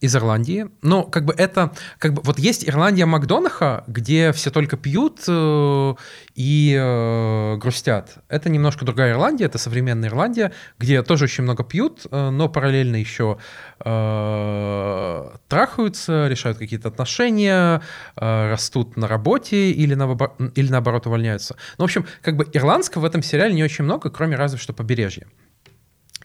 [0.00, 0.68] из Ирландии.
[0.82, 5.94] Но как бы это, как бы вот есть Ирландия Макдонаха, где все только пьют э,
[6.34, 8.18] и э, грустят.
[8.28, 12.96] Это немножко другая Ирландия, это современная Ирландия, где тоже очень много пьют, э, но параллельно
[12.96, 13.38] еще
[13.84, 17.80] э, трахаются, решают какие-то отношения,
[18.16, 20.16] э, растут на работе или, на,
[20.54, 21.56] или наоборот увольняются.
[21.78, 24.74] Ну, в общем, как бы ирландского в этом сериале не очень много, кроме разве что
[24.74, 25.26] побережья.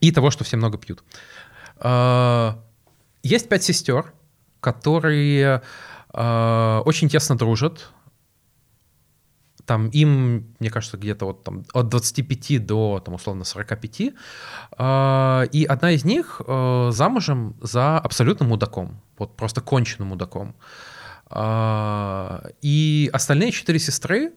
[0.02, 1.04] И того, что все много пьют.
[1.80, 2.54] Э,
[3.24, 4.14] есть пять сестер,
[4.60, 5.62] которые
[6.14, 7.90] э, очень тесно дружат.
[9.66, 14.02] Там им, мне кажется, где-то вот там от 25 до, там, условно, 45.
[14.78, 19.02] Э, и одна из них э, замужем за абсолютным мудаком.
[19.18, 20.56] Вот просто конченным мудаком.
[21.30, 24.34] Э, и остальные четыре сестры,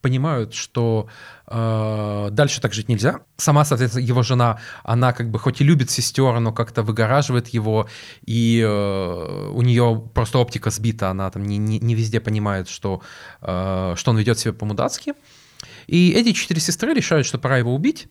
[0.00, 1.08] понимают, что
[1.46, 3.20] э, дальше так жить нельзя.
[3.36, 7.86] Сама, соответственно, его жена, она как бы хоть и любит сестер, но как-то выгораживает его,
[8.24, 13.02] и э, у нее просто оптика сбита, она там не, не, не везде понимает, что,
[13.42, 15.14] э, что он ведет себя по-мудацки.
[15.86, 18.08] И эти четыре сестры решают, что пора его убить.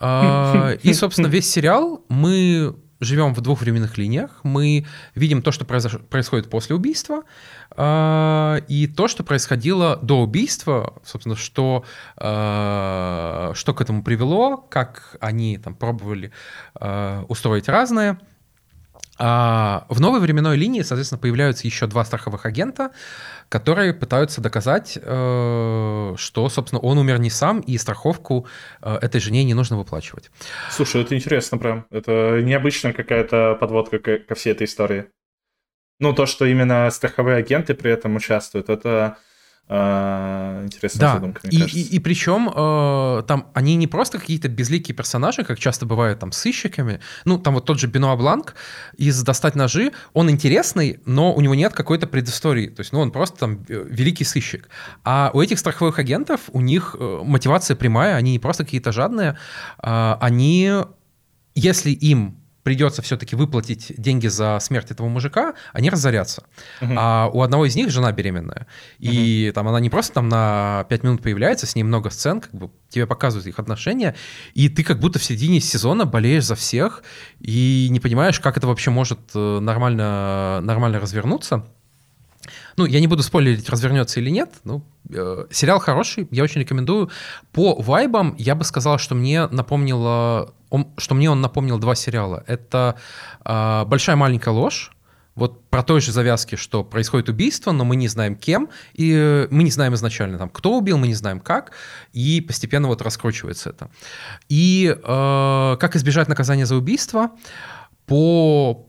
[0.00, 4.40] Э, и, собственно, весь сериал мы живем в двух временных линиях.
[4.42, 5.98] Мы видим то, что произош...
[6.08, 7.22] происходит после убийства,
[7.76, 11.84] э, и то, что происходило до убийства, собственно, что,
[12.16, 16.30] э, что к этому привело, как они там пробовали
[16.80, 18.20] э, устроить разное.
[19.22, 22.90] А в новой временной линии, соответственно, появляются еще два страховых агента,
[23.50, 28.46] которые пытаются доказать, э, что, собственно, он умер не сам, и страховку
[28.80, 30.30] э, этой жене не нужно выплачивать.
[30.70, 31.84] Слушай, это интересно прям.
[31.90, 35.04] Это необычная какая-то подводка ко всей этой истории.
[35.98, 39.18] Ну, то, что именно страховые агенты при этом участвуют, это
[39.72, 41.14] а, интересная да.
[41.14, 41.80] задумка, мне и.
[41.80, 46.32] И, и, причем э, там они не просто какие-то безликие персонажи, как часто бывает там
[46.32, 46.98] сыщиками.
[47.24, 48.56] Ну, там вот тот же Бенуа Бланк
[48.96, 52.66] из «Достать ножи», он интересный, но у него нет какой-то предыстории.
[52.66, 54.68] То есть, ну, он просто там э, великий сыщик.
[55.04, 59.38] А у этих страховых агентов, у них э, мотивация прямая, они не просто какие-то жадные,
[59.80, 60.72] э, они,
[61.54, 66.44] если им придется все-таки выплатить деньги за смерть этого мужика, они разорятся.
[66.80, 66.94] Угу.
[66.96, 68.66] А у одного из них жена беременная.
[68.98, 69.54] И угу.
[69.54, 72.70] там она не просто там на 5 минут появляется, с ней много сцен, как бы
[72.88, 74.14] тебе показывают их отношения,
[74.54, 77.02] и ты как будто в середине сезона болеешь за всех
[77.40, 81.64] и не понимаешь, как это вообще может э, нормально, нормально развернуться.
[82.76, 84.50] Ну, я не буду спойлерить, развернется или нет.
[84.64, 87.10] Ну, э, сериал хороший, я очень рекомендую.
[87.52, 92.44] По вайбам я бы сказал, что мне напомнило, он, что мне он напомнил два сериала.
[92.46, 92.96] Это
[93.44, 94.92] э, «Большая маленькая ложь»,
[95.34, 99.48] вот про той же завязке, что происходит убийство, но мы не знаем кем, и э,
[99.50, 101.72] мы не знаем изначально, там, кто убил, мы не знаем как,
[102.12, 103.90] и постепенно вот раскручивается это.
[104.48, 107.30] И э, как избежать наказания за убийство
[108.06, 108.86] по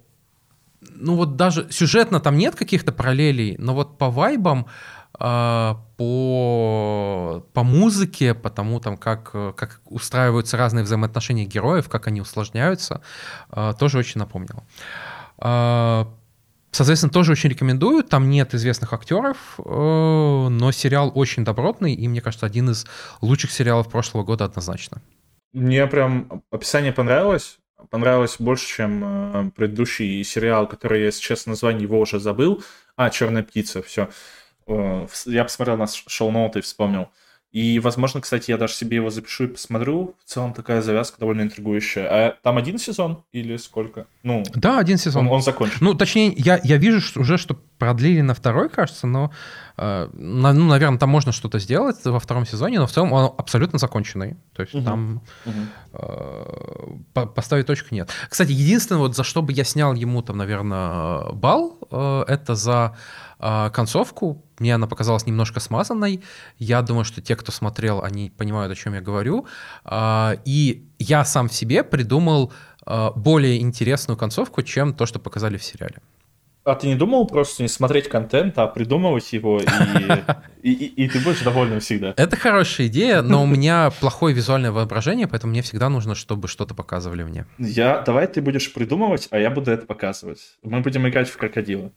[0.95, 4.65] ну вот даже сюжетно там нет каких-то параллелей, но вот по вайбам,
[5.13, 5.85] по,
[7.53, 13.01] по музыке, по тому, там, как, как устраиваются разные взаимоотношения героев, как они усложняются,
[13.51, 14.63] э, тоже очень напомнило.
[15.37, 16.05] Э,
[16.71, 18.03] соответственно, тоже очень рекомендую.
[18.03, 22.87] Там нет известных актеров, э, но сериал очень добротный, и, мне кажется, один из
[23.21, 25.01] лучших сериалов прошлого года однозначно.
[25.53, 27.57] Мне прям описание понравилось
[27.89, 32.63] понравилось больше, чем э, предыдущий сериал, который я, честно, название его уже забыл.
[32.95, 34.09] А, «Черная птица», все.
[34.67, 37.09] Я посмотрел на шоу-ноуты и вспомнил.
[37.51, 40.15] И, возможно, кстати, я даже себе его запишу и посмотрю.
[40.23, 42.07] В целом такая завязка довольно интригующая.
[42.09, 44.07] А там один сезон или сколько?
[44.23, 45.27] Ну, да, один сезон.
[45.27, 45.77] Он, он закончен.
[45.81, 49.31] Ну, точнее, я, я вижу что, уже, что продлили на второй, кажется, но,
[49.75, 53.33] э, на, ну, наверное, там можно что-то сделать во втором сезоне, но в целом он
[53.37, 54.37] абсолютно законченный.
[54.53, 54.85] То есть угу.
[54.85, 55.59] там угу.
[55.93, 58.09] э, по, поставить точку нет.
[58.29, 62.95] Кстати, единственное, вот за что бы я снял ему там, наверное, бал, э, это за
[63.39, 66.23] э, концовку мне она показалась немножко смазанной.
[66.59, 69.47] Я думаю, что те, кто смотрел, они понимают, о чем я говорю.
[69.83, 72.53] А, и я сам в себе придумал
[72.85, 75.95] а, более интересную концовку, чем то, что показали в сериале.
[76.63, 79.65] А ты не думал просто не смотреть контент, а придумывать его, и,
[80.61, 82.13] и, и, и ты будешь доволен всегда?
[82.17, 86.75] Это хорошая идея, но у меня плохое визуальное воображение, поэтому мне всегда нужно, чтобы что-то
[86.75, 87.45] показывали мне.
[87.57, 90.57] Я, давай ты будешь придумывать, а я буду это показывать.
[90.61, 91.91] Мы будем играть в крокодила.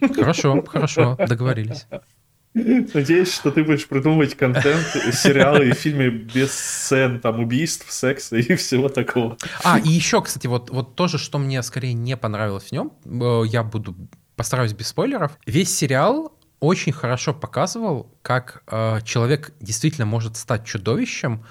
[0.00, 1.86] Хорошо, хорошо, договорились.
[2.56, 8.54] Надеюсь, что ты будешь придумывать контент, сериалы и фильмы без сцен, там, убийств, секса и
[8.56, 9.36] всего такого.
[9.62, 13.42] А, и еще, кстати, вот, вот тоже, что мне скорее не понравилось в нем, э,
[13.46, 13.94] я буду,
[14.36, 15.32] постараюсь без спойлеров.
[15.44, 21.44] Весь сериал очень хорошо показывал, как э, человек действительно может стать чудовищем,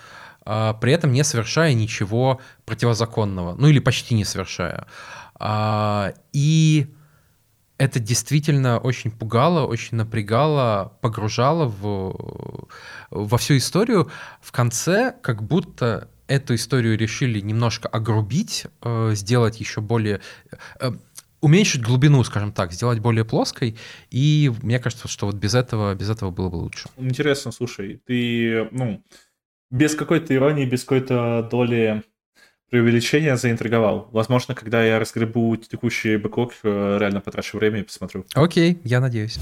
[0.44, 4.88] э, при этом не совершая ничего противозаконного, ну или почти не совершая.
[5.38, 6.88] А, и
[7.78, 12.68] это действительно очень пугало, очень напрягало, погружало в,
[13.10, 14.10] во всю историю.
[14.42, 20.22] В конце как будто эту историю решили немножко огрубить, э, сделать еще более...
[20.80, 20.92] Э,
[21.42, 23.78] уменьшить глубину, скажем так, сделать более плоской,
[24.10, 26.90] и мне кажется, что вот без этого, без этого было бы лучше.
[26.98, 29.04] Интересно, слушай, ты, ну,
[29.70, 32.04] без какой-то иронии, без какой-то доли
[32.70, 34.10] преувеличения заинтриговал.
[34.12, 38.26] Возможно, когда я разгребу текущий бэклог, э, реально потрачу время и посмотрю.
[38.34, 39.40] Окей, я надеюсь.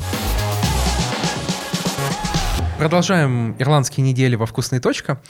[2.78, 5.22] Продолжаем ирландские недели во «Вкусная точка».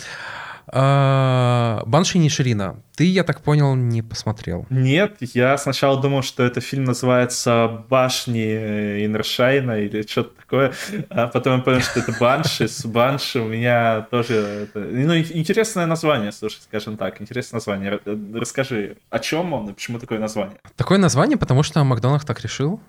[0.67, 2.77] А, Банши Ниширина.
[2.95, 4.65] Ты, я так понял, не посмотрел.
[4.69, 10.73] Нет, я сначала думал, что это фильм называется «Башни Инершайна» или что-то такое,
[11.09, 12.67] а потом я понял, что это Банши.
[12.67, 14.35] С Банши у меня тоже...
[14.35, 14.79] Это...
[14.79, 17.99] Ну, интересное название, слушай, скажем так, интересное название.
[18.35, 20.57] Расскажи, о чем он и почему такое название?
[20.75, 22.79] Такое название, потому что Макдональдс так решил.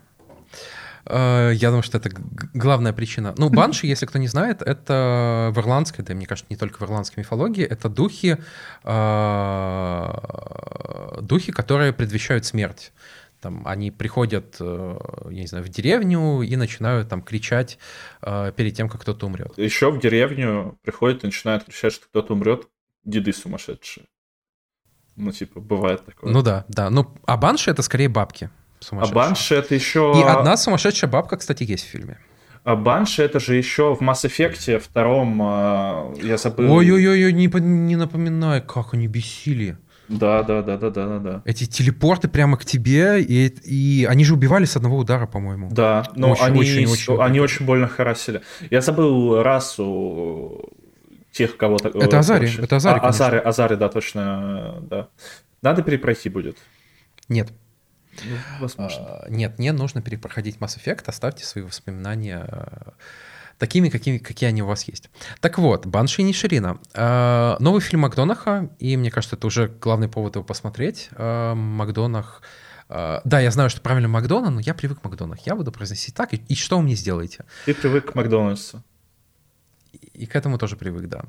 [1.07, 2.11] Э, я думаю, что это
[2.55, 3.35] главная причина.
[3.37, 6.83] Ну, банши, если кто не знает, это в ирландской, да, мне кажется, не только в
[6.83, 8.39] ирландской мифологии, это духи,
[8.85, 10.11] э,
[11.21, 12.93] духи, которые предвещают смерть.
[13.41, 14.99] Там, они приходят, э,
[15.31, 17.79] я не знаю, в деревню и начинают там кричать
[18.23, 19.59] перед тем, как кто-то умрет.
[19.59, 22.69] Еще в деревню приходят и начинают кричать, что кто-то умрет,
[23.05, 24.07] деды сумасшедшие.
[25.17, 26.33] Ну, типа, бывает такое.
[26.33, 26.91] Ну да, да.
[26.91, 28.51] Ну, а банши— это скорее бабки.
[28.91, 30.13] А Банши это еще...
[30.17, 32.19] И одна сумасшедшая бабка, кстати, есть в фильме.
[32.65, 36.73] А Банши это же еще в Mass Effect втором, а, я забыл.
[36.73, 39.77] Ой-ой-ой, не, не напоминай, как они бесили.
[40.09, 41.43] Да, да, да, да, да, да.
[41.45, 45.71] Эти телепорты прямо к тебе, и, и они же убивали с одного удара, по-моему.
[45.73, 48.43] Да, но очень, они, очень, очень, они очень больно харасили.
[48.71, 50.71] Я забыл расу
[51.33, 51.77] тех, кого...
[51.77, 55.09] Это Азари, это Азари, а, Азари, Азари, да, точно, да.
[55.63, 56.59] Надо перепройти будет.
[57.29, 57.53] Нет.
[58.23, 59.05] Ну, возможно.
[59.05, 62.91] А, нет, не нужно перепроходить Mass Effect, оставьте свои воспоминания э,
[63.59, 65.11] такими, какими, какие они у вас есть.
[65.41, 66.79] Так вот, Банши и Ниширина.
[66.95, 71.09] Э, новый фильм Макдонаха, и мне кажется, это уже главный повод его посмотреть.
[71.13, 72.43] Э, Макдонах...
[72.87, 75.41] Да, я знаю, что правильно Макдона, но я привык к Макдонах.
[75.47, 77.47] Я буду произносить так, и, и что вы мне сделаете?
[77.65, 78.83] Ты привык к Макдональдсу.
[79.93, 81.25] И, и к этому тоже привык, да.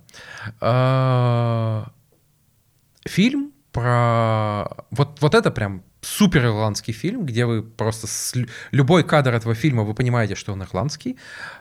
[3.05, 4.65] Фильм про...
[4.91, 8.33] Вот, вот это прям супер ирландский фильм, где вы просто с
[8.71, 11.17] любой кадр этого фильма вы понимаете, что он ирландский.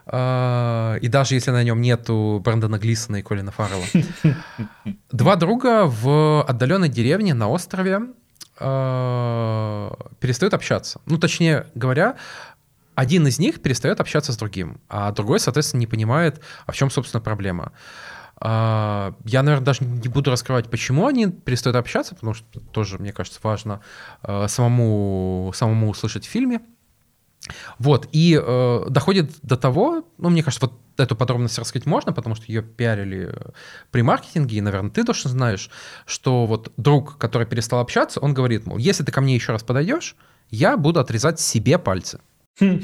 [0.06, 3.86] А, и даже если на нем нету Брэндона Глисона и Колина Фаррелла.
[5.12, 8.00] Два друга в отдаленной деревне на острове
[8.58, 11.00] а, перестают общаться.
[11.06, 12.16] Ну, точнее говоря,
[12.94, 16.90] один из них перестает общаться с другим, а другой, соответственно, не понимает, а в чем,
[16.90, 17.72] собственно, проблема.
[18.40, 23.12] А, я, наверное, даже не буду раскрывать, почему они перестают общаться, потому что тоже, мне
[23.12, 23.80] кажется, важно
[24.22, 26.60] э, самому, самому услышать в фильме.
[27.78, 32.34] Вот, и э, доходит до того, ну, мне кажется, вот эту подробность рассказать можно, потому
[32.34, 33.34] что ее пиарили
[33.90, 35.70] при маркетинге, и, наверное, ты точно знаешь,
[36.06, 39.62] что вот друг, который перестал общаться, он говорит, мол, если ты ко мне еще раз
[39.62, 40.16] подойдешь,
[40.50, 42.20] я буду отрезать себе пальцы.
[42.60, 42.80] Это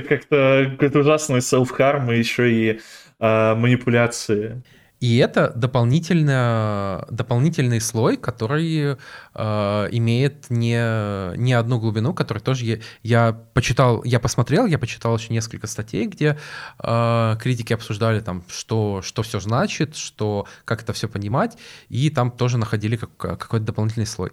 [0.00, 2.80] как-то какой-то ужасный self-harm, и еще и
[3.18, 4.62] э, манипуляции.
[5.04, 8.96] И это дополнительно, дополнительный слой, который
[9.34, 15.14] э, имеет не, не одну глубину, который тоже я, я почитал, я посмотрел, я почитал
[15.14, 16.38] еще несколько статей, где
[16.78, 21.58] э, критики обсуждали там, что, что все значит, что, как это все понимать,
[21.90, 24.30] и там тоже находили как, какой-то дополнительный слой.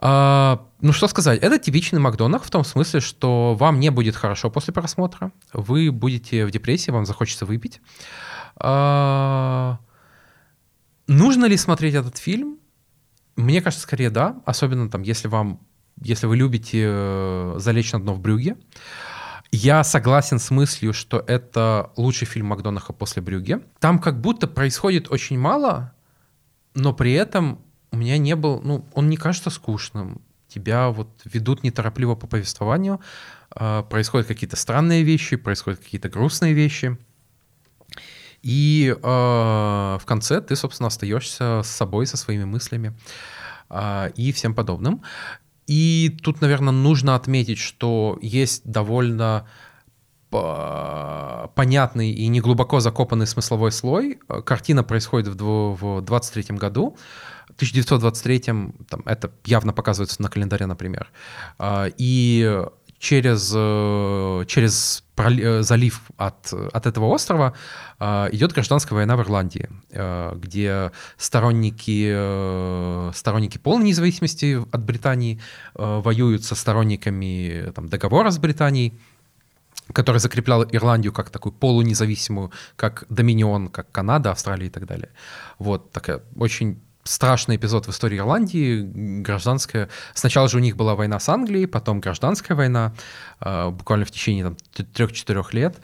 [0.00, 4.72] Ну что сказать, это типичный Макдональдс в том смысле, что вам не будет хорошо после
[4.74, 7.80] просмотра, вы будете в депрессии, вам захочется выпить.
[8.56, 9.78] А,
[11.06, 12.58] нужно ли смотреть этот фильм?
[13.36, 15.60] Мне кажется, скорее да, особенно там, если вам,
[16.00, 18.56] если вы любите э, залечь на дно в брюге.
[19.50, 23.60] Я согласен с мыслью, что это лучший фильм Макдонаха после Брюге.
[23.78, 25.92] Там как будто происходит очень мало,
[26.74, 27.63] но при этом
[27.94, 30.20] у меня не был, ну, он не кажется скучным.
[30.48, 33.00] Тебя вот ведут неторопливо по повествованию,
[33.56, 36.98] э, происходят какие-то странные вещи, происходят какие-то грустные вещи.
[38.42, 42.92] И э, в конце ты, собственно, остаешься с собой, со своими мыслями
[43.70, 45.02] э, и всем подобным.
[45.66, 49.46] И тут, наверное, нужно отметить, что есть довольно
[51.54, 54.18] понятный и не глубоко закопанный смысловой слой.
[54.44, 56.96] Картина происходит в 23 году.
[57.56, 58.40] 1923
[58.88, 61.10] там, это явно показывается на календаре, например.
[61.58, 62.64] А, и
[63.04, 67.52] через, э, через э, залив от, от этого острова
[68.00, 69.68] э, идет гражданская война в Ирландии,
[70.34, 75.40] где сторонники, сторонники полной независимости от Британии
[75.74, 78.94] воюют со сторонниками там, договора с Британией,
[79.92, 85.10] который закреплял Ирландию как такую полунезависимую, как Доминион, как Канада, Австралия и так далее.
[85.58, 88.82] Вот такая очень страшный эпизод в истории Ирландии,
[89.22, 89.88] гражданская.
[90.14, 92.94] Сначала же у них была война с Англией, потом гражданская война,
[93.40, 95.76] э, буквально в течение там, 3-4 лет.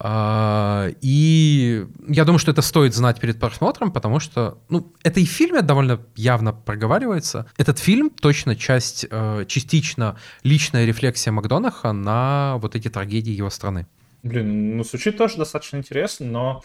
[0.00, 5.26] Э, и я думаю, что это стоит знать перед просмотром, потому что, ну, это и
[5.26, 7.46] в фильме довольно явно проговаривается.
[7.56, 13.86] Этот фильм точно часть, э, частично личная рефлексия Макдонаха на вот эти трагедии его страны.
[14.22, 16.62] Блин, ну звучит тоже достаточно интересно, но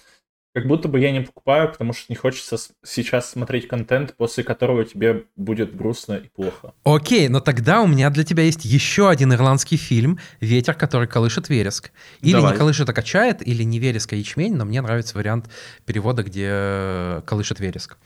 [0.53, 4.85] как будто бы я не покупаю, потому что не хочется сейчас смотреть контент, после которого
[4.85, 6.73] тебе будет грустно и плохо.
[6.83, 11.49] Окей, но тогда у меня для тебя есть еще один ирландский фильм «Ветер, который колышет
[11.49, 11.91] вереск».
[12.21, 12.51] Или Давай.
[12.51, 15.49] не колышет, а качает, или не вереск, а ячмень, но мне нравится вариант
[15.85, 17.97] перевода, где колышет вереск.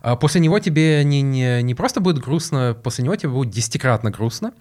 [0.00, 4.10] А после него тебе не, не, не просто будет грустно, после него тебе будет десятикратно
[4.10, 4.52] грустно.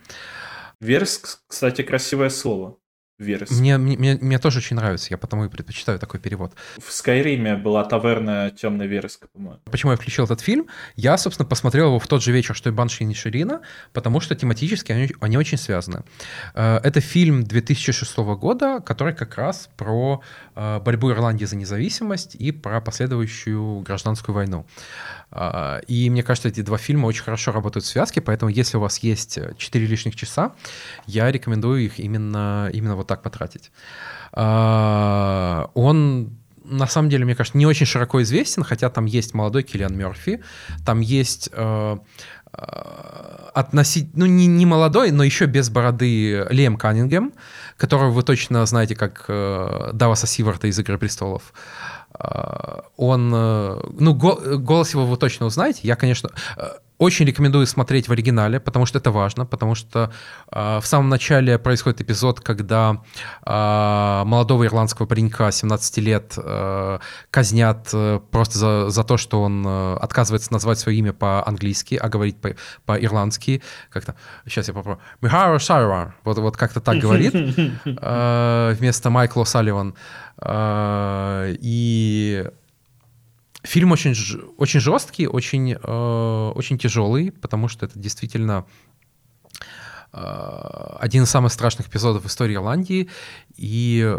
[0.80, 2.78] Вереск, кстати, красивое слово.
[3.22, 3.52] Верес.
[3.52, 6.54] Мне, мне, мне тоже очень нравится, я потому и предпочитаю такой перевод.
[6.78, 9.60] В Скайриме была таверна «Темная вереска», по-моему.
[9.66, 10.68] Почему я включил этот фильм?
[10.96, 13.62] Я, собственно, посмотрел его в тот же вечер, что и «Банши и Ниширина»,
[13.94, 16.04] потому что тематически они, они очень связаны.
[16.56, 20.22] Э, это фильм 2006 года, который как раз про
[20.56, 24.66] э, борьбу Ирландии за независимость и про последующую гражданскую войну.
[25.32, 28.80] Э, и мне кажется, эти два фильма очень хорошо работают в связке, поэтому если у
[28.82, 30.54] вас есть 4 лишних часа,
[31.06, 33.72] я рекомендую их именно, именно вот так потратить.
[34.34, 39.64] А, он на самом деле, мне кажется, не очень широко известен, хотя там есть молодой
[39.64, 40.42] Киллиан Мерфи,
[40.86, 41.98] там есть э,
[42.54, 42.62] э,
[43.54, 47.34] относительно, ну не, не молодой, но еще без бороды Лем Каннингем,
[47.78, 51.54] которого вы точно знаете как э, Даваса Сиварта из «Игры престолов».
[51.54, 51.91] Э,
[52.98, 55.80] он, э, ну, го, голос его вы точно узнаете.
[55.84, 56.70] Я, конечно, э,
[57.02, 60.12] очень рекомендую смотреть в оригинале, потому что это важно, потому что
[60.52, 63.02] э, в самом начале происходит эпизод, когда
[63.44, 67.00] э, молодого ирландского паренька 17 лет э,
[67.32, 72.08] казнят э, просто за, за то, что он э, отказывается назвать свое имя по-английски, а
[72.08, 72.56] говорить по-
[72.86, 73.64] по-ирландски.
[73.90, 74.14] Как-то,
[74.46, 75.02] сейчас я попробую.
[75.22, 79.96] Михаил Сариван, вот, вот как-то так говорит, э, вместо Майкла Салливан.
[80.38, 82.46] Э, и
[83.64, 84.16] Фильм очень,
[84.58, 88.66] очень жесткий, очень, э, очень тяжелый, потому что это действительно
[90.14, 93.10] э, один из самых страшных эпизодов в истории Ирландии.
[93.56, 94.18] И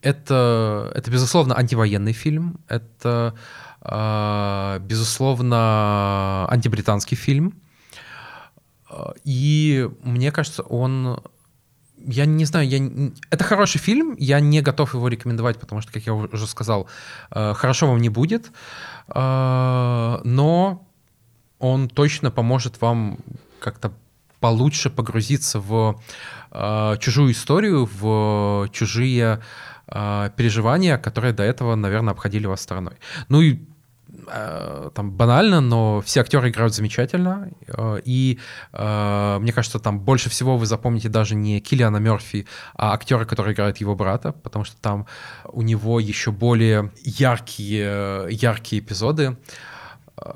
[0.00, 2.60] это, это безусловно, антивоенный фильм.
[2.68, 3.34] Это,
[3.82, 7.60] э, безусловно, антибританский фильм.
[8.88, 11.20] Э, и мне кажется, он
[12.06, 12.78] я не знаю, я...
[13.30, 16.88] это хороший фильм, я не готов его рекомендовать, потому что, как я уже сказал,
[17.30, 18.52] э, хорошо вам не будет,
[19.08, 20.86] э, но
[21.58, 23.18] он точно поможет вам
[23.60, 23.92] как-то
[24.40, 26.00] получше погрузиться в
[26.52, 29.40] э, чужую историю, в чужие
[30.36, 32.94] переживания, которые до этого, наверное, обходили вас стороной.
[33.28, 33.60] Ну и
[34.94, 37.50] там банально, но все актеры играют замечательно.
[37.68, 38.38] Э, и
[38.72, 43.52] э, мне кажется, там больше всего вы запомните даже не Киллиана Мерфи, а актера, который
[43.52, 45.06] играет его брата, потому что там
[45.44, 49.36] у него еще более яркие, яркие эпизоды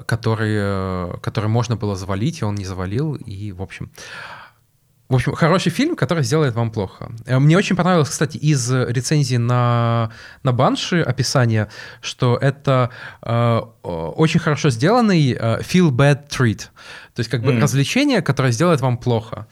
[0.04, 3.90] которые, которые можно было завалить, и он не завалил, и, в общем,
[5.10, 7.10] в общем, хороший фильм, который сделает вам плохо.
[7.26, 10.10] Э, мне очень понравилось, кстати, из рецензии на,
[10.44, 11.68] на Банши описание,
[12.00, 12.90] что это
[13.22, 16.68] э, очень хорошо сделанный э, feel bad treat.
[17.14, 17.60] То есть как бы mm.
[17.60, 19.48] развлечение, которое сделает вам плохо.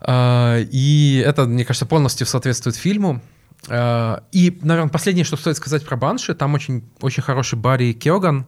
[0.00, 3.20] Э, и это, мне кажется, полностью соответствует фильму.
[3.68, 8.46] Э, и, наверное, последнее, что стоит сказать про Банши, там очень, очень хороший Барри Кеоган,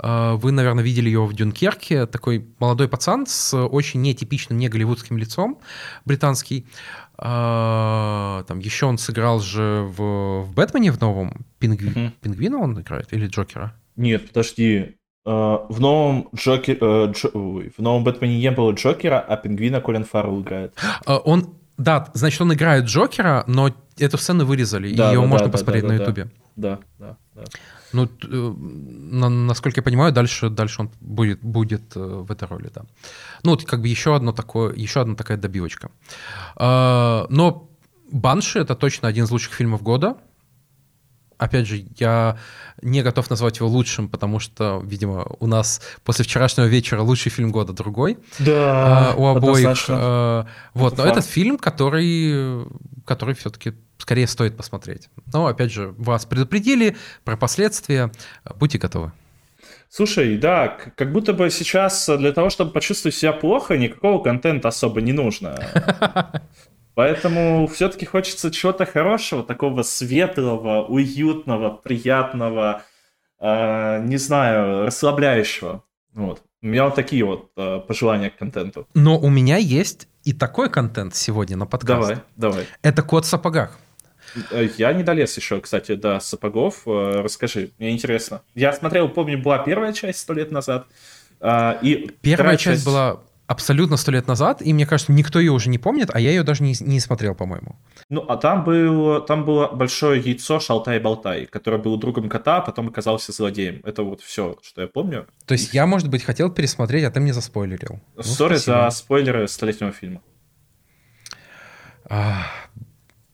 [0.00, 2.06] вы, наверное, видели его в Дюнкерке.
[2.06, 5.58] Такой молодой пацан с очень нетипичным, не голливудским лицом,
[6.04, 6.66] британский.
[7.20, 11.44] А, там еще он сыграл же в, в Бэтмене в новом.
[11.58, 11.90] Пингви...
[11.90, 12.12] Угу.
[12.22, 13.74] Пингвина он играет или Джокера?
[13.96, 14.96] Нет, подожди.
[15.26, 20.04] А, в новом Джокер, э, Джо, в новом Бэтмене не было Джокера, а Пингвина Колин
[20.04, 20.74] Фаррелл играет.
[21.06, 25.46] Он, да, значит, он играет Джокера, но эту сцену вырезали, да, и его да, можно
[25.46, 26.30] да, посмотреть да, да, на Ютубе.
[26.54, 27.44] Да, да, да.
[27.92, 28.54] Ну, э,
[29.10, 32.82] на, насколько я понимаю, дальше, дальше он будет, будет э, в этой роли, да.
[33.42, 35.90] Ну, вот как бы еще одно такое, еще одна такая добивочка.
[36.56, 37.70] А, но
[38.10, 40.16] Банши— это точно один из лучших фильмов года.
[41.38, 42.36] опять же, я
[42.82, 47.52] не готов назвать его лучшим, потому что, видимо, у нас после вчерашнего вечера лучший фильм
[47.52, 48.18] года другой.
[48.38, 49.86] Да, а, у обоих.
[49.88, 51.18] А, вот, это но факт.
[51.18, 52.66] этот фильм, который,
[53.04, 55.08] который все-таки скорее стоит посмотреть.
[55.32, 58.10] Но, опять же, вас предупредили про последствия.
[58.56, 59.12] Будьте готовы.
[59.90, 65.00] Слушай, да, как будто бы сейчас для того, чтобы почувствовать себя плохо, никакого контента особо
[65.00, 65.58] не нужно.
[66.94, 72.82] Поэтому все-таки хочется чего-то хорошего, такого светлого, уютного, приятного,
[73.40, 75.84] э, не знаю, расслабляющего.
[76.12, 76.42] Вот.
[76.60, 78.88] У меня вот такие вот э, пожелания к контенту.
[78.94, 82.08] Но у меня есть и такой контент сегодня на подкаст.
[82.08, 82.66] Давай, давай.
[82.82, 83.78] Это кот в сапогах.
[84.50, 86.82] Э, я не долез еще, кстати, до сапогов.
[86.86, 88.42] Э, расскажи, мне интересно.
[88.54, 90.86] Я смотрел, помню, была первая часть сто лет назад.
[91.40, 95.52] А, и первая часть, часть была абсолютно сто лет назад, и мне кажется, никто ее
[95.52, 97.76] уже не помнит, а я ее даже не, не смотрел, по-моему.
[98.10, 102.88] Ну, а там, был, там было большое яйцо Шалтай-Болтай, которое было другом кота, а потом
[102.88, 103.80] оказался злодеем.
[103.84, 105.26] Это вот все, что я помню.
[105.46, 108.00] То есть я, может быть, хотел пересмотреть, а ты мне заспойлерил.
[108.20, 110.20] Сори ну, за спойлеры столетнего фильма.
[112.10, 112.46] А,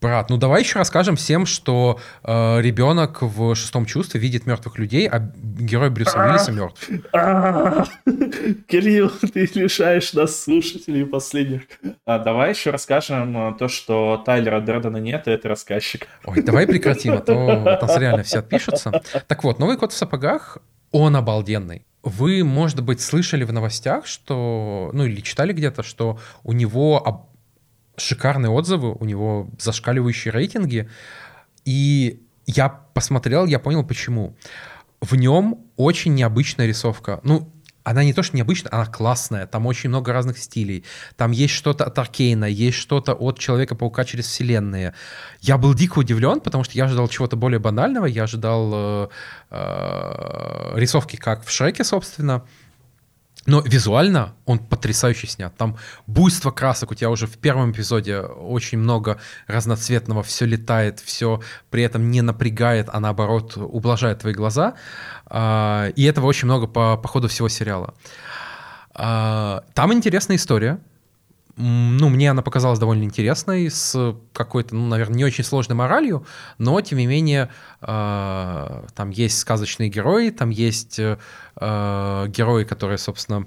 [0.05, 5.09] Брат, ну давай еще расскажем всем, что э, ребенок в шестом чувстве видит мертвых людей,
[5.09, 6.91] а герой Брюса Уиллиса мертв.
[8.69, 11.63] Кирилл, ты лишаешь нас слушателей последних.
[12.05, 16.07] А, давай еще расскажем э, то, что Тайлера Дредена нет, и это рассказчик.
[16.27, 19.01] Ой, давай прекратим, а то нас реально все отпишутся.
[19.27, 20.59] Так вот, новый кот в сапогах,
[20.91, 21.87] он обалденный.
[22.03, 27.31] Вы, может быть, слышали в новостях, что, ну или читали где-то, что у него
[27.97, 30.89] шикарные отзывы, у него зашкаливающие рейтинги.
[31.65, 34.37] И я посмотрел, я понял, почему.
[35.01, 37.21] В нем очень необычная рисовка.
[37.23, 37.51] Ну,
[37.85, 39.47] она не то, что необычная, она классная.
[39.47, 40.85] Там очень много разных стилей.
[41.17, 44.95] Там есть что-то от Аркейна, есть что-то от Человека-паука через вселенные.
[45.41, 48.07] Я был дико удивлен, потому что я ожидал чего-то более банального.
[48.07, 49.09] Я ожидал э,
[49.51, 52.45] э, рисовки, как в Шреке, собственно.
[53.47, 55.55] Но визуально он потрясающе снят.
[55.57, 55.77] Там
[56.07, 61.41] буйство красок у тебя уже в первом эпизоде очень много разноцветного, все летает, все
[61.71, 64.75] при этом не напрягает, а наоборот ублажает твои глаза.
[65.27, 67.95] А, и этого очень много по, по ходу всего сериала.
[68.95, 70.79] А, там интересная история
[71.57, 76.27] ну, мне она показалась довольно интересной, с какой-то, ну, наверное, не очень сложной моралью,
[76.59, 77.51] но, тем не менее,
[77.81, 81.17] э, там есть сказочные герои, там есть э,
[81.57, 83.47] герои, которые, собственно,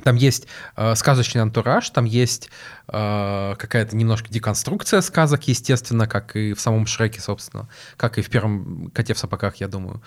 [0.00, 0.46] там есть
[0.76, 2.50] э, сказочный антураж, там есть
[2.88, 8.30] э, какая-то немножко деконструкция сказок, естественно, как и в самом Шреке, собственно, как и в
[8.30, 10.02] первом «Коте в сапогах», я думаю.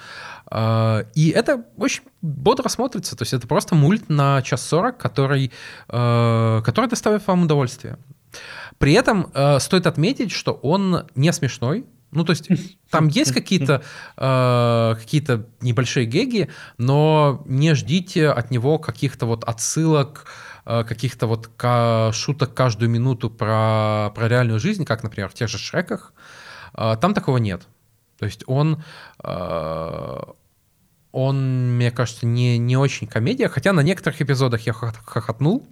[0.52, 5.52] Э, и это очень бодро смотрится, то есть это просто мульт на час сорок, который,
[5.90, 7.98] э, который доставит вам удовольствие.
[8.78, 12.50] При этом э, стоит отметить, что он не смешной, ну, то есть
[12.90, 13.84] там есть какие-то
[14.18, 15.24] э, какие
[15.62, 20.26] небольшие геги, но не ждите от него каких-то вот отсылок,
[20.66, 21.50] э, каких-то вот
[22.16, 26.14] шуток каждую минуту про, про реальную жизнь, как, например, в тех же Шреках.
[26.76, 27.68] Э, там такого нет.
[28.20, 28.84] То есть он,
[29.24, 30.20] э,
[31.12, 35.68] он, мне кажется, не, не очень комедия, хотя на некоторых эпизодах я хохотнул,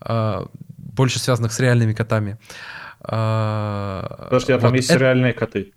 [0.00, 0.46] э,
[0.76, 2.38] больше связанных с реальными котами.
[3.06, 4.98] Подожди, а там вот есть это...
[4.98, 5.72] реальные коты?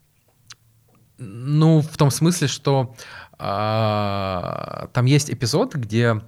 [1.17, 2.95] Ну, в том смысле, что
[3.37, 6.21] а, там есть эпизод, где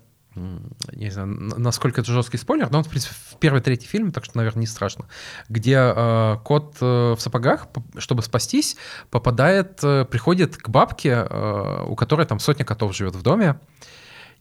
[0.94, 4.23] не знаю, насколько это жесткий спойлер, но он, в принципе, в первый, третий фильм, так
[4.23, 5.06] что, наверное, не страшно,
[5.49, 7.68] где э, кот э, в сапогах,
[7.98, 8.78] чтобы спастись,
[9.10, 13.60] попадает, э, приходит к бабке, э, у которой там сотня котов живет в доме,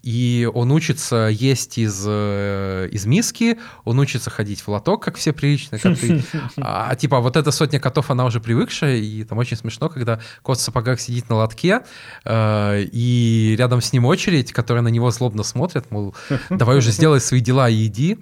[0.03, 5.33] и он учится есть из, э, из миски, он учится ходить в лоток, как все
[5.33, 6.25] приличные коты.
[6.57, 10.59] А, типа вот эта сотня котов, она уже привыкшая, и там очень смешно, когда кот
[10.59, 11.83] в сапогах сидит на лотке,
[12.25, 16.15] э, и рядом с ним очередь, которая на него злобно смотрит, мол,
[16.51, 18.19] давай уже сделай свои дела и иди.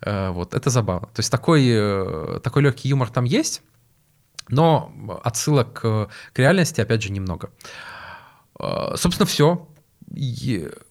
[0.00, 1.08] Э, вот, это забавно.
[1.08, 3.62] То есть такой, такой легкий юмор там есть,
[4.48, 4.92] но
[5.24, 7.50] отсылок к, реальности, опять же, немного.
[8.96, 9.68] Собственно, все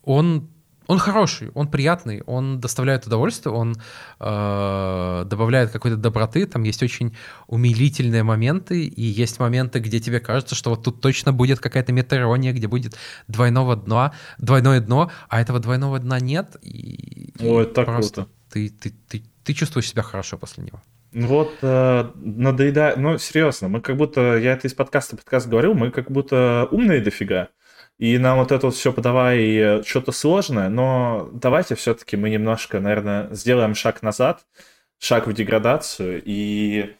[0.04, 0.50] он
[0.88, 3.76] он хороший, он приятный, он доставляет удовольствие, он
[4.20, 7.16] э, добавляет какой-то доброты, там есть очень
[7.48, 12.54] умилительные моменты, и есть моменты, где тебе кажется, что вот тут точно будет какая-то метаирония,
[12.54, 12.96] где будет
[13.28, 18.28] двойного дна, двойное дно, а этого двойного дна нет, и, Ой, и так круто.
[18.50, 20.82] Ты, ты, ты, ты чувствуешь себя хорошо после него.
[21.12, 25.92] Вот э, надоедает, ну серьезно, мы как будто, я это из подкаста подкаст говорил, мы
[25.92, 27.50] как будто умные дофига.
[27.98, 32.80] И нам вот это вот все подавай э, что-то сложное, но давайте все-таки мы немножко,
[32.80, 34.46] наверное, сделаем шаг назад,
[35.00, 36.96] шаг в деградацию и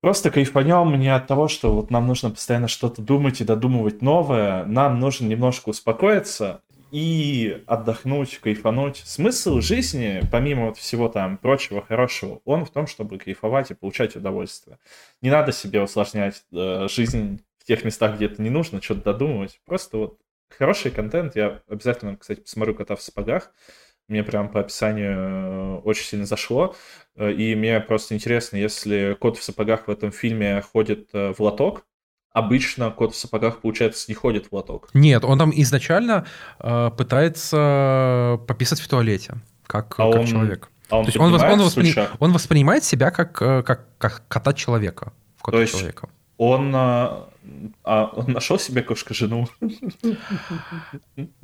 [0.00, 4.64] просто кайфанем не от того, что вот нам нужно постоянно что-то думать и додумывать новое.
[4.64, 9.02] Нам нужно немножко успокоиться и отдохнуть, кайфануть.
[9.04, 14.16] Смысл жизни, помимо вот всего там прочего хорошего, он в том, чтобы кайфовать и получать
[14.16, 14.78] удовольствие.
[15.20, 19.60] Не надо себе усложнять э, жизнь тех местах, где это не нужно, что-то додумывать.
[19.66, 20.18] Просто вот
[20.56, 21.36] хороший контент.
[21.36, 23.52] Я обязательно, кстати, посмотрю «Кота в сапогах».
[24.08, 26.74] Мне прям по описанию э, очень сильно зашло.
[27.14, 31.40] Э, и мне просто интересно, если кот в сапогах в этом фильме ходит э, в
[31.40, 31.84] лоток,
[32.32, 34.88] обычно кот в сапогах, получается, не ходит в лоток.
[34.94, 36.26] Нет, он там изначально
[36.58, 39.34] э, пытается пописать в туалете,
[39.66, 40.70] как, а как он, человек.
[40.88, 41.94] А он, То есть он, он, воспри...
[42.18, 45.12] он воспринимает себя как, как, как кота человека.
[45.42, 46.08] Кота человека.
[46.38, 46.74] Он
[47.84, 49.48] а он нашел себе кошка-жену.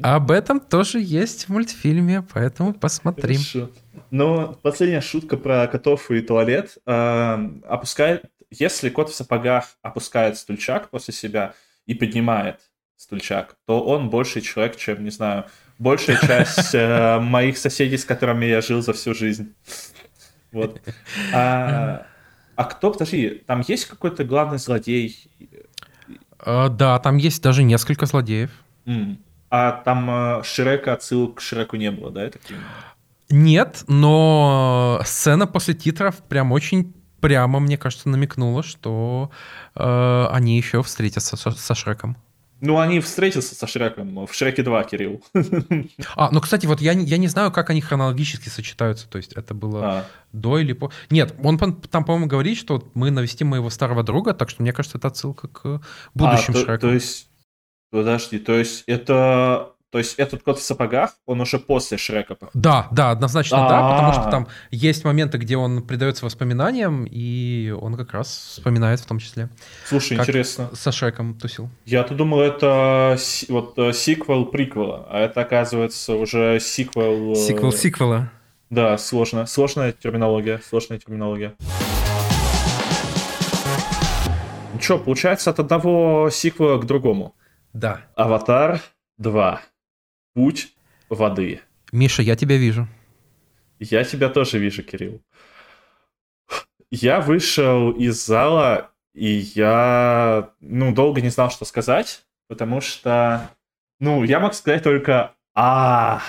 [0.02, 3.36] Об этом тоже есть в мультфильме, поэтому посмотрим.
[3.36, 3.70] Хорошо.
[4.10, 6.78] Но последняя шутка про котов и туалет.
[6.86, 11.54] Э, опускает, если кот в сапогах опускает стульчак после себя
[11.86, 12.60] и поднимает
[12.96, 15.46] стульчак, то он больший человек, чем, не знаю,
[15.78, 19.54] большая часть э, моих соседей, с которыми я жил за всю жизнь.
[20.52, 20.80] Вот.
[21.32, 22.06] А,
[22.56, 25.28] а кто, подожди, там есть какой-то главный злодей?
[26.38, 28.50] А, да, там есть даже несколько злодеев.
[28.86, 29.16] Mm.
[29.50, 32.38] А там э, Шрека отсылок к Шреку не было, да, это
[33.30, 39.30] Нет, но сцена после титров прям очень прямо, мне кажется, намекнула, что
[39.74, 42.16] э, они еще встретятся со, со Шреком.
[42.60, 45.22] Ну, они встретятся со Шреком в Шреке 2, Кирилл.
[46.16, 49.08] А, ну, кстати, вот я, я не знаю, как они хронологически сочетаются.
[49.08, 50.06] То есть это было а.
[50.32, 50.90] до или по...
[51.10, 54.98] Нет, он там, по-моему, говорит, что мы навестим моего старого друга, так что мне кажется,
[54.98, 55.82] это отсылка к
[56.14, 57.28] будущим а, то, То есть,
[57.90, 62.36] подожди, то есть это то есть этот кот в сапогах, он уже после Шрека.
[62.52, 63.68] Да, да, однозначно А-а-а.
[63.70, 68.98] да, потому что там есть моменты, где он предается воспоминаниям, и он как раз вспоминает
[68.98, 69.50] в том числе.
[69.86, 70.70] Слушай, интересно.
[70.72, 71.70] Со Шреком тусил.
[71.84, 73.16] Я-то думал, это
[73.48, 77.30] вот э, сиквел приквела, а это оказывается уже сиквел...
[77.30, 78.32] Э, сиквел сиквела.
[78.70, 79.46] Да, сложно.
[79.46, 81.54] Сложная терминология, сложная терминология.
[84.72, 87.36] Ну что, получается от одного сиквела к другому.
[87.72, 88.00] Да.
[88.16, 88.80] Аватар
[89.18, 89.60] 2
[90.34, 90.74] путь
[91.08, 91.60] воды.
[91.92, 92.86] Миша, я тебя вижу.
[93.78, 95.20] Я тебя тоже вижу, Кирилл.
[96.90, 103.50] Я вышел из зала, и я, ну, долго не знал, что сказать, потому что,
[104.00, 106.20] ну, я мог сказать только а,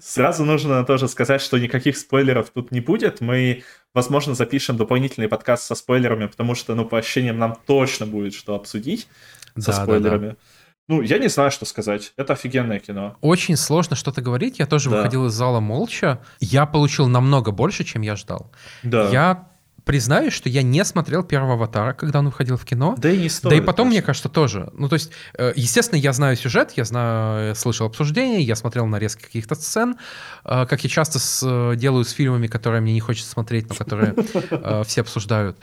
[0.00, 3.20] сразу нужно тоже сказать, что никаких спойлеров тут не будет.
[3.20, 3.62] Мы,
[3.94, 8.56] возможно, запишем дополнительный подкаст со спойлерами, потому что, ну, по ощущениям, нам точно будет что
[8.56, 9.06] обсудить
[9.56, 10.26] со да, спойлерами.
[10.26, 10.36] Да, да.
[10.88, 12.12] Ну, я не знаю, что сказать.
[12.16, 13.16] Это офигенное кино.
[13.20, 14.58] Очень сложно что-то говорить.
[14.58, 14.96] Я тоже да.
[14.96, 16.20] выходил из зала молча.
[16.40, 18.50] Я получил намного больше, чем я ждал.
[18.82, 19.10] Да.
[19.10, 19.48] Я
[19.84, 22.94] признаюсь, что я не смотрел первого «Аватара», когда он выходил в кино.
[22.98, 23.50] Да и не стоит.
[23.50, 23.88] Да и потом, просто.
[23.88, 24.70] мне кажется, тоже.
[24.74, 29.22] Ну, то есть, э, естественно, я знаю сюжет, я знаю, слышал обсуждения, я смотрел нарезки
[29.22, 29.96] каких-то сцен,
[30.44, 33.74] э, как я часто с, э, делаю с фильмами, которые мне не хочется смотреть, но
[33.74, 34.14] которые
[34.84, 35.56] все обсуждают.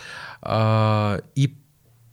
[0.43, 1.55] И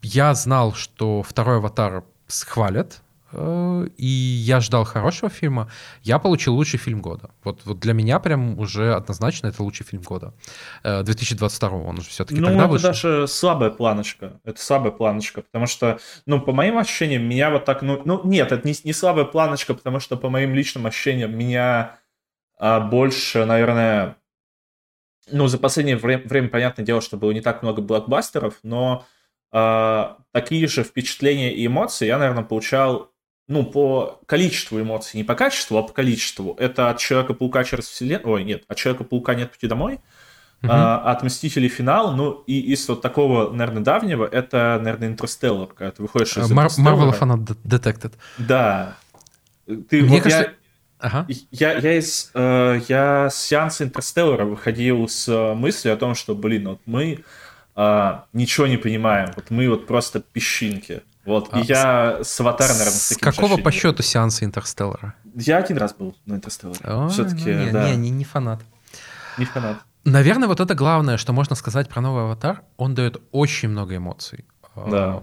[0.02, 3.02] я знал, что второй «Аватар» схвалят,
[3.32, 5.70] э, и я ждал хорошего фильма,
[6.02, 7.30] я получил лучший фильм года.
[7.44, 10.34] Вот, вот для меня прям уже однозначно это лучший фильм года.
[10.82, 12.88] 2022 э, он уже все-таки ну, тогда это вышел.
[12.88, 14.40] даже слабая планочка.
[14.44, 18.52] Это слабая планочка, потому что, ну, по моим ощущениям, меня вот так, ну, ну нет,
[18.52, 21.98] это не, не слабая планочка, потому что по моим личным ощущениям меня
[22.59, 24.16] а, больше, наверное,
[25.30, 29.04] ну, за последнее время, время, понятное дело, что было не так много блокбастеров, но
[29.52, 33.12] такие же впечатления и эмоции я, наверное, получал
[33.48, 36.56] ну, по количеству эмоций, не по качеству, а по количеству.
[36.58, 38.34] Это от Человека-паука через вселенную...
[38.34, 40.00] Ой, нет, от Человека-паука нет пути домой.
[40.62, 40.68] Uh-huh.
[40.70, 45.90] А, от Мстителей финал, ну, и из вот такого, наверное, давнего, это, наверное, Интерстеллар, когда
[45.90, 48.12] ты выходишь из Marvel фанат Detected.
[48.38, 48.96] Да.
[49.66, 50.42] Ты, Мне вот кажется...
[50.42, 50.52] Я...
[50.98, 51.26] Ага.
[51.50, 56.36] Я, я, из, э, я с сеанса Интерстеллара выходил с э, мыслью о том, что,
[56.36, 57.24] блин, вот мы
[57.74, 59.31] а, ничего не понимаем.
[59.35, 61.03] Вот мы вот просто песчинки.
[61.24, 65.15] Вот, а, и я с Аватаром, наверное, с, с какого по счету сеанса Интерстеллара?
[65.35, 67.09] Я один раз был на Интерстелларе.
[67.11, 67.90] Все-таки, ну, не, да.
[67.90, 68.61] Не, не, не фанат.
[69.39, 69.78] Не фанат.
[70.05, 72.62] Наверное, вот это главное, что можно сказать про новый Аватар.
[72.77, 74.44] Он дает очень много эмоций.
[74.74, 75.23] Да.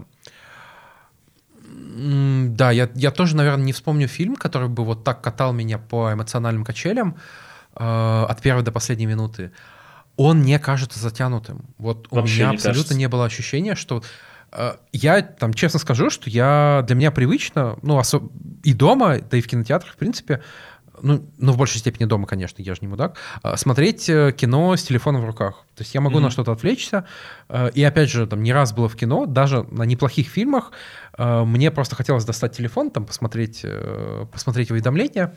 [1.62, 6.12] Да, я, я тоже, наверное, не вспомню фильм, который бы вот так катал меня по
[6.12, 7.16] эмоциональным качелям
[7.76, 9.52] э, от первой до последней минуты
[10.20, 11.64] он не кажется затянутым.
[11.78, 12.98] Вот Вообще у меня не абсолютно кажется.
[12.98, 14.02] не было ощущения, что
[14.52, 18.30] э, я там честно скажу, что я для меня привычно, ну особ...
[18.62, 20.42] и дома, да и в кинотеатрах, в принципе,
[21.02, 24.76] ну, ну, в большей степени дома, конечно, я же не мудак, а, смотреть э, кино
[24.76, 25.64] с телефоном в руках.
[25.74, 26.22] То есть я могу mm-hmm.
[26.22, 27.06] на что-то отвлечься.
[27.48, 30.72] Э, и опять же, там не раз было в кино, даже на неплохих фильмах,
[31.16, 33.64] э, мне просто хотелось достать телефон, там посмотреть,
[34.30, 35.34] посмотреть уведомления,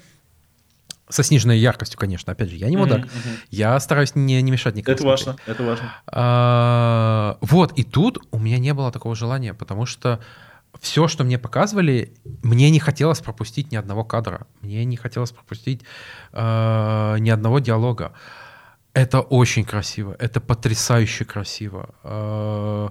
[1.10, 2.34] со сниженной яркостью, конечно.
[2.34, 3.02] Опять же, я не мудак.
[3.02, 3.48] Mm-hmm, mm-hmm.
[3.52, 4.94] Я стараюсь не, не мешать никому.
[4.94, 5.28] Это смотреть.
[5.28, 5.94] важно, это важно.
[6.08, 10.20] А, вот, и тут у меня не было такого желания, потому что
[10.80, 15.82] все, что мне показывали, мне не хотелось пропустить ни одного кадра, мне не хотелось пропустить
[16.32, 18.14] э, ни одного диалога.
[18.94, 21.94] Это очень красиво, это потрясающе красиво.
[22.04, 22.90] Э,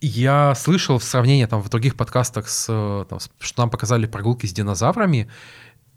[0.00, 2.66] я слышал в сравнении там в других подкастах с,
[3.08, 5.30] там, что нам показали прогулки с динозаврами.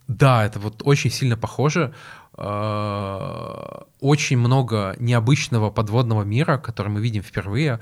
[0.07, 1.93] Да, это вот очень сильно похоже.
[2.37, 7.79] Э, очень много необычного подводного мира, который мы видим впервые.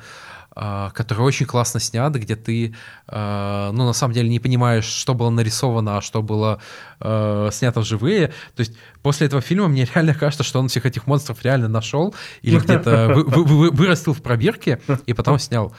[0.57, 2.73] А, который очень классно снят, где ты,
[3.07, 6.61] а, ну, на самом деле не понимаешь, что было нарисовано, а что было
[7.02, 8.27] э, снято вживые.
[8.56, 8.72] То есть
[9.03, 13.14] после этого фильма мне реально кажется, что он всех этих монстров реально нашел или где-то
[13.15, 15.76] вырастил в пробирке и потом снял.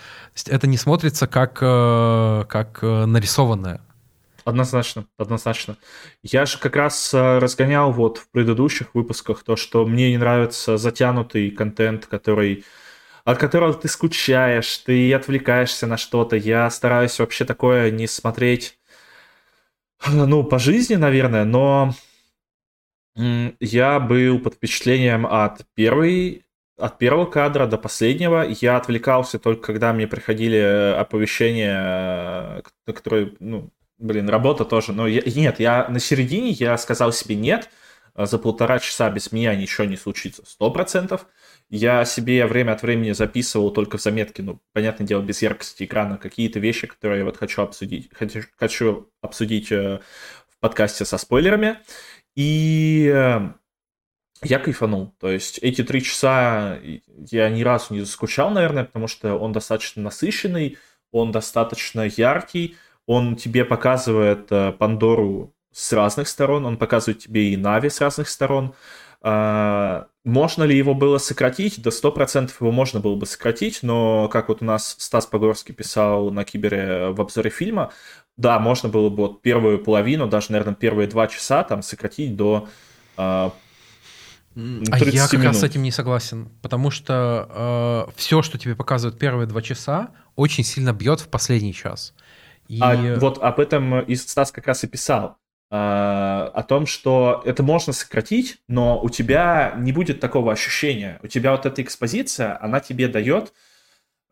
[0.47, 3.81] Это не смотрится как, э, как э, нарисованное.
[4.47, 5.77] Однозначно, однозначно.
[6.23, 11.51] Я же как раз разгонял вот в предыдущих выпусках то, что мне не нравится затянутый
[11.51, 12.65] контент, который
[13.25, 16.37] от которого ты скучаешь, ты отвлекаешься на что-то.
[16.37, 18.79] Я стараюсь вообще такое не смотреть,
[20.07, 21.93] ну, по жизни, наверное, но
[23.59, 26.45] я был под впечатлением от первой
[26.79, 34.29] от первого кадра до последнего я отвлекался только когда мне приходили оповещения, которые, ну, блин,
[34.29, 34.93] работа тоже.
[34.93, 37.71] Но я, нет, я на середине я сказал себе нет,
[38.17, 41.27] за полтора часа без меня ничего не случится, сто процентов.
[41.69, 46.17] Я себе время от времени записывал только в заметке, ну, понятное дело, без яркости экрана,
[46.17, 49.99] какие-то вещи, которые я вот хочу обсудить, хочу, хочу обсудить э,
[50.49, 51.79] в подкасте со спойлерами.
[52.37, 53.41] И э,
[54.43, 55.15] я кайфанул.
[55.19, 56.79] То есть эти три часа
[57.31, 60.79] я ни разу не заскучал, наверное, потому что он достаточно насыщенный,
[61.11, 62.77] он достаточно яркий,
[63.07, 68.29] он тебе показывает э, Пандору с разных сторон, он показывает тебе и Нави с разных
[68.29, 68.75] сторон.
[69.23, 71.81] А, можно ли его было сократить?
[71.93, 76.31] Сто процентов его можно было бы сократить, но как вот у нас Стас Погорский писал
[76.31, 77.93] на Кибере в обзоре фильма,
[78.37, 82.69] да, можно было бы вот первую половину, даже, наверное, первые два часа там сократить до
[83.17, 83.53] а
[84.57, 85.47] я как минут.
[85.49, 90.13] раз с этим не согласен, потому что э, все, что тебе показывают первые два часа,
[90.35, 92.15] очень сильно бьет в последний час.
[92.69, 92.79] И...
[92.81, 95.39] А вот об этом и Стас как раз и писал
[95.71, 101.19] а, о том, что это можно сократить, но у тебя не будет такого ощущения.
[101.23, 103.53] У тебя вот эта экспозиция, она тебе дает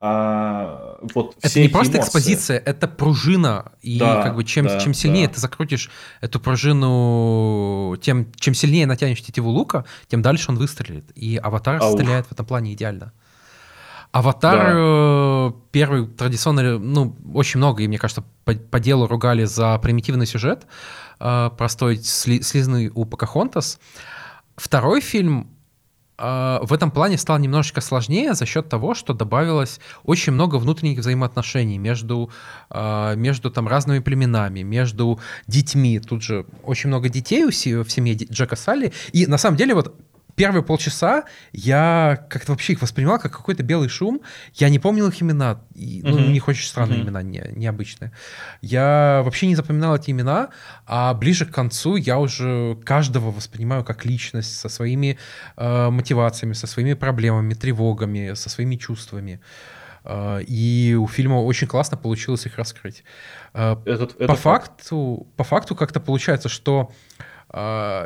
[0.06, 2.06] а, вот это не просто эмоции.
[2.06, 3.73] экспозиция, это пружина.
[3.81, 5.35] И да, как бы чем, да, чем сильнее да.
[5.35, 5.90] ты закрутишь
[6.20, 11.11] эту пружину, тем чем сильнее натянешь тетиву лука, тем дальше он выстрелит.
[11.15, 11.94] И аватар Аух.
[11.94, 13.15] стреляет в этом плане идеально.
[14.14, 14.72] Аватар да.
[14.76, 20.24] Э, первый традиционно, ну, очень много, и мне кажется, по, по делу ругали за примитивный
[20.24, 20.68] сюжет,
[21.18, 23.80] э, простой, сли, слизный у Покахонтас.
[24.54, 25.50] Второй фильм
[26.16, 31.00] э, в этом плане стал немножечко сложнее за счет того, что добавилось очень много внутренних
[31.00, 32.30] взаимоотношений между,
[32.70, 35.18] между там разными племенами, между
[35.48, 35.98] детьми.
[35.98, 38.92] Тут же очень много детей в семье Джека Салли.
[39.10, 39.92] И на самом деле вот
[40.36, 44.20] первые полчаса я как-то вообще их воспринимал как какой-то белый шум.
[44.55, 45.61] Я не помнил их имена.
[45.74, 46.27] И, ну, uh-huh.
[46.27, 47.05] у них очень странные uh-huh.
[47.05, 48.12] имена, не, необычные.
[48.61, 50.51] Я вообще не запоминал эти имена,
[50.86, 55.19] а ближе к концу я уже каждого воспринимаю как личность со своими
[55.56, 59.40] э, мотивациями, со своими проблемами, тревогами, со своими чувствами.
[60.05, 63.05] Э, и у фильма очень классно получилось их раскрыть.
[63.52, 66.93] Э, этот, по, факту, по факту как-то получается, что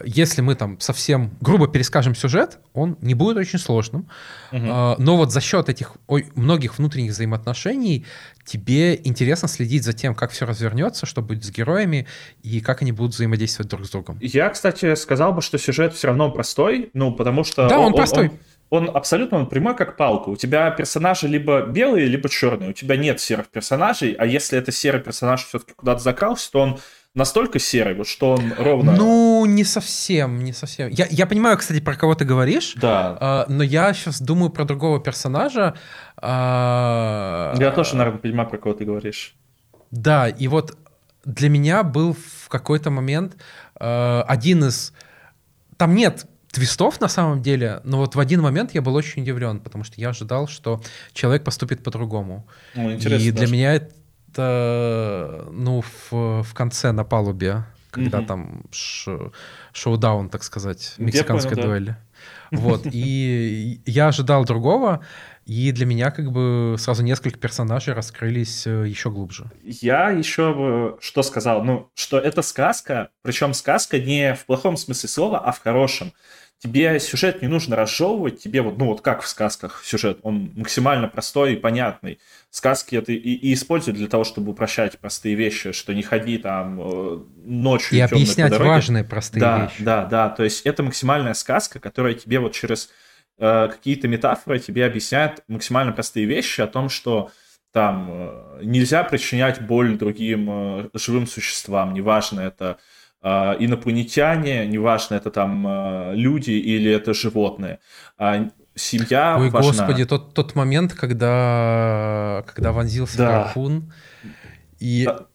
[0.05, 4.09] если мы там совсем грубо перескажем сюжет, он не будет очень сложным.
[4.53, 4.97] Угу.
[4.99, 5.93] Но вот за счет этих
[6.35, 8.05] многих внутренних взаимоотношений
[8.45, 12.07] тебе интересно следить за тем, как все развернется, что будет с героями
[12.43, 14.19] и как они будут взаимодействовать друг с другом.
[14.21, 17.69] Я, кстати, сказал бы, что сюжет все равно простой, ну, потому что...
[17.69, 18.29] Да, он, он простой.
[18.71, 20.29] Он, он абсолютно он прямой, как палка.
[20.29, 22.71] У тебя персонажи либо белые, либо черные.
[22.71, 26.79] У тебя нет серых персонажей, а если это серый персонаж все-таки куда-то закрался, то он
[27.19, 28.93] настолько серый, вот что он ровно...
[28.93, 30.89] Ну, не совсем, не совсем.
[30.91, 33.45] Я, я понимаю, кстати, про кого ты говоришь, да.
[33.49, 35.75] э, но я сейчас думаю про другого персонажа.
[36.23, 39.35] Э, я тоже, наверное, понимаю, про кого ты говоришь.
[39.91, 40.77] Да, и вот
[41.25, 43.37] для меня был в какой-то момент
[43.81, 44.93] э, один из...
[45.77, 49.61] Там нет твистов на самом деле, но вот в один момент я был очень удивлен,
[49.61, 50.81] потому что я ожидал, что
[51.13, 52.47] человек поступит по-другому.
[52.75, 53.53] Ну, и для даже.
[53.53, 53.81] меня
[54.39, 58.27] это, ну, в, в конце на палубе когда mm-hmm.
[58.27, 59.31] там ш-
[59.73, 61.87] шоу-даун, так сказать, мексиканской понял, дуэли.
[61.87, 61.99] Да.
[62.59, 65.03] Вот, и я ожидал другого,
[65.47, 69.51] и для меня как бы сразу несколько персонажей раскрылись э, еще глубже.
[69.63, 71.65] Я еще что сказал?
[71.65, 76.13] Ну, что это сказка, причем сказка не в плохом смысле слова, а в хорошем.
[76.59, 81.07] Тебе сюжет не нужно разжевывать, тебе вот, ну вот как в сказках сюжет, он максимально
[81.07, 82.19] простой и понятный.
[82.51, 86.81] Сказки это и, и используют для того, чтобы упрощать простые вещи, что не ходи там
[86.81, 87.99] э, ночью.
[87.99, 89.85] И объяснять важные простые да, вещи.
[89.85, 90.29] Да, да, да.
[90.31, 92.91] То есть это максимальная сказка, которая тебе вот через
[93.39, 97.31] Э, какие-то метафоры тебе объясняют максимально простые вещи о том, что
[97.73, 102.79] там э, нельзя причинять боль другим э, живым существам, неважно это
[103.23, 107.81] инопланетяне, неважно это там люди или это животные.
[108.17, 109.87] А семья Ой, важна.
[109.87, 113.43] господи, тот, тот момент, когда, когда вонзился да.
[113.45, 113.93] гарпун,
[114.79, 115.27] и да.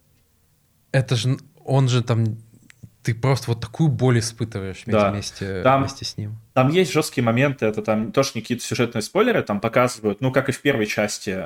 [0.91, 2.37] это же, он же там
[3.03, 5.11] ты просто вот такую боль испытываешь да.
[5.11, 6.37] вместе, там, вместе с ним.
[6.53, 10.53] Там есть жесткие моменты, это там тоже какие-то сюжетные спойлеры, там показывают, ну, как и
[10.53, 11.37] в первой части,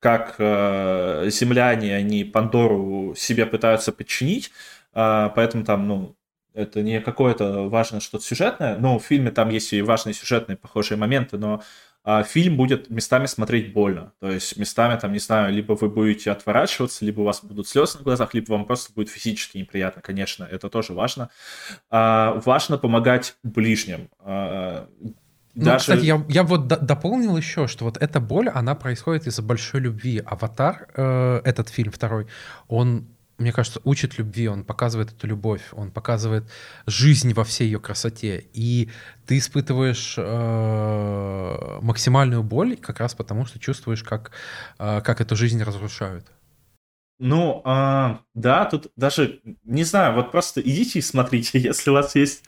[0.00, 4.50] как э, земляне, они Пандору себе пытаются подчинить,
[5.34, 6.16] поэтому там, ну,
[6.54, 10.98] это не какое-то важное что-то сюжетное, но в фильме там есть и важные сюжетные похожие
[10.98, 11.62] моменты, но
[12.10, 14.12] а фильм будет местами смотреть больно.
[14.18, 17.98] То есть местами, там, не знаю, либо вы будете отворачиваться, либо у вас будут слезы
[17.98, 21.28] на глазах, либо вам просто будет физически неприятно, конечно, это тоже важно.
[21.90, 24.08] А, важно помогать ближним.
[24.20, 25.14] А, ну,
[25.54, 25.70] даже...
[25.72, 29.80] Ну, кстати, я, я вот дополнил еще, что вот эта боль, она происходит из-за большой
[29.80, 30.22] любви.
[30.24, 32.26] Аватар, э, этот фильм второй,
[32.68, 33.08] он
[33.38, 36.44] мне кажется, учит любви, он показывает эту любовь, он показывает
[36.86, 38.44] жизнь во всей ее красоте.
[38.52, 38.90] И
[39.26, 44.32] ты испытываешь э, максимальную боль как раз потому, что чувствуешь, как,
[44.78, 46.26] э, как эту жизнь разрушают.
[47.20, 52.14] Ну, а, да, тут даже, не знаю, вот просто идите и смотрите, если у вас
[52.14, 52.44] есть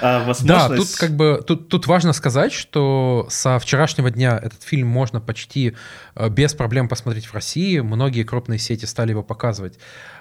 [0.00, 0.46] а, возможность.
[0.46, 5.20] Да, тут как бы, тут, тут важно сказать, что со вчерашнего дня этот фильм можно
[5.20, 5.76] почти
[6.14, 7.80] э, без проблем посмотреть в России.
[7.80, 9.78] Многие крупные сети стали его показывать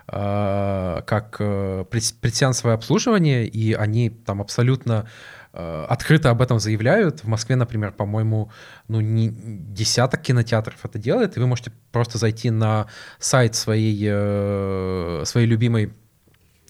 [0.07, 5.07] а, как э, предсеансовое обслуживание, и они там абсолютно Э,
[5.53, 7.23] открыто об этом заявляют.
[7.23, 8.51] В Москве, например, по-моему,
[8.87, 12.87] ну, не десяток кинотеатров это делает, и вы можете просто зайти на
[13.19, 15.93] сайт своей, э, своей любимой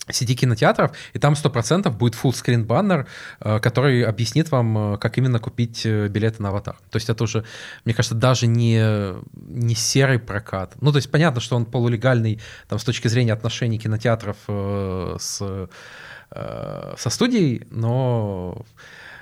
[0.09, 3.07] сети кинотеатров, и там 100% будет full-screen баннер,
[3.39, 6.75] э, который объяснит вам, как именно купить билеты на «Аватар».
[6.89, 7.45] То есть это уже,
[7.85, 10.75] мне кажется, даже не, не серый прокат.
[10.81, 15.67] Ну, то есть понятно, что он полулегальный там, с точки зрения отношений кинотеатров с Э,
[16.33, 18.65] со студией, но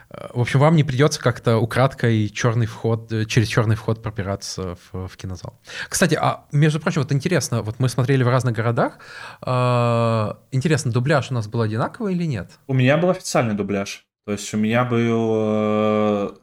[0.10, 4.78] э, в общем, вам не придется как-то украдкой черный вход, э, через черный вход пропираться
[4.92, 5.60] в, в кинозал.
[5.90, 9.00] Кстати, а между прочим, вот интересно, вот мы смотрели в разных городах.
[9.46, 12.52] Э, интересно, дубляж у нас был одинаковый или нет?
[12.68, 14.06] У меня был официальный дубляж.
[14.26, 16.41] То есть у меня был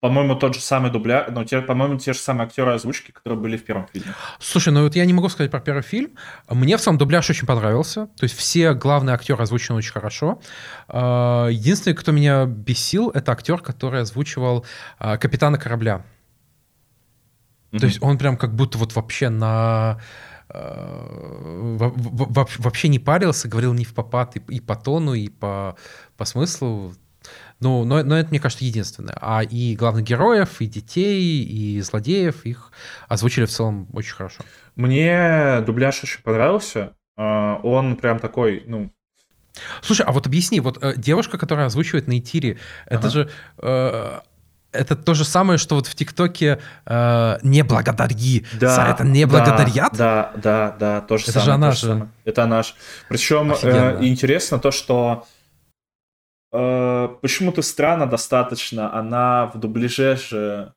[0.00, 3.56] по-моему, тот же самый дубля, но, те, по-моему, те же самые актеры озвучки, которые были
[3.56, 4.14] в первом фильме.
[4.38, 6.12] Слушай, ну вот я не могу сказать про первый фильм.
[6.48, 8.06] Мне в самом дубляж очень понравился.
[8.06, 10.40] То есть все главные актеры озвучены очень хорошо.
[10.86, 14.64] А, единственный, кто меня бесил, это актер, который озвучивал
[15.00, 16.04] а, капитана корабля.
[17.72, 17.78] Mm-hmm.
[17.80, 20.00] То есть он прям как будто вот вообще на
[20.48, 25.76] а, вообще не парился, говорил не в попад и, и по тону, и по,
[26.16, 26.94] по смыслу.
[27.60, 29.16] Ну, но, но это, мне кажется, единственное.
[29.20, 32.72] А и главных героев, и детей, и злодеев их
[33.08, 34.42] озвучили в целом очень хорошо.
[34.76, 36.92] Мне дубляж очень понравился.
[37.16, 38.90] А, он прям такой, ну,
[39.82, 42.96] Слушай, а вот объясни, вот э, девушка, которая озвучивает на Итире, ага.
[42.96, 44.20] это же э,
[44.72, 48.46] это то же самое, что вот в ТикТоке э, не благодари.
[48.60, 49.92] Да, за это не благодарят.
[49.96, 51.46] Да, да, да, то же это самое.
[51.46, 51.86] Же она же.
[51.86, 52.10] Самое.
[52.24, 52.74] Это наш.
[53.08, 55.26] Причем э, интересно то, что
[56.52, 60.74] э, почему-то странно достаточно, она в дубляже же...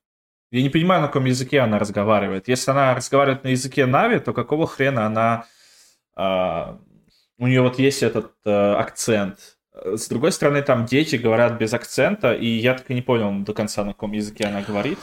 [0.51, 2.49] Я не понимаю, на каком языке она разговаривает.
[2.49, 5.45] Если она разговаривает на языке Нави, то какого хрена она...
[6.17, 6.77] Э,
[7.37, 9.57] у нее вот есть этот э, акцент.
[9.73, 13.53] С другой стороны, там дети говорят без акцента, и я так и не понял до
[13.53, 14.99] конца, на каком языке она говорит.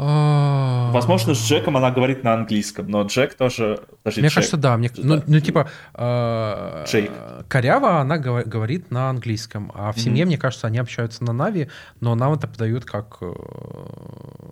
[0.00, 0.92] А.
[0.92, 3.80] Возможно, с Джеком она говорит на английском, но Джек тоже...
[4.04, 4.36] Подожди, мне Джек.
[4.36, 4.76] кажется, да.
[4.76, 7.10] Мне, ну, ну, типа, э, Джейк.
[7.48, 10.26] коряво она говорит на английском, а в семье, mm-hmm.
[10.26, 11.68] мне кажется, они общаются на Нави,
[11.98, 13.32] но нам это подают как, э,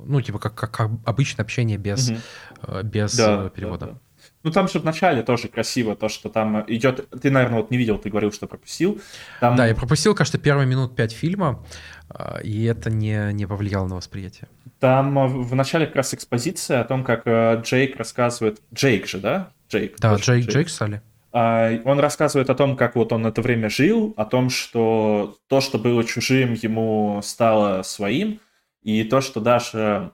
[0.05, 2.83] ну, типа, как, как обычное общение без, mm-hmm.
[2.83, 3.87] без да, перевода.
[3.87, 3.99] Да, да.
[4.43, 7.09] Ну, там же в начале тоже красиво, то, что там идет...
[7.21, 9.01] Ты, наверное, вот не видел, ты говорил, что пропустил.
[9.41, 9.55] Там...
[9.55, 11.65] Да, я пропустил, кажется, первые минут пять фильма,
[12.09, 14.49] а, и это не, не повлияло на восприятие.
[14.81, 18.61] Там э, в начале как раз экспозиция о том, как э, Джейк рассказывает...
[18.73, 19.51] Джейк же, да?
[19.71, 19.97] Джейк.
[19.99, 21.03] Да, Джейк, Джейк, Джейк Салли.
[21.33, 25.61] А, он рассказывает о том, как вот он это время жил, о том, что то,
[25.61, 28.41] что было чужим, ему стало своим,
[28.83, 30.13] и то, что даже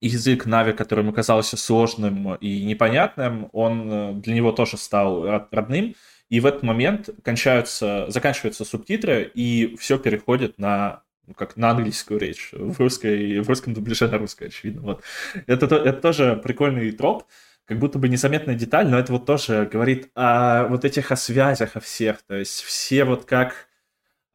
[0.00, 5.94] язык Нави, который ему казался сложным и непонятным, он э, для него тоже стал родным.
[6.28, 12.18] И в этот момент кончаются, заканчиваются субтитры, и все переходит на ну, как на английскую
[12.18, 14.82] речь, в, русской, в русском дубляже на русской, очевидно.
[14.82, 15.02] Вот.
[15.46, 17.24] Это, это тоже прикольный троп,
[17.64, 21.76] как будто бы незаметная деталь, но это вот тоже говорит о вот этих о связях,
[21.76, 22.22] о всех.
[22.22, 23.68] То есть все вот как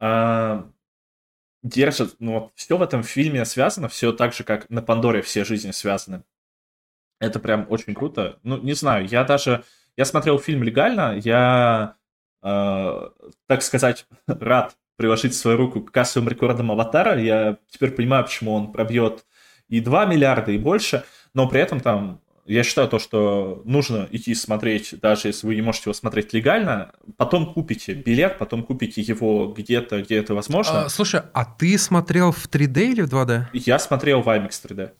[0.00, 0.70] а,
[1.62, 5.44] держат, ну вот все в этом фильме связано, все так же, как на Пандоре все
[5.44, 6.24] жизни связаны.
[7.20, 8.38] Это прям очень круто.
[8.42, 9.64] Ну, не знаю, я даже...
[9.96, 11.96] Я смотрел фильм легально, я,
[12.42, 13.08] э,
[13.46, 17.18] так сказать, рад приложить свою руку к кассовым рекордам «Аватара».
[17.18, 19.24] Я теперь понимаю, почему он пробьет
[19.68, 21.04] и 2 миллиарда, и больше,
[21.34, 25.62] но при этом там я считаю то, что нужно идти смотреть, даже если вы не
[25.62, 30.86] можете его смотреть легально, потом купите билет, потом купите его где-то, где это возможно.
[30.86, 33.44] А, слушай, а ты смотрел в 3D или в 2D?
[33.52, 34.90] Я смотрел в IMAX 3D.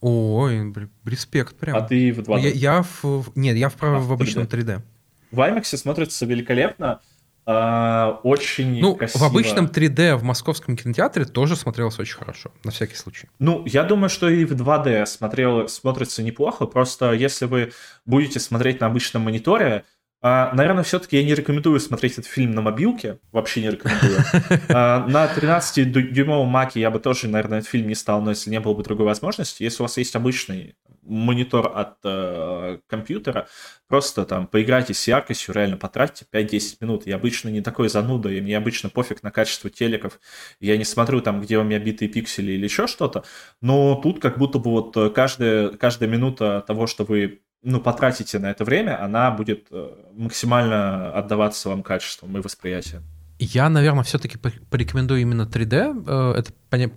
[0.00, 0.74] Ой,
[1.06, 1.76] респект прям.
[1.76, 2.40] А ты в 2D?
[2.40, 3.32] Я, я в...
[3.36, 4.64] Нет, я в, а, в обычном 3D.
[4.64, 4.82] 3D.
[5.30, 7.00] В IMAX смотрится великолепно.
[7.46, 9.22] А, очень Ну, красиво.
[9.24, 13.28] в обычном 3D в московском кинотеатре тоже смотрелось очень хорошо, на всякий случай.
[13.38, 17.72] Ну, я думаю, что и в 2D смотрел, смотрится неплохо, просто если вы
[18.06, 19.84] будете смотреть на обычном мониторе,
[20.22, 24.18] а, наверное, все-таки я не рекомендую смотреть этот фильм на мобилке, вообще не рекомендую.
[24.68, 28.60] А, на 13-дюймовом маке я бы тоже, наверное, этот фильм не стал, но если не
[28.60, 30.76] было бы другой возможности, если у вас есть обычный
[31.10, 33.48] монитор от э, компьютера,
[33.88, 37.06] просто там поиграйте с яркостью, реально потратьте 5-10 минут.
[37.06, 40.20] Я обычно не такой зануда, и мне обычно пофиг на качество телеков.
[40.60, 43.24] Я не смотрю там, где у меня битые пиксели или еще что-то,
[43.60, 48.50] но тут как будто бы вот каждая, каждая минута того, что вы ну, потратите на
[48.50, 53.02] это время, она будет э, максимально отдаваться вам качеством и восприятием.
[53.42, 56.04] Я, наверное, все-таки порекомендую именно 3D.
[56.06, 56.90] Э, это поня-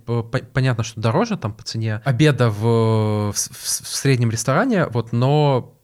[0.52, 5.74] понятно, что дороже там по цене обеда в, в, в среднем ресторане, вот, но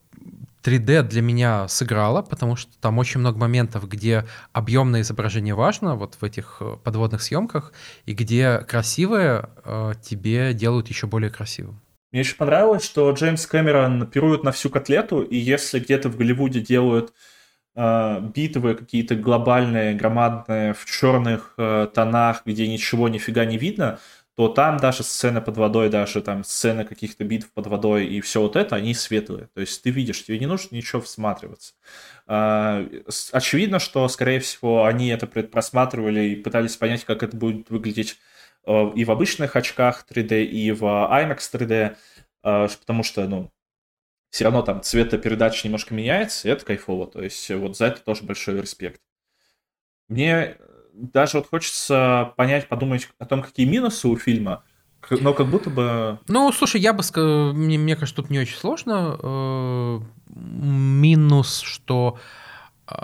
[0.63, 6.17] 3D для меня сыграло, потому что там очень много моментов, где объемное изображение важно, вот
[6.21, 7.73] в этих э, подводных съемках,
[8.05, 11.81] и где красивое э, тебе делают еще более красивым.
[12.13, 16.61] Мне еще понравилось, что Джеймс Кэмерон пирует на всю котлету, и если где-то в Голливуде
[16.61, 17.15] делают
[17.77, 24.01] битвы какие-то глобальные, громадные, в черных э, тонах, где ничего нифига не видно,
[24.37, 28.41] то там даже сцены под водой, даже там сцены каких-то битв под водой и все
[28.41, 29.49] вот это, они светлые.
[29.55, 31.75] То есть ты видишь, тебе не нужно ничего всматриваться.
[32.27, 32.87] Э,
[33.33, 38.19] очевидно, что, скорее всего, они это просматривали и пытались понять, как это будет выглядеть
[38.67, 41.97] э, и в обычных очках 3D, и в IMAX 3D,
[42.45, 43.51] э, потому что, ну,
[44.31, 47.07] все равно там цветопередача немножко меняется, и это кайфово.
[47.07, 49.01] То есть вот за это тоже большой респект.
[50.09, 50.57] Мне
[50.93, 54.65] даже вот хочется понять, подумать о том, какие минусы у фильма,
[55.11, 56.19] но как будто бы...
[56.29, 59.19] Ну, слушай, я бы сказал, мне, мне кажется, тут не очень сложно.
[59.21, 62.19] Э, минус, что
[62.87, 62.95] э,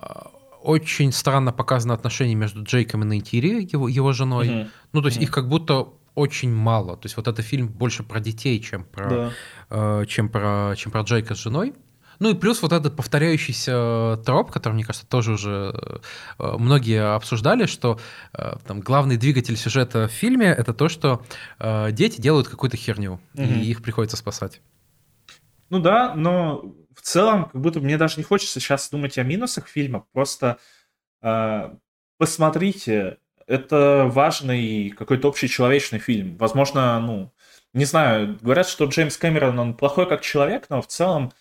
[0.62, 4.48] очень странно показано отношение между Джейком и Нейтири, его, его женой.
[4.48, 4.68] Угу.
[4.92, 5.24] Ну, то есть угу.
[5.24, 6.96] их как будто очень мало.
[6.96, 9.30] То есть вот этот фильм больше про детей, чем про, да.
[9.70, 11.74] Э, чем про, чем про Джейка с женой.
[12.18, 16.00] Ну и плюс вот этот повторяющийся троп, который, мне кажется, тоже уже
[16.38, 18.00] э, многие обсуждали, что
[18.32, 21.22] э, там главный двигатель сюжета в фильме это то, что
[21.58, 23.42] э, дети делают какую-то херню, угу.
[23.42, 24.60] и их приходится спасать.
[25.68, 26.62] Ну да, но
[26.94, 30.58] в целом, как будто мне даже не хочется сейчас думать о минусах фильма, просто
[31.22, 31.70] э,
[32.18, 36.36] посмотрите это важный какой-то общий человечный фильм.
[36.36, 37.32] Возможно, ну,
[37.76, 41.32] не знаю, говорят, что Джеймс Кэмерон, он плохой как человек, но в целом,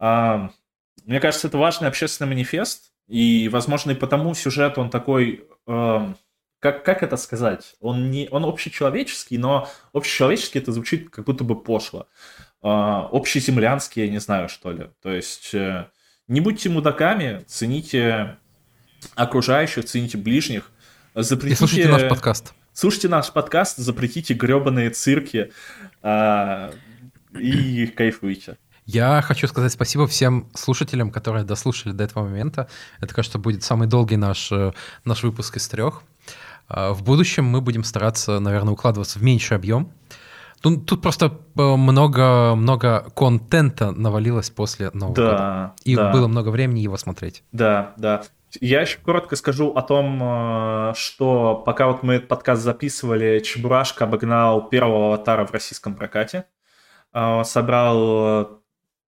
[0.00, 0.48] э,
[1.04, 6.12] мне кажется, это важный общественный манифест, и, возможно, и потому сюжет, он такой, э,
[6.58, 11.54] как, как это сказать, он, не, он общечеловеческий, но общечеловеческий это звучит как будто бы
[11.54, 12.08] пошло.
[12.62, 14.88] Э, общеземлянский, я не знаю, что ли.
[15.02, 15.88] То есть, э,
[16.28, 18.38] не будьте мудаками, цените
[19.14, 20.70] окружающих, цените ближних,
[21.14, 21.52] Запретите...
[21.52, 22.54] И слушайте наш подкаст.
[22.76, 25.52] Слушайте наш подкаст, запретите гребаные цирки
[26.02, 26.72] а,
[27.38, 28.58] и кайфуйте.
[28.84, 32.68] Я хочу сказать спасибо всем слушателям, которые дослушали до этого момента.
[33.00, 34.72] Это, кажется, будет самый долгий наш, э,
[35.04, 36.02] наш выпуск из трех.
[36.66, 39.92] А, в будущем мы будем стараться, наверное, укладываться в меньший объем.
[40.60, 45.72] Тут, тут просто э, много, много контента навалилось после Нового да, года.
[45.84, 46.10] И да.
[46.10, 47.44] было много времени его смотреть.
[47.52, 48.24] Да, да.
[48.60, 54.04] Я еще коротко скажу о том, э, что пока вот мы этот подкаст записывали, Чебурашка
[54.04, 56.46] обогнал первого аватара в российском прокате.
[57.12, 58.62] Э, собрал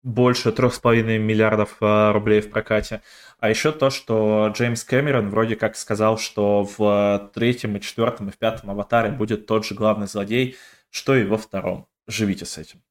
[0.04, 3.02] больше 3,5 миллиардов э, рублей в прокате.
[3.40, 8.32] А еще то, что Джеймс Кэмерон вроде как сказал, что в третьем и четвертом и
[8.32, 10.58] в пятом аватаре будет тот же главный злодей,
[10.92, 11.88] что и во втором.
[12.08, 12.82] Живите с этим.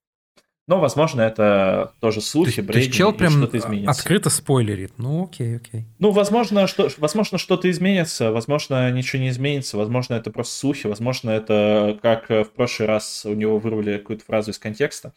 [0.66, 3.91] Но, возможно, это тоже слухи, то, то есть чел прям что-то изменится.
[3.91, 4.93] открыто спойлерит.
[4.97, 5.85] Ну, окей, окей.
[5.99, 11.31] Ну, возможно, что, возможно, что-то изменится, возможно, ничего не изменится, возможно, это просто слухи, возможно,
[11.31, 15.12] это как в прошлый раз у него вырвали какую-то фразу из контекста.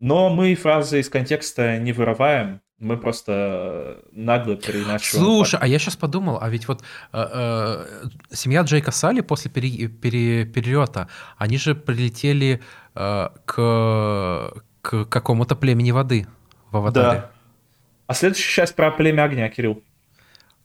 [0.00, 5.24] Но мы фразы из контекста не вырываем, мы просто нагло переиначиваем.
[5.24, 6.82] Слушай, а я сейчас подумал, а ведь вот
[7.12, 12.60] э, э, семья Джейка Салли после пере, пере, перелета, они же прилетели
[12.94, 16.26] э, к, к какому-то племени воды
[16.70, 17.20] в Аватаре.
[17.20, 17.30] Да.
[18.06, 19.82] А следующая часть про племя огня, Кирилл.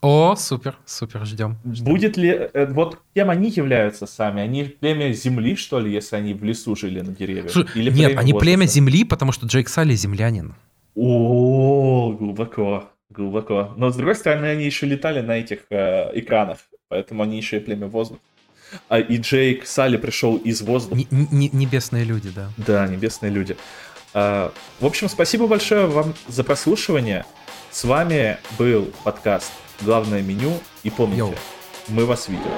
[0.01, 1.57] О, супер, супер, ждем.
[1.69, 1.85] ждем.
[1.85, 2.29] Будет ли...
[2.29, 4.41] Э, вот кем они являются сами?
[4.41, 7.51] Они племя земли, что ли, если они в лесу жили на деревьях?
[7.51, 8.39] Слушай, Или нет, они воздуха?
[8.39, 10.55] племя земли, потому что Джейк Салли землянин.
[10.95, 13.73] О, глубоко, глубоко.
[13.77, 17.59] Но с другой стороны, они еще летали на этих э, экранах, поэтому они еще и
[17.59, 18.21] племя воздуха.
[18.87, 21.01] А и Джейк Салли пришел из воздуха.
[21.11, 22.49] Н- небесные люди, да.
[22.57, 23.57] Да, небесные люди.
[24.13, 27.25] А, в общем, спасибо большое вам за прослушивание.
[27.71, 29.51] С вами был подкаст
[29.81, 30.53] «Главное меню».
[30.83, 31.35] И помните, Йоу.
[31.87, 32.51] мы вас видим.